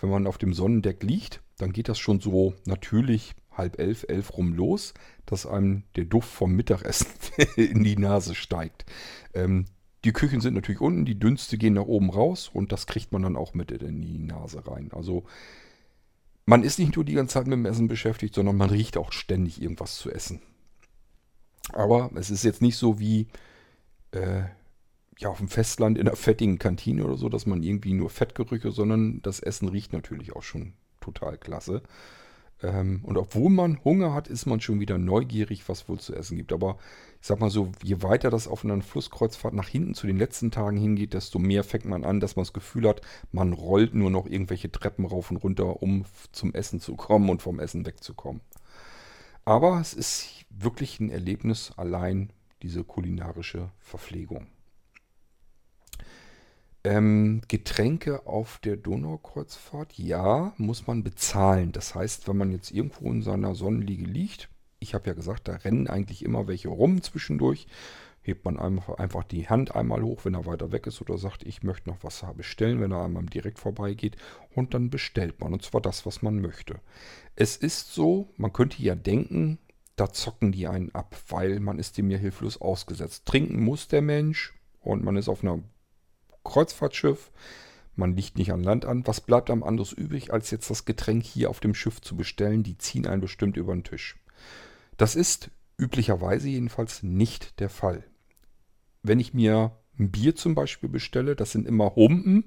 [0.00, 4.36] wenn man auf dem Sonnendeck liegt dann geht das schon so natürlich halb elf, elf
[4.36, 4.92] rum los,
[5.24, 7.08] dass einem der Duft vom Mittagessen
[7.56, 8.84] in die Nase steigt.
[9.32, 9.66] Ähm,
[10.04, 13.22] die Küchen sind natürlich unten, die Dünste gehen nach oben raus und das kriegt man
[13.22, 14.90] dann auch mit in die Nase rein.
[14.92, 15.24] Also
[16.44, 19.12] man ist nicht nur die ganze Zeit mit dem Essen beschäftigt, sondern man riecht auch
[19.12, 20.42] ständig irgendwas zu essen.
[21.72, 23.26] Aber es ist jetzt nicht so wie
[24.12, 24.42] äh,
[25.18, 28.70] ja, auf dem Festland in einer fettigen Kantine oder so, dass man irgendwie nur Fettgerüche,
[28.70, 31.82] sondern das Essen riecht natürlich auch schon total klasse.
[32.62, 36.36] Ähm, und obwohl man Hunger hat, ist man schon wieder neugierig, was wohl zu essen
[36.36, 36.52] gibt.
[36.52, 36.78] Aber
[37.20, 40.50] ich sag mal so, je weiter das auf einer Flusskreuzfahrt nach hinten zu den letzten
[40.50, 43.00] Tagen hingeht, desto mehr fängt man an, dass man das Gefühl hat,
[43.32, 47.42] man rollt nur noch irgendwelche Treppen rauf und runter, um zum Essen zu kommen und
[47.42, 48.40] vom Essen wegzukommen.
[49.44, 52.32] Aber es ist wirklich ein Erlebnis allein,
[52.62, 54.46] diese kulinarische Verpflegung.
[56.86, 61.72] Ähm, Getränke auf der Donaukreuzfahrt, ja, muss man bezahlen.
[61.72, 64.48] Das heißt, wenn man jetzt irgendwo in seiner Sonnenliege liegt,
[64.78, 67.66] ich habe ja gesagt, da rennen eigentlich immer welche rum zwischendurch.
[68.22, 71.64] hebt man einfach die Hand einmal hoch, wenn er weiter weg ist oder sagt, ich
[71.64, 74.16] möchte noch was bestellen, wenn er einmal direkt vorbeigeht
[74.54, 76.80] und dann bestellt man und zwar das, was man möchte.
[77.34, 79.58] Es ist so, man könnte ja denken,
[79.96, 83.26] da zocken die einen ab, weil man ist dem ja hilflos ausgesetzt.
[83.26, 85.64] Trinken muss der Mensch und man ist auf einem
[86.46, 87.30] Kreuzfahrtschiff,
[87.96, 89.06] man liegt nicht an Land an.
[89.06, 92.62] Was bleibt einem anderes übrig, als jetzt das Getränk hier auf dem Schiff zu bestellen?
[92.62, 94.16] Die ziehen einen bestimmt über den Tisch.
[94.96, 98.04] Das ist üblicherweise jedenfalls nicht der Fall.
[99.02, 102.44] Wenn ich mir ein Bier zum Beispiel bestelle, das sind immer Humpen,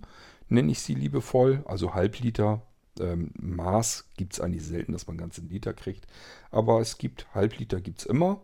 [0.50, 2.62] nenne ich sie liebevoll, also Halbliter.
[3.00, 6.06] Ähm, Maß gibt es eigentlich selten, dass man ganzen Liter kriegt.
[6.52, 8.42] Aber es gibt Halbliter, gibt es immer.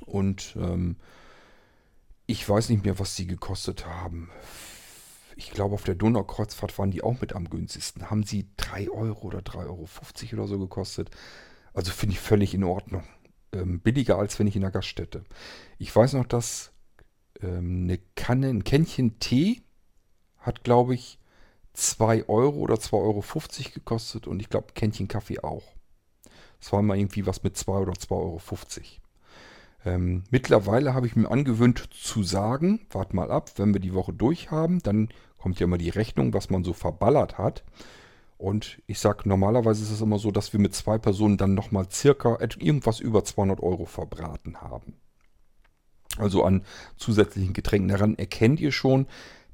[0.00, 0.96] Und ähm,
[2.28, 4.30] ich weiß nicht mehr, was sie gekostet haben.
[5.34, 8.10] Ich glaube, auf der Donaukreuzfahrt waren die auch mit am günstigsten.
[8.10, 9.88] Haben sie 3 Euro oder 3,50 Euro
[10.34, 11.10] oder so gekostet.
[11.72, 13.02] Also finde ich völlig in Ordnung.
[13.52, 15.24] Ähm, billiger als wenn ich in der Gaststätte.
[15.78, 16.72] Ich weiß noch, dass
[17.40, 19.62] ähm, eine Kanne, ein Kännchen Tee
[20.36, 21.18] hat, glaube ich,
[21.72, 23.24] 2 Euro oder 2,50 Euro
[23.72, 25.64] gekostet und ich glaube, Kännchen Kaffee auch.
[26.60, 28.40] Das war mal irgendwie was mit 2 oder 2,50 Euro.
[29.84, 34.12] Ähm, mittlerweile habe ich mir angewöhnt zu sagen, wart mal ab, wenn wir die Woche
[34.12, 37.64] durch haben, dann kommt ja immer die Rechnung, was man so verballert hat.
[38.36, 41.88] Und ich sage, normalerweise ist es immer so, dass wir mit zwei Personen dann nochmal
[41.90, 44.94] circa irgendwas über 200 Euro verbraten haben.
[46.18, 46.64] Also an
[46.96, 47.88] zusätzlichen Getränken.
[47.88, 49.06] Daran erkennt ihr schon,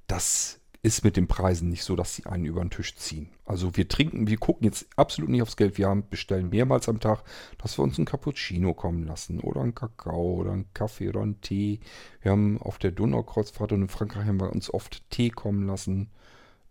[0.06, 3.30] dass ist mit den Preisen nicht so, dass sie einen über den Tisch ziehen.
[3.46, 5.78] Also wir trinken, wir gucken jetzt absolut nicht aufs Geld.
[5.78, 7.24] Wir haben, bestellen mehrmals am Tag,
[7.56, 11.40] dass wir uns einen Cappuccino kommen lassen oder einen Kakao oder einen Kaffee oder einen
[11.40, 11.80] Tee.
[12.20, 16.10] Wir haben auf der Donaukreuzfahrt und in Frankreich haben wir uns oft Tee kommen lassen.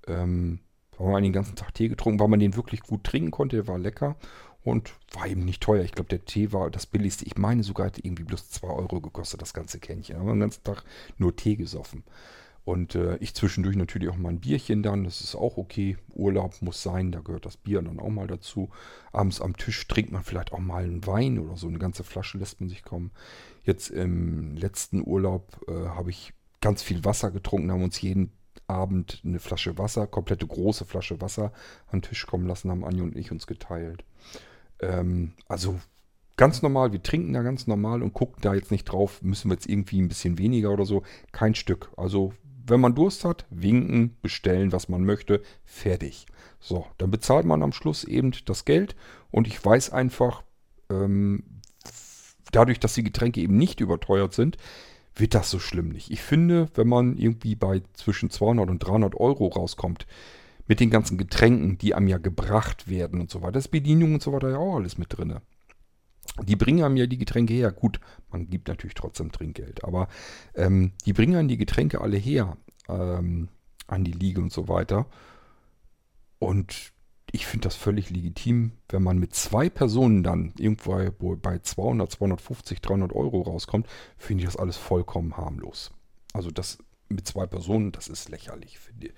[0.05, 0.59] Ähm,
[0.99, 3.55] haben wir den ganzen Tag Tee getrunken, weil man den wirklich gut trinken konnte.
[3.55, 4.15] Der war lecker
[4.63, 5.83] und war eben nicht teuer.
[5.83, 7.25] Ich glaube, der Tee war das billigste.
[7.25, 10.19] Ich meine sogar, hat irgendwie bloß 2 Euro gekostet, das ganze Kännchen.
[10.19, 10.83] Haben wir den ganzen Tag
[11.17, 12.03] nur Tee gesoffen.
[12.65, 15.97] Und äh, ich zwischendurch natürlich auch mal ein Bierchen dann, das ist auch okay.
[16.13, 18.69] Urlaub muss sein, da gehört das Bier dann auch mal dazu.
[19.11, 22.37] Abends am Tisch trinkt man vielleicht auch mal einen Wein oder so, eine ganze Flasche
[22.37, 23.11] lässt man sich kommen.
[23.63, 28.31] Jetzt im letzten Urlaub äh, habe ich ganz viel Wasser getrunken, haben uns jeden
[28.67, 31.51] Abend eine Flasche Wasser, komplette große Flasche Wasser
[31.87, 34.05] an den Tisch kommen lassen, haben Anja und ich uns geteilt.
[34.79, 35.79] Ähm, also
[36.37, 39.55] ganz normal, wir trinken da ganz normal und gucken da jetzt nicht drauf, müssen wir
[39.55, 41.03] jetzt irgendwie ein bisschen weniger oder so.
[41.33, 41.91] Kein Stück.
[41.97, 42.33] Also
[42.65, 46.25] wenn man Durst hat, winken, bestellen, was man möchte, fertig.
[46.59, 48.95] So, dann bezahlt man am Schluss eben das Geld
[49.31, 50.43] und ich weiß einfach,
[50.89, 51.43] ähm,
[52.51, 54.57] dadurch, dass die Getränke eben nicht überteuert sind,
[55.15, 56.09] wird das so schlimm nicht.
[56.09, 60.07] Ich finde, wenn man irgendwie bei zwischen 200 und 300 Euro rauskommt,
[60.67, 64.23] mit den ganzen Getränken, die einem ja gebracht werden und so weiter, das Bedienung und
[64.23, 65.39] so weiter ja auch alles mit drin.
[66.41, 67.71] Die bringen einem ja die Getränke her.
[67.71, 67.99] Gut,
[68.31, 70.07] man gibt natürlich trotzdem Trinkgeld, aber
[70.55, 72.57] ähm, die bringen einem die Getränke alle her
[72.89, 73.49] ähm,
[73.87, 75.05] an die Liege und so weiter.
[76.39, 76.91] Und
[77.31, 82.81] ich finde das völlig legitim, wenn man mit zwei Personen dann irgendwo bei 200, 250,
[82.81, 83.87] 300 Euro rauskommt,
[84.17, 85.91] finde ich das alles vollkommen harmlos.
[86.33, 86.77] Also das
[87.09, 89.11] mit zwei Personen, das ist lächerlich, finde,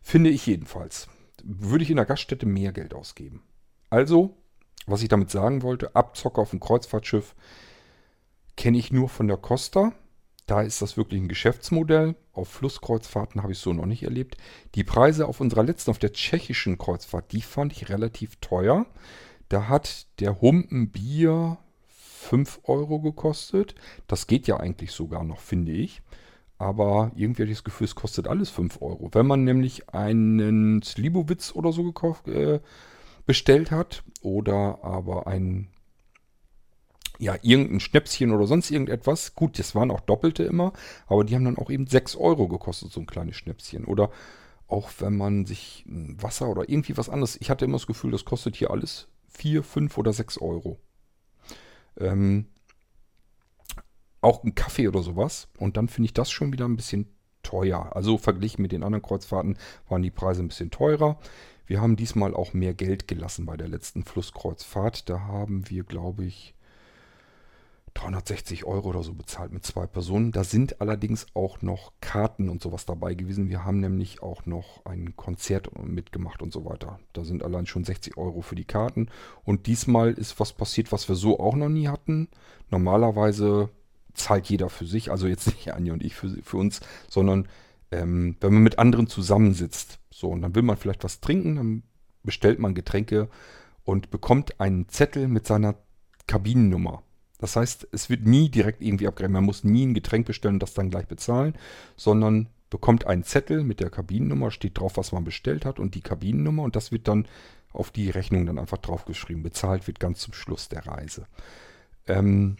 [0.00, 1.08] finde ich jedenfalls.
[1.44, 3.42] Würde ich in der Gaststätte mehr Geld ausgeben.
[3.90, 4.41] Also
[4.86, 7.34] was ich damit sagen wollte, Abzocker auf dem Kreuzfahrtschiff
[8.56, 9.92] kenne ich nur von der Costa.
[10.46, 12.16] Da ist das wirklich ein Geschäftsmodell.
[12.32, 14.36] Auf Flusskreuzfahrten habe ich so noch nicht erlebt.
[14.74, 18.86] Die Preise auf unserer letzten, auf der tschechischen Kreuzfahrt, die fand ich relativ teuer.
[19.48, 23.74] Da hat der Humpen Bier 5 Euro gekostet.
[24.06, 26.02] Das geht ja eigentlich sogar noch, finde ich.
[26.58, 29.10] Aber irgendwie habe ich das Gefühl, es kostet alles 5 Euro.
[29.12, 32.60] Wenn man nämlich einen Slibowitz oder so gekauft, äh,
[33.26, 35.68] bestellt hat oder aber ein
[37.18, 39.34] ja, irgendein Schnäpschen oder sonst irgendetwas.
[39.36, 40.72] Gut, das waren auch Doppelte immer,
[41.06, 43.84] aber die haben dann auch eben 6 Euro gekostet, so ein kleines Schnäpschen.
[43.84, 44.10] Oder
[44.66, 47.36] auch wenn man sich Wasser oder irgendwie was anderes.
[47.40, 50.80] Ich hatte immer das Gefühl, das kostet hier alles 4, 5 oder 6 Euro.
[51.96, 52.46] Ähm,
[54.20, 55.48] auch ein Kaffee oder sowas.
[55.58, 57.06] Und dann finde ich das schon wieder ein bisschen
[57.42, 57.94] teuer.
[57.94, 59.58] Also verglichen mit den anderen Kreuzfahrten
[59.88, 61.18] waren die Preise ein bisschen teurer.
[61.72, 65.08] Wir haben diesmal auch mehr Geld gelassen bei der letzten Flusskreuzfahrt.
[65.08, 66.54] Da haben wir, glaube ich,
[67.94, 70.32] 360 Euro oder so bezahlt mit zwei Personen.
[70.32, 73.48] Da sind allerdings auch noch Karten und sowas dabei gewesen.
[73.48, 77.00] Wir haben nämlich auch noch ein Konzert mitgemacht und so weiter.
[77.14, 79.08] Da sind allein schon 60 Euro für die Karten.
[79.42, 82.28] Und diesmal ist was passiert, was wir so auch noch nie hatten.
[82.68, 83.70] Normalerweise
[84.12, 87.48] zahlt jeder für sich, also jetzt nicht Anja und ich für, für uns, sondern
[87.92, 91.82] ähm, wenn man mit anderen zusammensitzt, so, und dann will man vielleicht was trinken, dann
[92.22, 93.28] bestellt man Getränke
[93.84, 95.76] und bekommt einen Zettel mit seiner
[96.26, 97.02] Kabinennummer.
[97.38, 99.34] Das heißt, es wird nie direkt irgendwie abgerechnet.
[99.34, 101.54] Man muss nie ein Getränk bestellen und das dann gleich bezahlen,
[101.96, 106.00] sondern bekommt einen Zettel mit der Kabinennummer, steht drauf, was man bestellt hat und die
[106.00, 107.26] Kabinennummer und das wird dann
[107.72, 109.42] auf die Rechnung dann einfach draufgeschrieben.
[109.42, 111.26] Bezahlt wird ganz zum Schluss der Reise.
[112.06, 112.56] Ähm,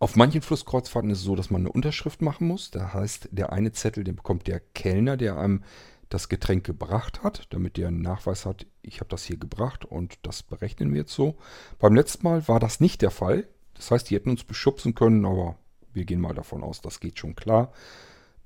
[0.00, 2.70] auf manchen Flusskreuzfahrten ist es so, dass man eine Unterschrift machen muss.
[2.70, 5.62] Das heißt, der eine Zettel, den bekommt der Kellner, der einem
[6.08, 10.18] das Getränk gebracht hat, damit der einen Nachweis hat, ich habe das hier gebracht und
[10.22, 11.36] das berechnen wir jetzt so.
[11.78, 13.46] Beim letzten Mal war das nicht der Fall.
[13.74, 15.56] Das heißt, die hätten uns beschubsen können, aber
[15.92, 17.70] wir gehen mal davon aus, das geht schon klar.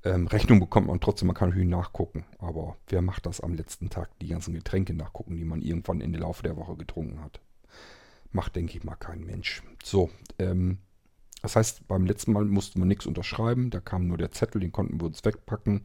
[0.03, 2.25] Ähm, Rechnung bekommt man trotzdem, man kann natürlich nachgucken.
[2.37, 6.11] Aber wer macht das am letzten Tag, die ganzen Getränke nachgucken, die man irgendwann in
[6.11, 7.39] der Laufe der Woche getrunken hat?
[8.31, 9.63] Macht, denke ich mal, kein Mensch.
[9.81, 10.79] So, ähm,
[11.45, 13.69] das heißt, beim letzten Mal mussten wir nichts unterschreiben.
[13.69, 15.83] Da kam nur der Zettel, den konnten wir uns wegpacken.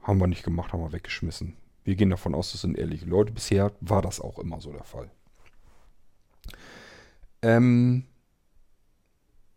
[0.00, 1.58] Haben wir nicht gemacht, haben wir weggeschmissen.
[1.84, 3.30] Wir gehen davon aus, das sind ehrliche Leute.
[3.30, 5.10] Bisher war das auch immer so der Fall.
[7.42, 8.04] Ähm,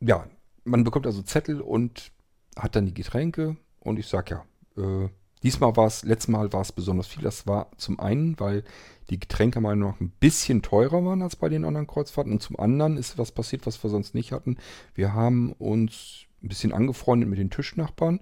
[0.01, 0.27] ja,
[0.65, 2.11] man bekommt also Zettel und
[2.57, 4.43] hat dann die Getränke und ich sage
[4.75, 5.09] ja, äh,
[5.43, 7.23] diesmal war es, letztes Mal war es besonders viel.
[7.23, 8.63] Das war zum einen, weil
[9.09, 12.33] die Getränke mal noch ein bisschen teurer waren als bei den anderen Kreuzfahrten.
[12.33, 14.57] Und zum anderen ist was passiert, was wir sonst nicht hatten.
[14.95, 18.19] Wir haben uns ein bisschen angefreundet mit den Tischnachbarn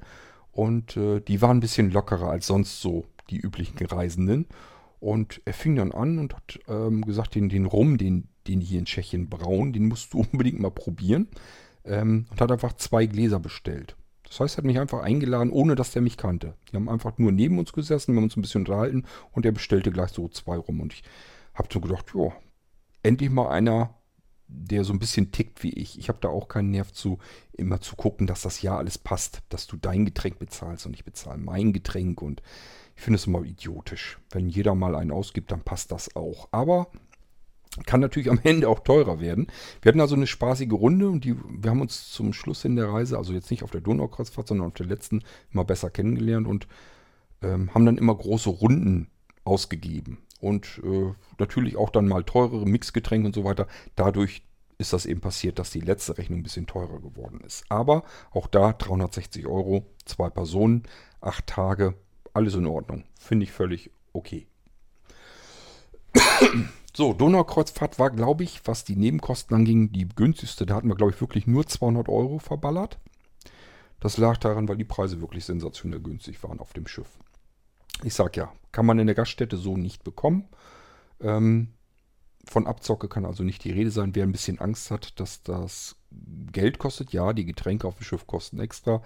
[0.52, 4.48] und äh, die waren ein bisschen lockerer als sonst so die üblichen Reisenden.
[5.00, 8.80] Und er fing dann an und hat ähm, gesagt, den, den Rum, den, den hier
[8.80, 11.28] in Tschechien brauen, den musst du unbedingt mal probieren.
[11.86, 13.96] Ähm, und hat einfach zwei Gläser bestellt.
[14.30, 16.54] Das heißt, er hat mich einfach eingeladen, ohne dass der mich kannte.
[16.72, 19.52] Die haben einfach nur neben uns gesessen, wir haben uns ein bisschen unterhalten und er
[19.52, 20.80] bestellte gleich so zwei rum.
[20.82, 21.04] Und ich
[21.56, 22.32] habe so gedacht, ja,
[23.04, 23.96] endlich mal einer,
[24.48, 26.00] der so ein bisschen tickt wie ich.
[26.00, 27.20] Ich habe da auch keinen Nerv zu,
[27.54, 31.06] immer zu gucken, dass das ja alles passt, dass du dein Getränk bezahlst und ich
[31.06, 32.22] bezahle mein Getränk.
[32.22, 32.42] Und
[32.96, 34.20] ich finde es immer idiotisch.
[34.32, 36.50] Wenn jeder mal einen ausgibt, dann passt das auch.
[36.52, 36.92] Aber
[37.86, 39.48] kann natürlich am Ende auch teurer werden.
[39.82, 42.90] Wir hatten also eine spaßige Runde und die, wir haben uns zum Schluss in der
[42.90, 45.24] Reise, also jetzt nicht auf der Donaukreuzfahrt, sondern auf der letzten,
[45.54, 46.68] immer besser kennengelernt und
[47.42, 49.10] ähm, haben dann immer große Runden
[49.44, 50.20] ausgegeben.
[50.42, 53.68] Und äh, natürlich auch dann mal teurere Mixgetränke und so weiter.
[53.96, 54.42] Dadurch
[54.78, 57.66] ist das eben passiert, dass die letzte Rechnung ein bisschen teurer geworden ist.
[57.70, 60.84] Aber auch da 360 Euro, zwei Personen,
[61.20, 61.96] acht Tage,
[62.34, 63.04] alles in Ordnung.
[63.20, 64.48] Finde ich völlig okay.
[66.96, 70.66] So, Donaukreuzfahrt war, glaube ich, was die Nebenkosten anging, die günstigste.
[70.66, 73.00] Da hatten wir, glaube ich, wirklich nur 200 Euro verballert.
[74.00, 77.20] Das lag daran, weil die Preise wirklich sensationell günstig waren auf dem Schiff.
[78.04, 80.48] Ich sag ja, kann man in der Gaststätte so nicht bekommen.
[81.20, 81.74] Ähm,
[82.46, 84.16] von Abzocke kann also nicht die Rede sein.
[84.16, 85.96] Wer ein bisschen Angst hat, dass das
[86.52, 89.04] Geld kostet, ja, die Getränke auf dem Schiff kosten extra.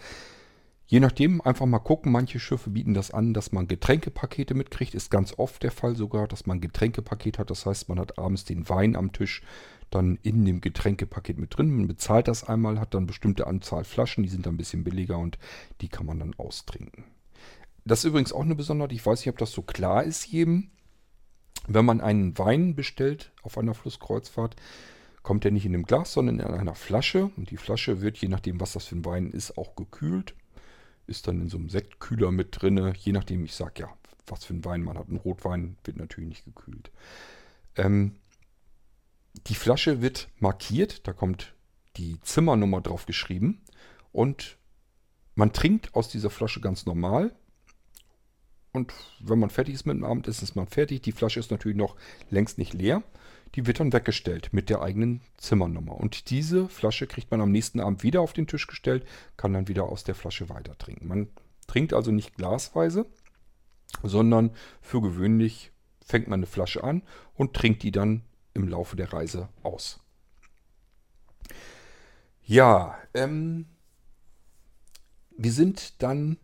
[0.94, 2.12] Je nachdem, einfach mal gucken.
[2.12, 4.94] Manche Schiffe bieten das an, dass man Getränkepakete mitkriegt.
[4.94, 7.50] Ist ganz oft der Fall sogar, dass man Getränkepaket hat.
[7.50, 9.42] Das heißt, man hat abends den Wein am Tisch
[9.90, 11.76] dann in dem Getränkepaket mit drin.
[11.76, 15.18] Man bezahlt das einmal, hat dann bestimmte Anzahl Flaschen, die sind dann ein bisschen billiger
[15.18, 15.40] und
[15.82, 17.06] die kann man dann austrinken.
[17.86, 18.94] Das ist übrigens auch eine Besonderheit.
[18.94, 20.70] Ich weiß nicht, ob das so klar ist jedem.
[21.68, 24.58] Wenn man einen Wein bestellt auf einer Flusskreuzfahrt,
[25.24, 27.32] kommt der nicht in einem Glas, sondern in einer Flasche.
[27.36, 30.36] Und die Flasche wird, je nachdem, was das für ein Wein ist, auch gekühlt
[31.08, 32.94] ist dann in so einem Sektkühler mit drin.
[32.98, 33.90] Je nachdem, ich sage ja,
[34.28, 35.10] was für ein Wein man hat.
[35.10, 36.92] Ein Rotwein wird natürlich nicht gekühlt.
[37.76, 38.16] Ähm,
[39.48, 41.54] die Flasche wird markiert, da kommt
[41.98, 43.62] die Zimmernummer drauf geschrieben
[44.12, 44.58] und
[45.36, 47.36] man trinkt aus dieser Flasche ganz normal.
[48.72, 51.02] Und wenn man fertig ist mit dem Abendessen, ist man fertig.
[51.02, 51.96] Die Flasche ist natürlich noch
[52.30, 53.04] längst nicht leer
[53.56, 55.96] die wird dann weggestellt mit der eigenen Zimmernummer.
[55.96, 59.06] Und diese Flasche kriegt man am nächsten Abend wieder auf den Tisch gestellt,
[59.38, 61.08] kann dann wieder aus der Flasche weiter trinken.
[61.08, 61.28] Man
[61.68, 63.06] trinkt also nicht glasweise,
[64.02, 64.52] sondern
[64.82, 65.72] für gewöhnlich
[66.04, 67.04] fängt man eine Flasche an
[67.36, 68.24] und trinkt die dann
[68.54, 70.00] im Laufe der Reise aus.
[72.46, 73.68] Ja, ähm,
[75.38, 76.38] wir sind dann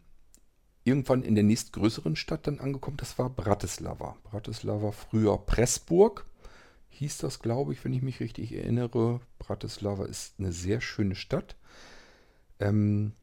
[0.84, 2.98] irgendwann in der nächstgrößeren Stadt dann angekommen.
[2.98, 4.16] Das war Bratislava.
[4.24, 6.26] Bratislava früher Pressburg
[6.90, 9.22] hieß das, glaube ich, wenn ich mich richtig erinnere.
[9.38, 11.56] Bratislava ist eine sehr schöne Stadt.
[12.60, 13.14] Ähm,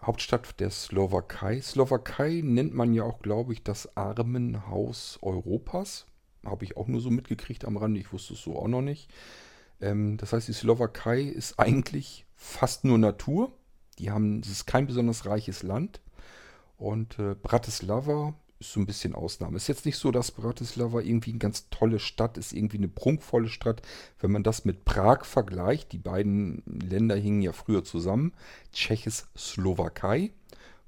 [0.00, 1.60] Hauptstadt der Slowakei.
[1.60, 6.06] Slowakei nennt man ja auch, glaube ich, das Armenhaus Europas.
[6.44, 8.00] Habe ich auch nur so mitgekriegt am Rande.
[8.00, 9.10] Ich wusste es so auch noch nicht.
[9.80, 13.52] Ähm, das heißt, die Slowakei ist eigentlich fast nur Natur.
[13.98, 16.00] Die haben, es ist kein besonders reiches Land.
[16.76, 19.56] Und äh, Bratislava ist so ein bisschen Ausnahme.
[19.56, 23.48] Ist jetzt nicht so, dass Bratislava irgendwie eine ganz tolle Stadt ist, irgendwie eine prunkvolle
[23.48, 23.82] Stadt.
[24.18, 28.32] Wenn man das mit Prag vergleicht, die beiden Länder hingen ja früher zusammen.
[28.72, 30.32] Tschechoslowakei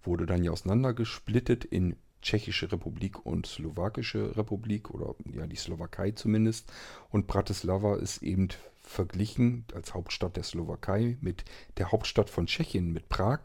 [0.02, 6.72] wurde dann ja auseinandergesplittet in Tschechische Republik und Slowakische Republik oder ja die Slowakei zumindest.
[7.10, 8.48] Und Bratislava ist eben
[8.82, 11.44] verglichen als Hauptstadt der Slowakei mit
[11.76, 13.42] der Hauptstadt von Tschechien, mit Prag.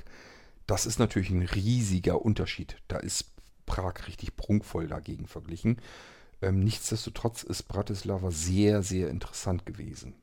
[0.66, 2.78] Das ist natürlich ein riesiger Unterschied.
[2.88, 3.33] Da ist
[3.66, 5.78] Prag richtig prunkvoll dagegen verglichen.
[6.42, 10.16] Ähm, nichtsdestotrotz ist Bratislava sehr, sehr interessant gewesen.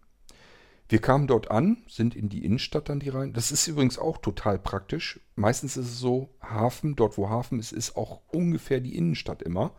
[0.90, 3.32] Wir kamen dort an, sind in die Innenstadt dann die rein.
[3.32, 5.20] Das ist übrigens auch total praktisch.
[5.36, 9.72] Meistens ist es so, Hafen, dort wo Hafen ist, ist auch ungefähr die Innenstadt immer.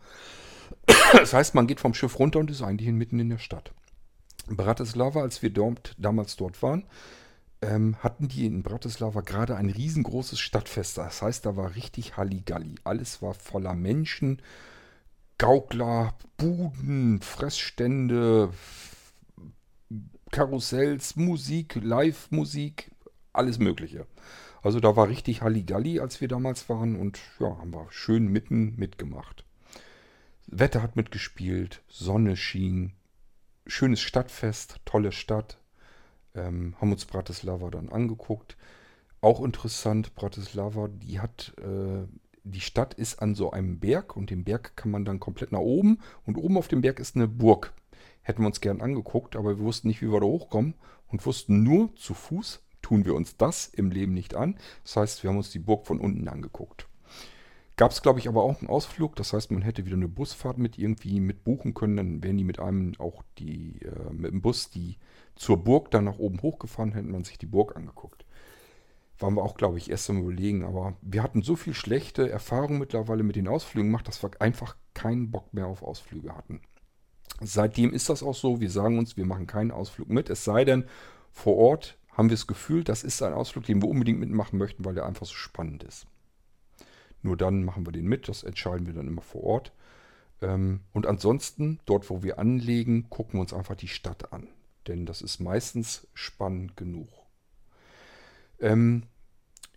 [1.12, 3.72] Das heißt, man geht vom Schiff runter und ist eigentlich mitten in der Stadt.
[4.48, 6.84] Bratislava, als wir dort, damals dort waren,
[7.62, 10.98] ähm, hatten die in Bratislava gerade ein riesengroßes Stadtfest.
[10.98, 12.74] Das heißt, da war richtig Halligalli.
[12.84, 14.42] Alles war voller Menschen,
[15.38, 18.52] Gaukler, Buden, Fressstände,
[20.30, 22.90] Karussells, Musik, Live-Musik,
[23.32, 24.06] alles Mögliche.
[24.62, 28.76] Also da war richtig Halligalli, als wir damals waren und ja, haben wir schön mitten
[28.76, 29.44] mitgemacht.
[30.46, 32.92] Wetter hat mitgespielt, Sonne schien,
[33.66, 35.58] schönes Stadtfest, tolle Stadt.
[36.34, 38.56] Ähm, haben uns Bratislava dann angeguckt.
[39.20, 42.06] Auch interessant, Bratislava, die hat, äh,
[42.44, 45.60] die Stadt ist an so einem Berg und den Berg kann man dann komplett nach
[45.60, 47.72] oben und oben auf dem Berg ist eine Burg
[48.22, 50.74] hätten wir uns gern angeguckt, aber wir wussten nicht, wie wir da hochkommen
[51.08, 54.56] und wussten nur, zu Fuß tun wir uns das im Leben nicht an.
[54.84, 56.88] Das heißt, wir haben uns die Burg von unten angeguckt.
[57.76, 59.16] Gab es, glaube ich, aber auch einen Ausflug.
[59.16, 61.96] Das heißt, man hätte wieder eine Busfahrt mit irgendwie mit buchen können.
[61.96, 64.98] Dann wären die mit einem auch die, äh, mit dem Bus, die
[65.36, 68.24] zur Burg dann nach oben hochgefahren, hätten man sich die Burg angeguckt.
[69.18, 70.64] Waren wir auch, glaube ich, erst am überlegen.
[70.64, 74.76] Aber wir hatten so viel schlechte Erfahrungen mittlerweile mit den Ausflügen gemacht, dass wir einfach
[74.94, 76.60] keinen Bock mehr auf Ausflüge hatten.
[77.40, 78.60] Seitdem ist das auch so.
[78.60, 80.30] Wir sagen uns, wir machen keinen Ausflug mit.
[80.30, 80.84] Es sei denn,
[81.30, 84.84] vor Ort haben wir das Gefühl, das ist ein Ausflug, den wir unbedingt mitmachen möchten,
[84.84, 86.06] weil der einfach so spannend ist.
[87.22, 88.28] Nur dann machen wir den mit.
[88.28, 89.72] Das entscheiden wir dann immer vor Ort.
[90.40, 94.48] Ähm, und ansonsten, dort wo wir anlegen, gucken wir uns einfach die Stadt an.
[94.86, 97.08] Denn das ist meistens spannend genug.
[98.60, 99.04] Ähm,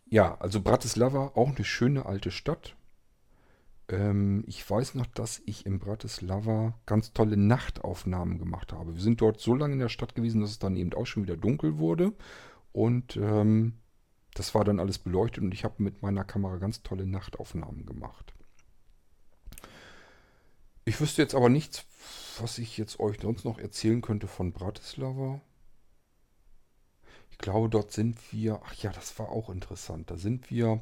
[0.07, 2.75] ja, also Bratislava, auch eine schöne alte Stadt.
[3.87, 8.95] Ähm, ich weiß noch, dass ich in Bratislava ganz tolle Nachtaufnahmen gemacht habe.
[8.95, 11.23] Wir sind dort so lange in der Stadt gewesen, dass es dann eben auch schon
[11.23, 12.13] wieder dunkel wurde.
[12.71, 13.73] Und ähm,
[14.35, 18.34] das war dann alles beleuchtet und ich habe mit meiner Kamera ganz tolle Nachtaufnahmen gemacht.
[20.87, 21.83] Ich wüsste jetzt aber nichts,
[22.39, 25.41] was ich jetzt euch sonst noch erzählen könnte von Bratislava.
[27.31, 28.61] Ich glaube, dort sind wir.
[28.63, 30.11] Ach ja, das war auch interessant.
[30.11, 30.81] Da sind wir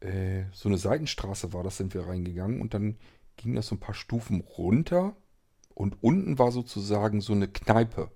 [0.00, 2.96] äh, so eine Seitenstraße war das, sind wir reingegangen und dann
[3.36, 5.14] ging das so ein paar Stufen runter
[5.74, 8.10] und unten war sozusagen so eine Kneipe.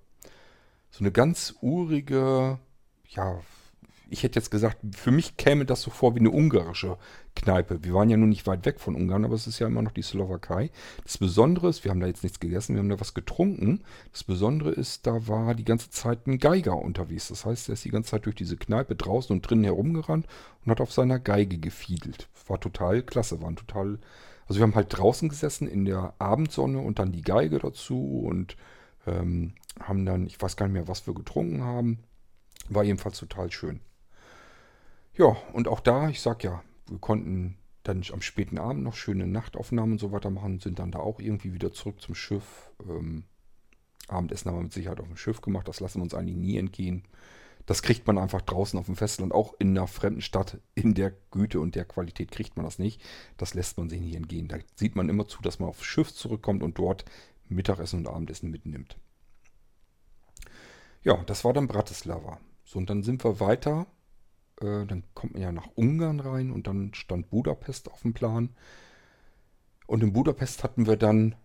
[0.89, 2.59] So eine ganz urige,
[3.09, 3.41] ja,
[4.09, 6.97] ich hätte jetzt gesagt, für mich käme das so vor wie eine ungarische
[7.35, 7.83] Kneipe.
[7.83, 9.91] Wir waren ja nun nicht weit weg von Ungarn, aber es ist ja immer noch
[9.91, 10.71] die Slowakei.
[11.03, 13.83] Das Besondere ist, wir haben da jetzt nichts gegessen, wir haben da was getrunken.
[14.11, 17.27] Das Besondere ist, da war die ganze Zeit ein Geiger unterwegs.
[17.29, 20.27] Das heißt, er ist die ganze Zeit durch diese Kneipe draußen und drinnen herumgerannt
[20.65, 22.27] und hat auf seiner Geige gefiedelt.
[22.47, 23.99] War total klasse, waren total.
[24.47, 28.57] Also wir haben halt draußen gesessen in der Abendsonne und dann die Geige dazu und
[29.05, 31.99] ähm, haben dann, ich weiß gar nicht mehr, was wir getrunken haben.
[32.69, 33.79] War jedenfalls total schön.
[35.13, 39.27] Ja, und auch da, ich sag ja, wir konnten dann am späten Abend noch schöne
[39.27, 42.71] Nachtaufnahmen und so weiter machen, sind dann da auch irgendwie wieder zurück zum Schiff.
[42.87, 43.23] Ähm,
[44.07, 46.57] Abendessen haben wir mit Sicherheit auf dem Schiff gemacht, das lassen wir uns eigentlich nie
[46.57, 47.03] entgehen.
[47.65, 51.13] Das kriegt man einfach draußen auf dem Festland, auch in einer fremden Stadt, in der
[51.29, 52.99] Güte und der Qualität kriegt man das nicht.
[53.37, 54.47] Das lässt man sich nicht entgehen.
[54.47, 57.05] Da sieht man immer zu, dass man aufs Schiff zurückkommt und dort
[57.47, 58.97] Mittagessen und Abendessen mitnimmt.
[61.03, 62.39] Ja, das war dann Bratislava.
[62.65, 63.85] So, und dann sind wir weiter
[64.61, 68.49] äh, dann kommt man ja nach Ungarn rein und dann stand Budapest auf dem Plan.
[69.87, 71.35] Und in Budapest hatten wir dann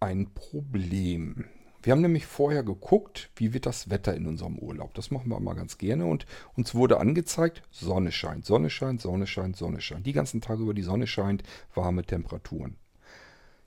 [0.00, 1.44] ein Problem.
[1.82, 4.92] Wir haben nämlich vorher geguckt, wie wird das Wetter in unserem Urlaub.
[4.92, 6.04] Das machen wir mal ganz gerne.
[6.04, 10.06] Und uns wurde angezeigt, Sonne scheint, Sonne scheint, Sonne scheint, Sonne scheint.
[10.06, 11.42] Die ganzen Tage über die Sonne scheint,
[11.74, 12.76] warme Temperaturen.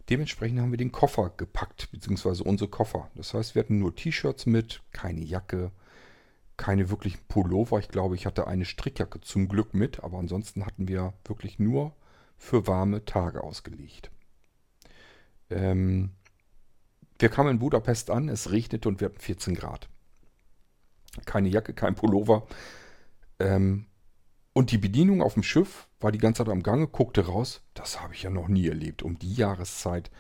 [0.10, 3.10] Dementsprechend haben wir den Koffer gepackt, beziehungsweise unsere Koffer.
[3.16, 5.72] Das heißt, wir hatten nur T-Shirts mit, keine Jacke,
[6.58, 7.80] keine wirklichen Pullover.
[7.80, 11.96] Ich glaube, ich hatte eine Strickjacke zum Glück mit, aber ansonsten hatten wir wirklich nur
[12.38, 14.12] für warme Tage ausgelegt.
[15.50, 16.12] Ähm,
[17.20, 19.88] wir kamen in Budapest an, es regnete und wir hatten 14 Grad.
[21.26, 22.48] Keine Jacke, kein Pullover.
[23.40, 23.86] Ähm,
[24.54, 27.62] und die Bedienung auf dem Schiff war die ganze Zeit am Gange, guckte raus.
[27.74, 29.04] Das habe ich ja noch nie erlebt.
[29.04, 30.12] Um die Jahreszeit,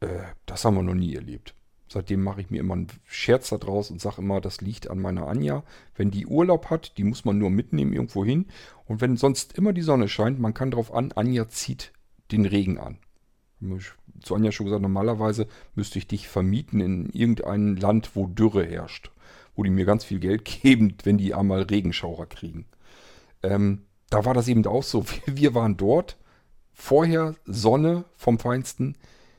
[0.00, 1.54] äh, das haben wir noch nie erlebt.
[1.88, 5.28] Seitdem mache ich mir immer einen Scherz daraus und sage immer, das liegt an meiner
[5.28, 5.62] Anja.
[5.94, 8.46] Wenn die Urlaub hat, die muss man nur mitnehmen irgendwo hin.
[8.86, 11.92] Und wenn sonst immer die Sonne scheint, man kann darauf an, Anja zieht
[12.32, 12.98] den Regen an.
[14.24, 19.10] Sonja schon gesagt, normalerweise müsste ich dich vermieten in irgendein Land, wo Dürre herrscht.
[19.54, 22.66] Wo die mir ganz viel Geld geben, wenn die einmal Regenschauer kriegen.
[23.42, 25.04] Ähm, da war das eben auch so.
[25.26, 26.16] Wir waren dort.
[26.72, 28.96] Vorher Sonne vom Feinsten.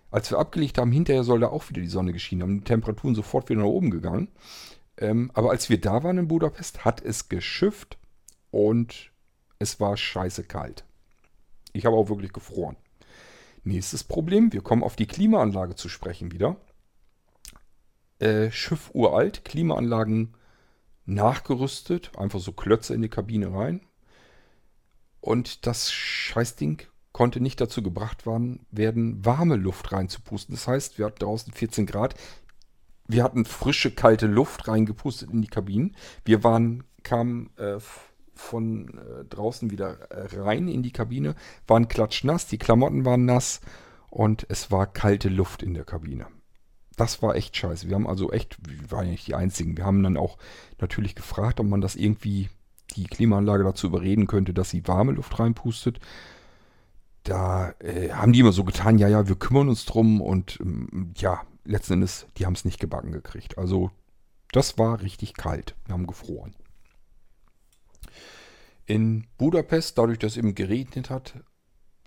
[0.10, 2.58] Als wir abgelegt haben, hinterher soll da auch wieder die Sonne geschienen haben.
[2.60, 4.30] Die Temperaturen sofort wieder nach oben gegangen.
[4.98, 7.98] Ähm, aber als wir da waren in Budapest, hat es geschifft
[8.52, 9.12] und
[9.60, 10.86] es war scheiße kalt.
[11.74, 12.78] Ich habe auch wirklich gefroren.
[13.64, 16.56] Nächstes Problem, wir kommen auf die Klimaanlage zu sprechen wieder.
[18.20, 20.34] Äh, Schiff uralt, Klimaanlagen
[21.06, 23.82] nachgerüstet, einfach so Klötze in die Kabine rein.
[25.22, 26.84] Und das Scheißding
[27.18, 30.53] konnte nicht dazu gebracht werden, warme Luft reinzupusten.
[30.53, 32.14] Das heißt, wir hatten draußen 14 Grad.
[33.07, 35.95] Wir hatten frische, kalte Luft reingepustet in die Kabinen.
[36.26, 37.80] Wir waren, kamen äh,
[38.35, 41.34] von äh, draußen wieder äh, rein in die Kabine,
[41.65, 43.61] waren klatschnass, die Klamotten waren nass
[44.11, 46.27] und es war kalte Luft in der Kabine.
[46.98, 47.88] Das war echt scheiße.
[47.88, 49.76] Wir haben also echt, wir waren ja nicht die Einzigen.
[49.76, 50.38] Wir haben dann auch
[50.80, 52.52] natürlich gefragt, ob man das irgendwie,
[52.95, 55.99] die Klimaanlage dazu überreden könnte, dass sie warme Luft reinpustet.
[57.28, 61.14] Da äh, haben die immer so getan, ja, ja, wir kümmern uns drum und ähm,
[61.18, 63.58] ja, letzten Endes, die haben es nicht gebacken gekriegt.
[63.58, 63.91] Also
[64.52, 65.76] das war richtig kalt.
[65.86, 66.56] Wir haben gefroren
[68.88, 71.36] in Budapest, dadurch, dass eben geregnet hat,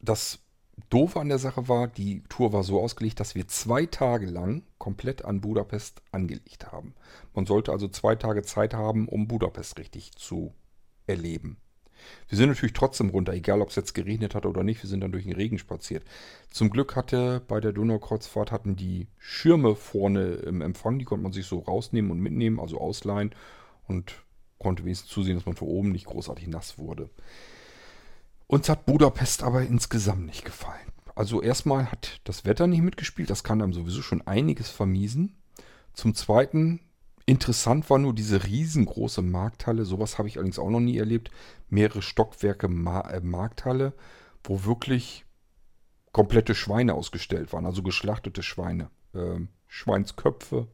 [0.02, 0.40] das
[0.88, 4.62] Doofe an der Sache war, die Tour war so ausgelegt, dass wir zwei Tage lang
[4.78, 6.94] komplett an Budapest angelegt haben.
[7.34, 10.54] Man sollte also zwei Tage Zeit haben, um Budapest richtig zu
[11.06, 11.58] erleben.
[12.28, 14.82] Wir sind natürlich trotzdem runter, egal ob es jetzt geregnet hat oder nicht.
[14.82, 16.04] Wir sind dann durch den Regen spaziert.
[16.50, 21.32] Zum Glück hatte bei der Donaukreuzfahrt hatten die Schirme vorne im Empfang, die konnte man
[21.32, 23.34] sich so rausnehmen und mitnehmen, also ausleihen.
[23.86, 24.22] Und
[24.60, 27.10] konnte wenigstens zusehen, dass man von oben nicht großartig nass wurde.
[28.46, 30.92] Uns hat Budapest aber insgesamt nicht gefallen.
[31.14, 35.36] Also erstmal hat das Wetter nicht mitgespielt, das kann einem sowieso schon einiges vermiesen.
[35.92, 36.80] Zum Zweiten,
[37.30, 41.30] interessant war nur diese riesengroße Markthalle, sowas habe ich allerdings auch noch nie erlebt.
[41.68, 43.92] Mehrere Stockwerke äh, Markthalle,
[44.42, 45.24] wo wirklich
[46.12, 48.90] komplette Schweine ausgestellt waren, also geschlachtete Schweine.
[49.14, 50.66] Ähm, Schweinsköpfe,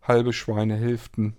[0.00, 1.36] halbe Schweinehälften,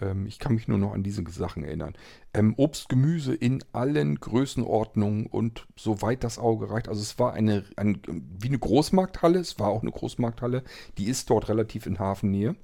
[0.00, 1.94] ähm, ich kann mich nur noch an diese Sachen erinnern.
[2.34, 6.88] Ähm, Obst, Gemüse in allen Größenordnungen und soweit das Auge reicht.
[6.88, 9.38] Also es war eine, ein, wie eine Großmarkthalle.
[9.38, 10.64] Es war auch eine Großmarkthalle.
[10.98, 12.56] Die ist dort relativ in Hafennähe.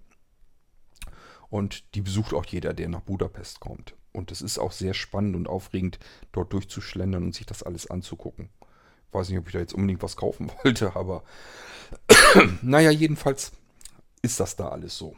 [1.50, 3.94] Und die besucht auch jeder, der nach Budapest kommt.
[4.12, 5.98] Und es ist auch sehr spannend und aufregend,
[6.32, 8.50] dort durchzuschlendern und sich das alles anzugucken.
[9.08, 11.22] Ich weiß nicht, ob ich da jetzt unbedingt was kaufen wollte, aber
[12.62, 13.52] naja, jedenfalls
[14.22, 15.16] ist das da alles so.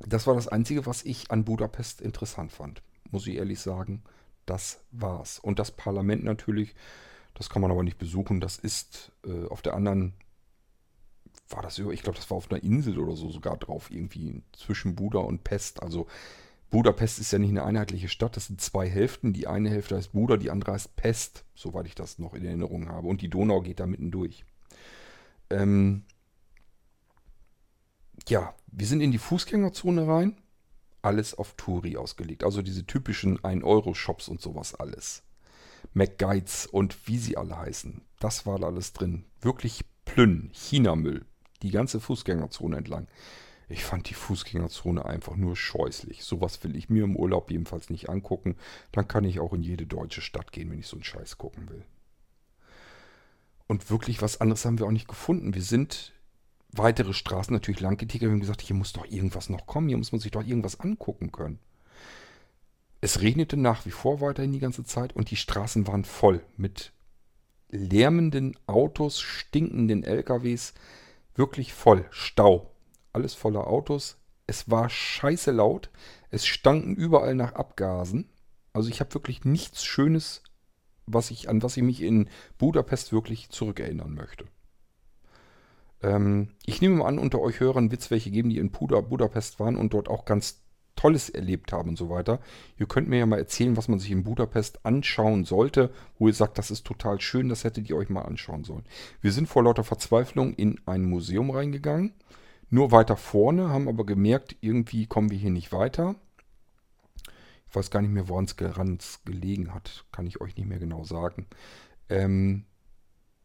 [0.00, 2.82] Das war das Einzige, was ich an Budapest interessant fand.
[3.10, 4.02] Muss ich ehrlich sagen,
[4.46, 5.38] das war's.
[5.38, 6.74] Und das Parlament natürlich,
[7.34, 8.40] das kann man aber nicht besuchen.
[8.40, 10.14] Das ist äh, auf der anderen,
[11.52, 14.94] war das ich glaube, das war auf einer Insel oder so sogar drauf, irgendwie zwischen
[14.94, 15.82] Buda und Pest.
[15.82, 16.06] Also
[16.70, 19.34] Budapest ist ja nicht eine einheitliche Stadt, das sind zwei Hälften.
[19.34, 22.88] Die eine Hälfte heißt Buda, die andere heißt Pest, soweit ich das noch in Erinnerung
[22.88, 23.08] habe.
[23.08, 24.44] Und die Donau geht da mitten durch.
[25.50, 26.04] Ähm,
[28.26, 30.38] ja, wir sind in die Fußgängerzone rein.
[31.02, 32.42] Alles auf Touri ausgelegt.
[32.42, 35.24] Also diese typischen 1-Euro-Shops und sowas alles.
[35.92, 38.00] McGuides und wie sie alle heißen.
[38.18, 39.24] Das war da alles drin.
[39.42, 41.26] Wirklich Plünn, China-Müll.
[41.62, 43.06] Die ganze Fußgängerzone entlang.
[43.68, 46.24] Ich fand die Fußgängerzone einfach nur scheußlich.
[46.24, 48.56] Sowas will ich mir im Urlaub jedenfalls nicht angucken.
[48.90, 51.68] Dann kann ich auch in jede deutsche Stadt gehen, wenn ich so einen Scheiß gucken
[51.70, 51.84] will.
[53.66, 55.54] Und wirklich was anderes haben wir auch nicht gefunden.
[55.54, 56.12] Wir sind
[56.72, 60.12] weitere Straßen natürlich lang getigert und gesagt, hier muss doch irgendwas noch kommen, hier muss
[60.12, 61.58] man sich doch irgendwas angucken können.
[63.00, 66.92] Es regnete nach wie vor weiterhin die ganze Zeit und die Straßen waren voll mit
[67.70, 70.74] lärmenden Autos, stinkenden LKWs,
[71.34, 72.74] wirklich voll, Stau,
[73.12, 74.18] alles voller Autos.
[74.46, 75.90] Es war scheiße laut,
[76.30, 78.28] es stanken überall nach Abgasen.
[78.72, 80.42] Also ich habe wirklich nichts Schönes,
[81.06, 82.28] was ich, an was ich mich in
[82.58, 84.46] Budapest wirklich zurückerinnern möchte.
[86.02, 89.00] Ähm, ich nehme mal an, unter euch Hörern wird es welche geben, die in Buda,
[89.00, 90.61] Budapest waren und dort auch ganz
[90.96, 92.40] Tolles erlebt haben und so weiter.
[92.78, 96.34] Ihr könnt mir ja mal erzählen, was man sich in Budapest anschauen sollte, wo ihr
[96.34, 98.84] sagt, das ist total schön, das hättet ihr euch mal anschauen sollen.
[99.20, 102.12] Wir sind vor lauter Verzweiflung in ein Museum reingegangen,
[102.70, 106.14] nur weiter vorne, haben aber gemerkt, irgendwie kommen wir hier nicht weiter.
[107.68, 111.04] Ich weiß gar nicht mehr, woran es gelegen hat, kann ich euch nicht mehr genau
[111.04, 111.46] sagen.
[112.10, 112.66] Ähm,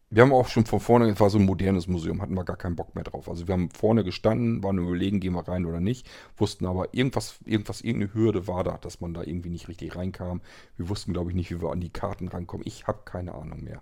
[0.09, 2.55] wir haben auch schon von vorne, es war so ein modernes Museum, hatten wir gar
[2.55, 3.27] keinen Bock mehr drauf.
[3.27, 6.07] Also wir haben vorne gestanden, waren überlegen, gehen wir rein oder nicht,
[6.37, 10.41] wussten aber irgendwas, irgendwas, irgendeine Hürde war da, dass man da irgendwie nicht richtig reinkam.
[10.77, 12.65] Wir wussten, glaube ich, nicht, wie wir an die Karten rankommen.
[12.65, 13.81] Ich habe keine Ahnung mehr.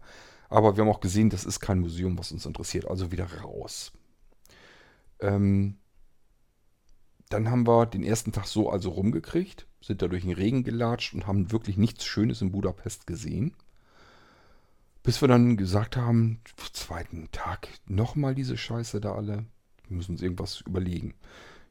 [0.49, 2.87] Aber wir haben auch gesehen, das ist kein Museum, was uns interessiert.
[2.87, 3.91] Also wieder raus.
[5.19, 5.77] Ähm,
[7.29, 11.13] dann haben wir den ersten Tag so also rumgekriegt, sind da durch den Regen gelatscht
[11.13, 13.53] und haben wirklich nichts Schönes in Budapest gesehen.
[15.05, 16.41] Bis wir dann gesagt haben,
[16.73, 19.45] zweiten Tag nochmal diese Scheiße da alle.
[19.87, 21.13] Wir müssen uns irgendwas überlegen.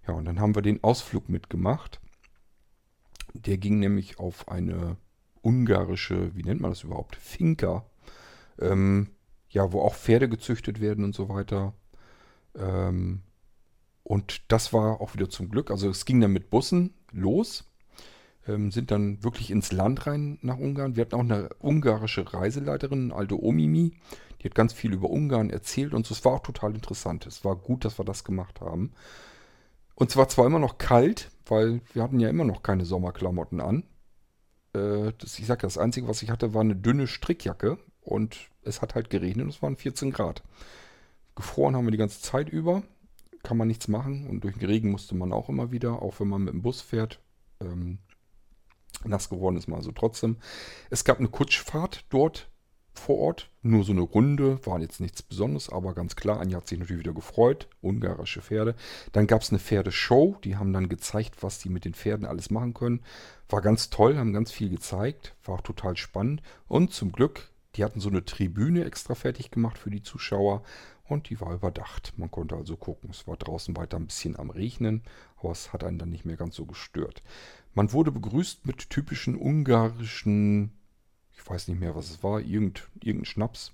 [0.07, 2.01] Ja, und dann haben wir den Ausflug mitgemacht.
[3.33, 4.97] Der ging nämlich auf eine
[5.43, 7.17] ungarische, wie nennt man das überhaupt?
[7.17, 7.85] Finca.
[8.61, 9.11] Ähm,
[9.49, 11.75] ja, wo auch Pferde gezüchtet werden und so weiter.
[12.55, 13.23] Ähm,
[14.05, 15.73] und das war auch wieder zum Glück.
[15.73, 17.65] Also es ging dann mit Bussen los.
[18.47, 20.97] Ähm, sind dann wirklich ins Land rein nach Ungarn.
[20.97, 23.93] Wir hatten auch eine ungarische Reiseleiterin, alte Omimi.
[24.41, 26.11] Die hat ganz viel über Ungarn erzählt und.
[26.11, 27.27] Es war auch total interessant.
[27.27, 28.93] Es war gut, dass wir das gemacht haben.
[29.95, 33.85] Und zwar zwar immer noch kalt, weil wir hatten ja immer noch keine Sommerklamotten an.
[34.75, 38.51] Äh, das, ich sag ja, das Einzige, was ich hatte, war eine dünne Strickjacke und
[38.63, 40.43] es hat halt geregnet und es waren 14 Grad.
[41.37, 42.83] Gefroren haben wir die ganze Zeit über,
[43.43, 46.29] kann man nichts machen und durch den Regen musste man auch immer wieder, auch wenn
[46.29, 47.21] man mit dem Bus fährt.
[47.61, 47.99] Ähm,
[49.11, 50.37] nass geworden ist man also trotzdem.
[50.91, 52.49] Es gab eine Kutschfahrt dort
[52.95, 53.51] vor Ort.
[53.63, 57.01] Nur so eine Runde, war jetzt nichts Besonderes, aber ganz klar, Anja hat sich natürlich
[57.01, 57.69] wieder gefreut.
[57.81, 58.75] Ungarische Pferde.
[59.13, 62.51] Dann gab es eine Pferdeshow, die haben dann gezeigt, was die mit den Pferden alles
[62.51, 63.03] machen können.
[63.49, 66.43] War ganz toll, haben ganz viel gezeigt, war auch total spannend.
[66.69, 70.63] Und zum Glück, die hatten so eine Tribüne extra fertig gemacht für die Zuschauer
[71.07, 72.15] und die war überdacht.
[72.17, 73.11] Man konnte also gucken.
[73.11, 75.03] Es war draußen weiter ein bisschen am Regnen,
[75.39, 77.23] aber es hat einen dann nicht mehr ganz so gestört.
[77.75, 80.73] Man wurde begrüßt mit typischen ungarischen
[81.45, 83.73] ich weiß nicht mehr, was es war, irgend, irgendein Schnaps.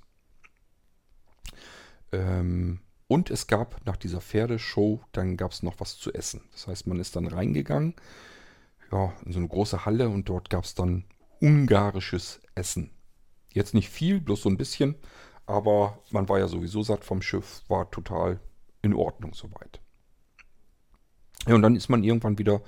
[2.12, 6.42] Ähm, und es gab nach dieser Pferdeshow, dann gab es noch was zu essen.
[6.52, 7.94] Das heißt, man ist dann reingegangen,
[8.90, 11.04] ja, in so eine große Halle und dort gab es dann
[11.40, 12.90] ungarisches Essen.
[13.52, 14.96] Jetzt nicht viel, bloß so ein bisschen,
[15.46, 18.40] aber man war ja sowieso satt vom Schiff, war total
[18.82, 19.80] in Ordnung soweit.
[21.46, 22.62] Ja, und dann ist man irgendwann wieder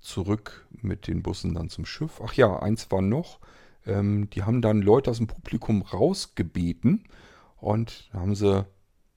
[0.00, 2.20] zurück mit den Bussen dann zum Schiff.
[2.24, 3.40] Ach ja, eins war noch,
[3.86, 7.04] ähm, die haben dann Leute aus dem Publikum rausgebeten
[7.56, 8.66] und haben sie,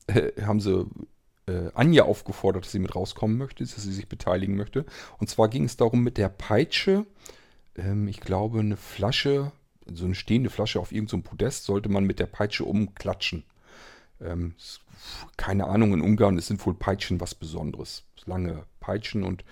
[0.08, 0.88] äh, haben sie
[1.48, 4.86] äh, Anja aufgefordert, dass sie mit rauskommen möchte, dass sie sich beteiligen möchte.
[5.20, 7.06] Und zwar ging es darum, mit der Peitsche,
[7.76, 9.52] ähm, ich glaube, eine Flasche,
[9.92, 13.44] so eine stehende Flasche auf irgendeinem so Podest, sollte man mit der Peitsche umklatschen.
[14.22, 14.56] Ähm,
[15.38, 18.04] keine Ahnung, in Ungarn sind wohl Peitschen was Besonderes.
[18.26, 19.44] Lange Peitschen und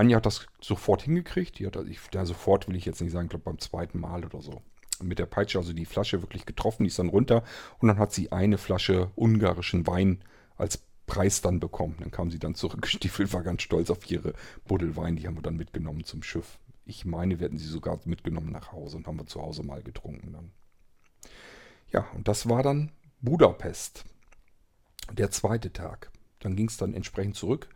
[0.00, 1.58] Anja hat das sofort hingekriegt.
[1.58, 4.24] Die hat, ich, ja, sofort will ich jetzt nicht sagen, ich glaube beim zweiten Mal
[4.24, 4.62] oder so.
[5.02, 7.44] Mit der Peitsche also die Flasche wirklich getroffen, die ist dann runter
[7.78, 10.22] und dann hat sie eine Flasche ungarischen Wein
[10.56, 11.96] als Preis dann bekommen.
[12.00, 14.34] Dann kam sie dann zurückgestiefelt, war ganz stolz auf ihre
[14.66, 16.58] Buddelwein, die haben wir dann mitgenommen zum Schiff.
[16.86, 19.82] Ich meine, wir hätten sie sogar mitgenommen nach Hause und haben wir zu Hause mal
[19.82, 20.50] getrunken dann.
[21.92, 22.90] Ja, und das war dann
[23.20, 24.04] Budapest.
[25.12, 26.10] Der zweite Tag.
[26.40, 27.68] Dann ging es dann entsprechend zurück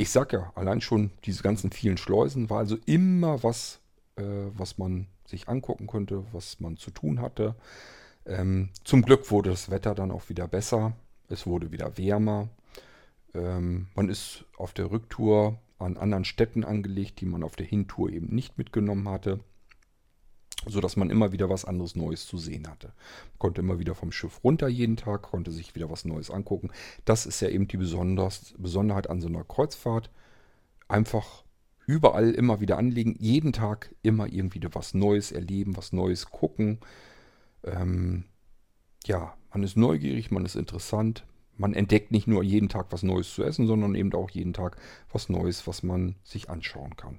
[0.00, 3.80] ich sag ja, allein schon diese ganzen vielen Schleusen war also immer was,
[4.16, 4.22] äh,
[4.56, 7.54] was man sich angucken konnte, was man zu tun hatte.
[8.24, 10.94] Ähm, zum Glück wurde das Wetter dann auch wieder besser.
[11.28, 12.48] Es wurde wieder wärmer.
[13.34, 18.10] Ähm, man ist auf der Rücktour an anderen Städten angelegt, die man auf der Hintour
[18.10, 19.40] eben nicht mitgenommen hatte
[20.66, 22.88] so dass man immer wieder was anderes Neues zu sehen hatte.
[22.88, 26.70] Man konnte immer wieder vom Schiff runter jeden Tag, konnte sich wieder was Neues angucken.
[27.04, 30.10] Das ist ja eben die Besonderheit an so einer Kreuzfahrt.
[30.88, 31.44] Einfach
[31.86, 36.78] überall immer wieder anlegen, jeden Tag immer irgendwie was Neues erleben, was Neues gucken.
[37.64, 38.24] Ähm,
[39.04, 41.24] ja, man ist neugierig, man ist interessant.
[41.56, 44.76] Man entdeckt nicht nur jeden Tag was Neues zu essen, sondern eben auch jeden Tag
[45.12, 47.18] was Neues, was man sich anschauen kann.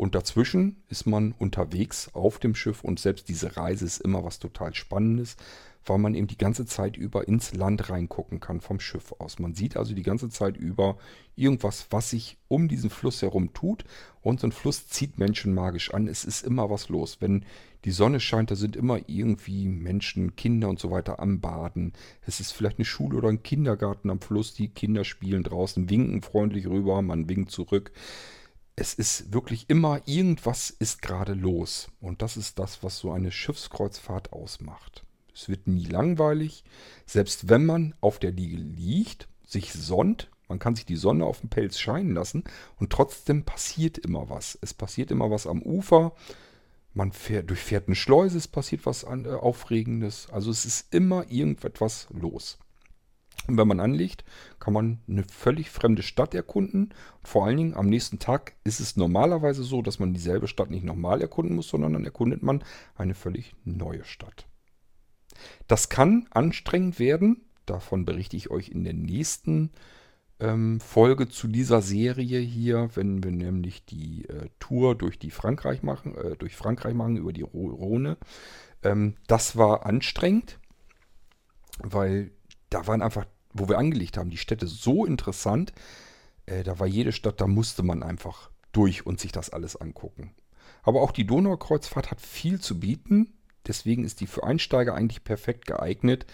[0.00, 4.38] Und dazwischen ist man unterwegs auf dem Schiff und selbst diese Reise ist immer was
[4.38, 5.36] total Spannendes,
[5.84, 9.38] weil man eben die ganze Zeit über ins Land reingucken kann vom Schiff aus.
[9.38, 10.96] Man sieht also die ganze Zeit über
[11.36, 13.84] irgendwas, was sich um diesen Fluss herum tut.
[14.22, 16.08] Und so ein Fluss zieht Menschen magisch an.
[16.08, 17.18] Es ist immer was los.
[17.20, 17.44] Wenn
[17.84, 21.92] die Sonne scheint, da sind immer irgendwie Menschen, Kinder und so weiter am Baden.
[22.26, 24.54] Es ist vielleicht eine Schule oder ein Kindergarten am Fluss.
[24.54, 27.92] Die Kinder spielen draußen, winken freundlich rüber, man winkt zurück
[28.80, 31.88] es ist wirklich immer, irgendwas ist gerade los.
[32.00, 35.04] Und das ist das, was so eine Schiffskreuzfahrt ausmacht.
[35.34, 36.64] Es wird nie langweilig.
[37.04, 41.40] Selbst wenn man auf der Liege liegt, sich sonnt, man kann sich die Sonne auf
[41.40, 42.42] dem Pelz scheinen lassen
[42.78, 44.58] und trotzdem passiert immer was.
[44.62, 46.14] Es passiert immer was am Ufer.
[46.94, 50.28] Man fährt, durchfährt eine Schleuse, es passiert was äh, Aufregendes.
[50.30, 52.58] Also es ist immer irgendetwas los.
[53.46, 54.24] Und wenn man anlegt,
[54.58, 56.94] kann man eine völlig fremde Stadt erkunden.
[57.24, 60.84] Vor allen Dingen am nächsten Tag ist es normalerweise so, dass man dieselbe Stadt nicht
[60.84, 62.62] nochmal erkunden muss, sondern dann erkundet man
[62.96, 64.46] eine völlig neue Stadt.
[65.66, 67.42] Das kann anstrengend werden.
[67.66, 69.70] Davon berichte ich euch in der nächsten
[70.38, 75.82] ähm, Folge zu dieser Serie hier, wenn wir nämlich die äh, Tour durch die Frankreich
[75.82, 78.16] machen, äh, durch Frankreich machen über die Rhone.
[78.82, 80.58] Ähm, das war anstrengend,
[81.78, 82.32] weil
[82.70, 85.72] da waren einfach, wo wir angelegt haben, die Städte so interessant.
[86.46, 90.32] Äh, da war jede Stadt, da musste man einfach durch und sich das alles angucken.
[90.82, 93.34] Aber auch die Donaukreuzfahrt hat viel zu bieten.
[93.66, 96.26] Deswegen ist die für Einsteiger eigentlich perfekt geeignet.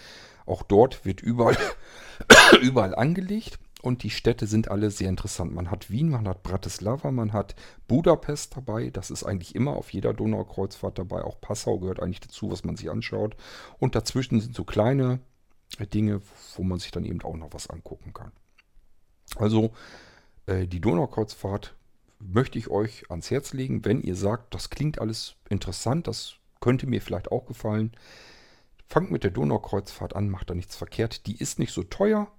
[0.45, 1.57] Auch dort wird überall,
[2.61, 5.53] überall angelegt und die Städte sind alle sehr interessant.
[5.53, 7.55] Man hat Wien, man hat Bratislava, man hat
[7.87, 8.89] Budapest dabei.
[8.89, 11.23] Das ist eigentlich immer auf jeder Donaukreuzfahrt dabei.
[11.23, 13.35] Auch Passau gehört eigentlich dazu, was man sich anschaut.
[13.79, 15.19] Und dazwischen sind so kleine
[15.85, 16.21] Dinge,
[16.55, 18.31] wo man sich dann eben auch noch was angucken kann.
[19.35, 19.71] Also
[20.45, 21.75] äh, die Donaukreuzfahrt
[22.19, 26.87] möchte ich euch ans Herz legen, wenn ihr sagt, das klingt alles interessant, das könnte
[26.87, 27.91] mir vielleicht auch gefallen.
[28.87, 31.27] Fangt mit der Donaukreuzfahrt an, macht da nichts verkehrt.
[31.27, 32.31] Die ist nicht so teuer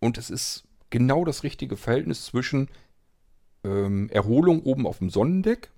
[0.00, 2.68] und es ist genau das richtige Verhältnis zwischen
[3.64, 5.70] ähm, Erholung oben auf dem Sonnendeck,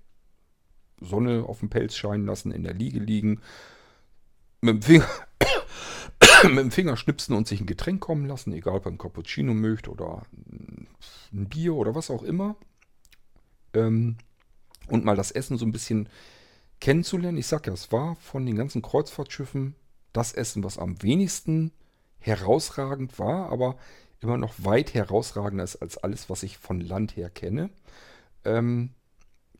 [1.01, 3.41] Sonne auf dem Pelz scheinen lassen, in der Liege liegen,
[4.61, 5.09] mit dem Finger,
[6.43, 9.53] mit dem Finger schnipsen und sich ein Getränk kommen lassen, egal ob ihr ein Cappuccino
[9.53, 10.23] mögt oder
[11.33, 12.55] ein Bier oder was auch immer.
[13.73, 14.17] Ähm,
[14.87, 16.09] und mal das Essen so ein bisschen
[16.79, 17.37] kennenzulernen.
[17.37, 19.75] Ich sag ja, es war von den ganzen Kreuzfahrtschiffen
[20.13, 21.71] das Essen, was am wenigsten
[22.19, 23.77] herausragend war, aber
[24.21, 27.69] immer noch weit herausragender ist als alles, was ich von Land her kenne.
[28.43, 28.91] Ähm,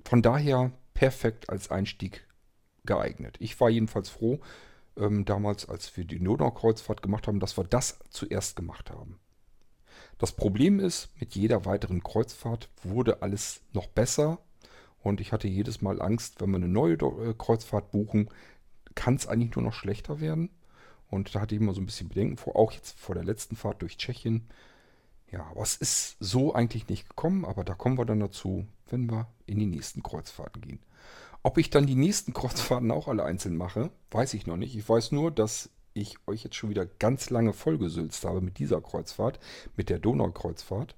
[0.04, 2.26] von daher perfekt als Einstieg
[2.86, 3.38] geeignet.
[3.40, 4.40] Ich war jedenfalls froh,
[4.98, 9.20] ähm, damals, als wir die Donaukreuzfahrt gemacht haben, dass wir das zuerst gemacht haben.
[10.18, 14.40] Das Problem ist, mit jeder weiteren Kreuzfahrt wurde alles noch besser
[15.02, 18.30] und ich hatte jedes Mal Angst, wenn wir eine neue äh, Kreuzfahrt buchen,
[18.96, 20.50] kann es eigentlich nur noch schlechter werden.
[21.10, 23.56] Und da hatte ich immer so ein bisschen Bedenken vor, auch jetzt vor der letzten
[23.56, 24.48] Fahrt durch Tschechien.
[25.32, 29.10] Ja, aber es ist so eigentlich nicht gekommen, aber da kommen wir dann dazu, wenn
[29.10, 30.80] wir in die nächsten Kreuzfahrten gehen.
[31.42, 34.76] Ob ich dann die nächsten Kreuzfahrten auch alle einzeln mache, weiß ich noch nicht.
[34.76, 38.82] Ich weiß nur, dass ich euch jetzt schon wieder ganz lange vollgesülzt habe mit dieser
[38.82, 39.40] Kreuzfahrt,
[39.76, 40.96] mit der Donaukreuzfahrt.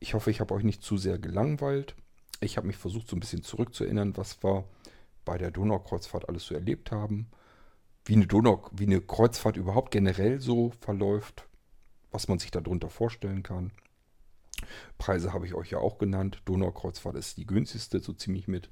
[0.00, 1.94] Ich hoffe, ich habe euch nicht zu sehr gelangweilt.
[2.40, 4.64] Ich habe mich versucht, so ein bisschen zurückzuerinnern, was wir
[5.24, 7.28] bei der Donaukreuzfahrt alles so erlebt haben,
[8.04, 11.46] wie eine Donau, wie eine Kreuzfahrt überhaupt generell so verläuft,
[12.10, 13.72] was man sich darunter vorstellen kann.
[14.98, 16.42] Preise habe ich euch ja auch genannt.
[16.44, 18.68] Donaukreuzfahrt ist die günstigste, so ziemlich mit.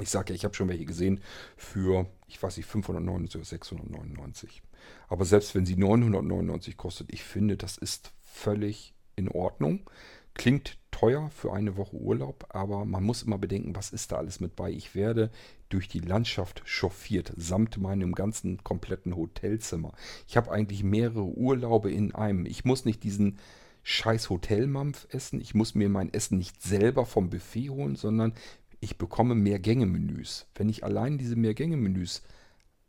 [0.00, 1.20] Ich sage ja, ich habe schon welche gesehen
[1.56, 4.62] für, ich weiß nicht, 599 oder 699.
[5.08, 9.88] Aber selbst wenn sie 999 kostet, ich finde, das ist völlig in Ordnung.
[10.34, 14.38] Klingt teuer für eine Woche Urlaub, aber man muss immer bedenken, was ist da alles
[14.38, 14.70] mit bei.
[14.70, 15.30] Ich werde
[15.68, 19.92] durch die Landschaft chauffiert, samt meinem ganzen kompletten Hotelzimmer.
[20.28, 22.46] Ich habe eigentlich mehrere Urlaube in einem.
[22.46, 23.38] Ich muss nicht diesen
[23.82, 25.40] scheiß Hotelmampf essen.
[25.40, 28.34] Ich muss mir mein Essen nicht selber vom Buffet holen, sondern
[28.80, 30.46] ich bekomme Mehrgänge-Menüs.
[30.54, 32.22] Wenn ich allein diese Mehrgänge-Menüs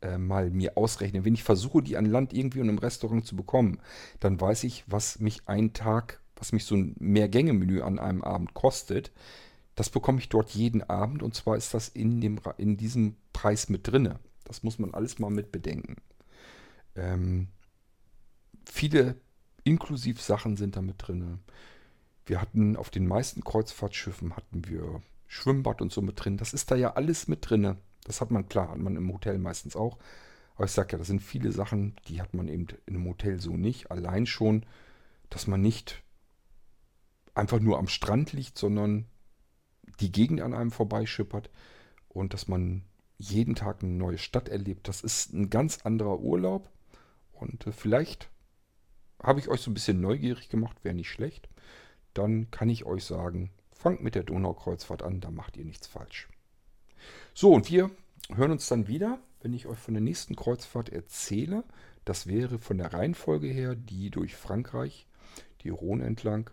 [0.02, 3.36] äh, mal mir ausrechne, wenn ich versuche, die an Land irgendwie und im Restaurant zu
[3.36, 3.80] bekommen,
[4.20, 8.54] dann weiß ich, was mich ein Tag, was mich so ein Mehrgänge-Menü an einem Abend
[8.54, 9.12] kostet.
[9.74, 13.68] Das bekomme ich dort jeden Abend und zwar ist das in, dem, in diesem Preis
[13.68, 14.20] mit drinne.
[14.44, 15.96] Das muss man alles mal mit bedenken.
[16.96, 17.48] Ähm,
[18.64, 19.16] viele
[19.64, 21.40] Inklusivsachen sind da mit drin.
[22.26, 26.36] Wir hatten auf den meisten Kreuzfahrtschiffen hatten wir Schwimmbad und so mit drin.
[26.36, 27.76] Das ist da ja alles mit drin.
[28.02, 29.96] Das hat man klar, hat man im Hotel meistens auch.
[30.56, 33.40] Aber ich sage ja, das sind viele Sachen, die hat man eben in einem Hotel
[33.40, 33.92] so nicht.
[33.92, 34.66] Allein schon,
[35.30, 36.02] dass man nicht
[37.32, 39.06] einfach nur am Strand liegt, sondern
[40.00, 41.48] die Gegend an einem vorbeischippert
[42.08, 42.82] und dass man
[43.16, 44.88] jeden Tag eine neue Stadt erlebt.
[44.88, 46.68] Das ist ein ganz anderer Urlaub
[47.30, 48.30] und äh, vielleicht
[49.22, 51.48] habe ich euch so ein bisschen neugierig gemacht, wäre nicht schlecht.
[52.14, 56.28] Dann kann ich euch sagen, Fangt mit der Donaukreuzfahrt an, da macht ihr nichts falsch.
[57.32, 57.90] So, und wir
[58.34, 61.64] hören uns dann wieder, wenn ich euch von der nächsten Kreuzfahrt erzähle.
[62.04, 65.06] Das wäre von der Reihenfolge her die durch Frankreich,
[65.62, 66.50] die Rhone entlang.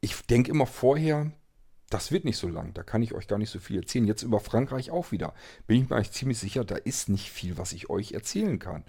[0.00, 1.30] Ich denke immer vorher,
[1.88, 4.08] das wird nicht so lang, da kann ich euch gar nicht so viel erzählen.
[4.08, 5.34] Jetzt über Frankreich auch wieder.
[5.68, 8.84] Bin ich mir eigentlich ziemlich sicher, da ist nicht viel, was ich euch erzählen kann.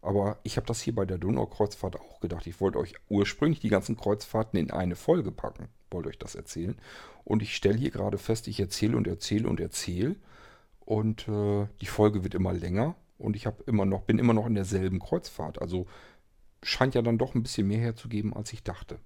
[0.00, 2.48] Aber ich habe das hier bei der Donaukreuzfahrt auch gedacht.
[2.48, 6.76] Ich wollte euch ursprünglich die ganzen Kreuzfahrten in eine Folge packen wollte euch das erzählen.
[7.24, 10.16] Und ich stelle hier gerade fest, ich erzähle und erzähle und erzähle.
[10.80, 12.96] Und äh, die Folge wird immer länger.
[13.18, 15.62] Und ich immer noch, bin immer noch in derselben Kreuzfahrt.
[15.62, 15.86] Also
[16.62, 18.98] scheint ja dann doch ein bisschen mehr herzugeben, als ich dachte.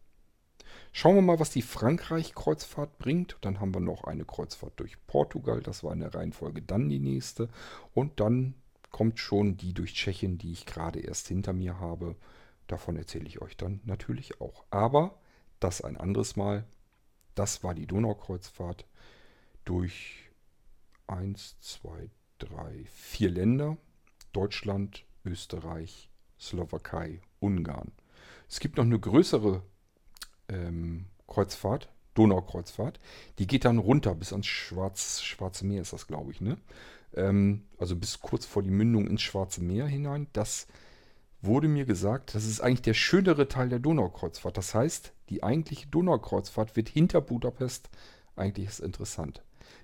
[0.93, 3.37] Schauen wir mal, was die Frankreich-Kreuzfahrt bringt.
[3.43, 5.61] Dann haben wir noch eine Kreuzfahrt durch Portugal.
[5.61, 7.49] Das war in der Reihenfolge dann die nächste.
[7.93, 8.55] Und dann
[8.91, 12.17] kommt schon die durch Tschechien, die ich gerade erst hinter mir habe.
[12.67, 14.65] Davon erzähle ich euch dann natürlich auch.
[14.71, 15.19] Aber
[15.61, 16.65] das ein anderes Mal.
[17.37, 18.87] Das war die Donaukreuzfahrt
[19.65, 20.31] durch
[21.07, 23.77] 1, 2, 3, 4 Länder.
[24.33, 26.11] Deutschland, Österreich,
[26.41, 27.93] Slowakei, Ungarn.
[28.49, 29.63] Es gibt noch eine größere
[30.49, 33.01] ähm, Kreuzfahrt, Donaukreuzfahrt.
[33.39, 36.41] Die geht dann runter bis ans Schwarz, Schwarze Meer ist das, glaube ich.
[36.41, 36.57] Ne?
[37.15, 40.27] Ähm, also bis kurz vor die Mündung ins Schwarze Meer hinein.
[40.33, 40.69] Das
[41.43, 44.57] wurde mir gesagt, das ist eigentlich der schönere Teil der Donaukreuzfahrt.
[44.57, 47.91] Das heißt, die eigentliche Donaukreuzfahrt wird hinter Budapest.
[48.35, 49.43] Eigentlich ist interessant.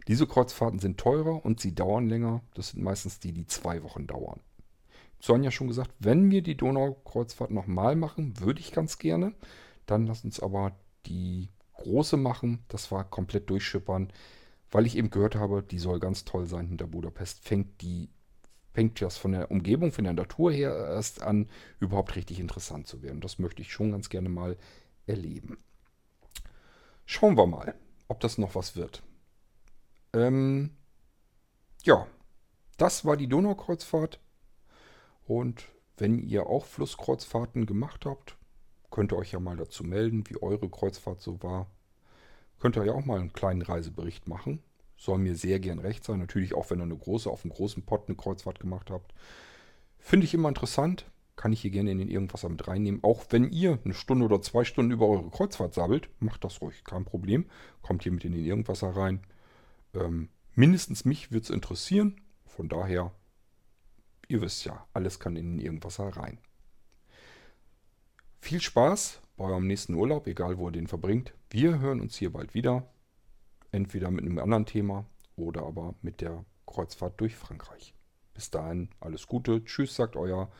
[0.08, 2.42] Diese Kreuzfahrten sind teurer und sie dauern länger.
[2.54, 4.40] Das sind meistens die, die zwei Wochen dauern.
[5.20, 9.34] Sonja schon gesagt, wenn wir die Donaukreuzfahrt nochmal machen, würde ich ganz gerne.
[9.86, 10.72] Dann lass uns aber
[11.06, 12.64] die große machen.
[12.68, 14.12] Das war komplett durchschippern,
[14.70, 17.44] weil ich eben gehört habe, die soll ganz toll sein hinter Budapest.
[17.44, 18.10] Fängt die
[18.72, 23.02] fängt das von der Umgebung, von der Natur her erst an, überhaupt richtig interessant zu
[23.02, 23.20] werden.
[23.20, 24.56] Das möchte ich schon ganz gerne mal
[25.06, 25.58] erleben.
[27.04, 27.74] Schauen wir mal,
[28.08, 29.02] ob das noch was wird.
[30.14, 30.70] Ähm,
[31.82, 32.06] ja,
[32.76, 34.20] das war die Donaukreuzfahrt.
[35.24, 35.64] Und
[35.96, 38.36] wenn ihr auch Flusskreuzfahrten gemacht habt,
[38.90, 41.66] könnt ihr euch ja mal dazu melden, wie eure Kreuzfahrt so war.
[42.60, 44.62] Könnt ihr ja auch mal einen kleinen Reisebericht machen.
[45.02, 46.20] Soll mir sehr gern recht sein.
[46.20, 49.12] Natürlich auch, wenn ihr eine große, auf einem großen Pott eine Kreuzfahrt gemacht habt.
[49.98, 51.10] Finde ich immer interessant.
[51.34, 53.02] Kann ich hier gerne in den Irgendwasser mit reinnehmen.
[53.02, 56.84] Auch wenn ihr eine Stunde oder zwei Stunden über eure Kreuzfahrt sabbelt, macht das ruhig.
[56.84, 57.46] Kein Problem.
[57.80, 59.22] Kommt hier mit in den Irgendwasser rein.
[59.92, 62.20] Ähm, mindestens mich wird es interessieren.
[62.46, 63.10] Von daher
[64.28, 66.38] ihr wisst ja, alles kann in irgendwas rein.
[68.40, 71.34] Viel Spaß bei eurem nächsten Urlaub, egal wo ihr den verbringt.
[71.50, 72.88] Wir hören uns hier bald wieder.
[73.74, 77.94] Entweder mit einem anderen Thema oder aber mit der Kreuzfahrt durch Frankreich.
[78.34, 79.64] Bis dahin alles Gute.
[79.64, 80.50] Tschüss, sagt euer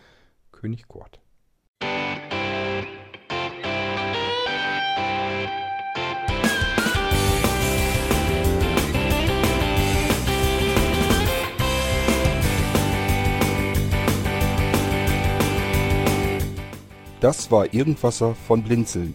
[0.50, 1.20] König Kurt.
[17.20, 19.14] Das war Irgendwasser von Blinzeln.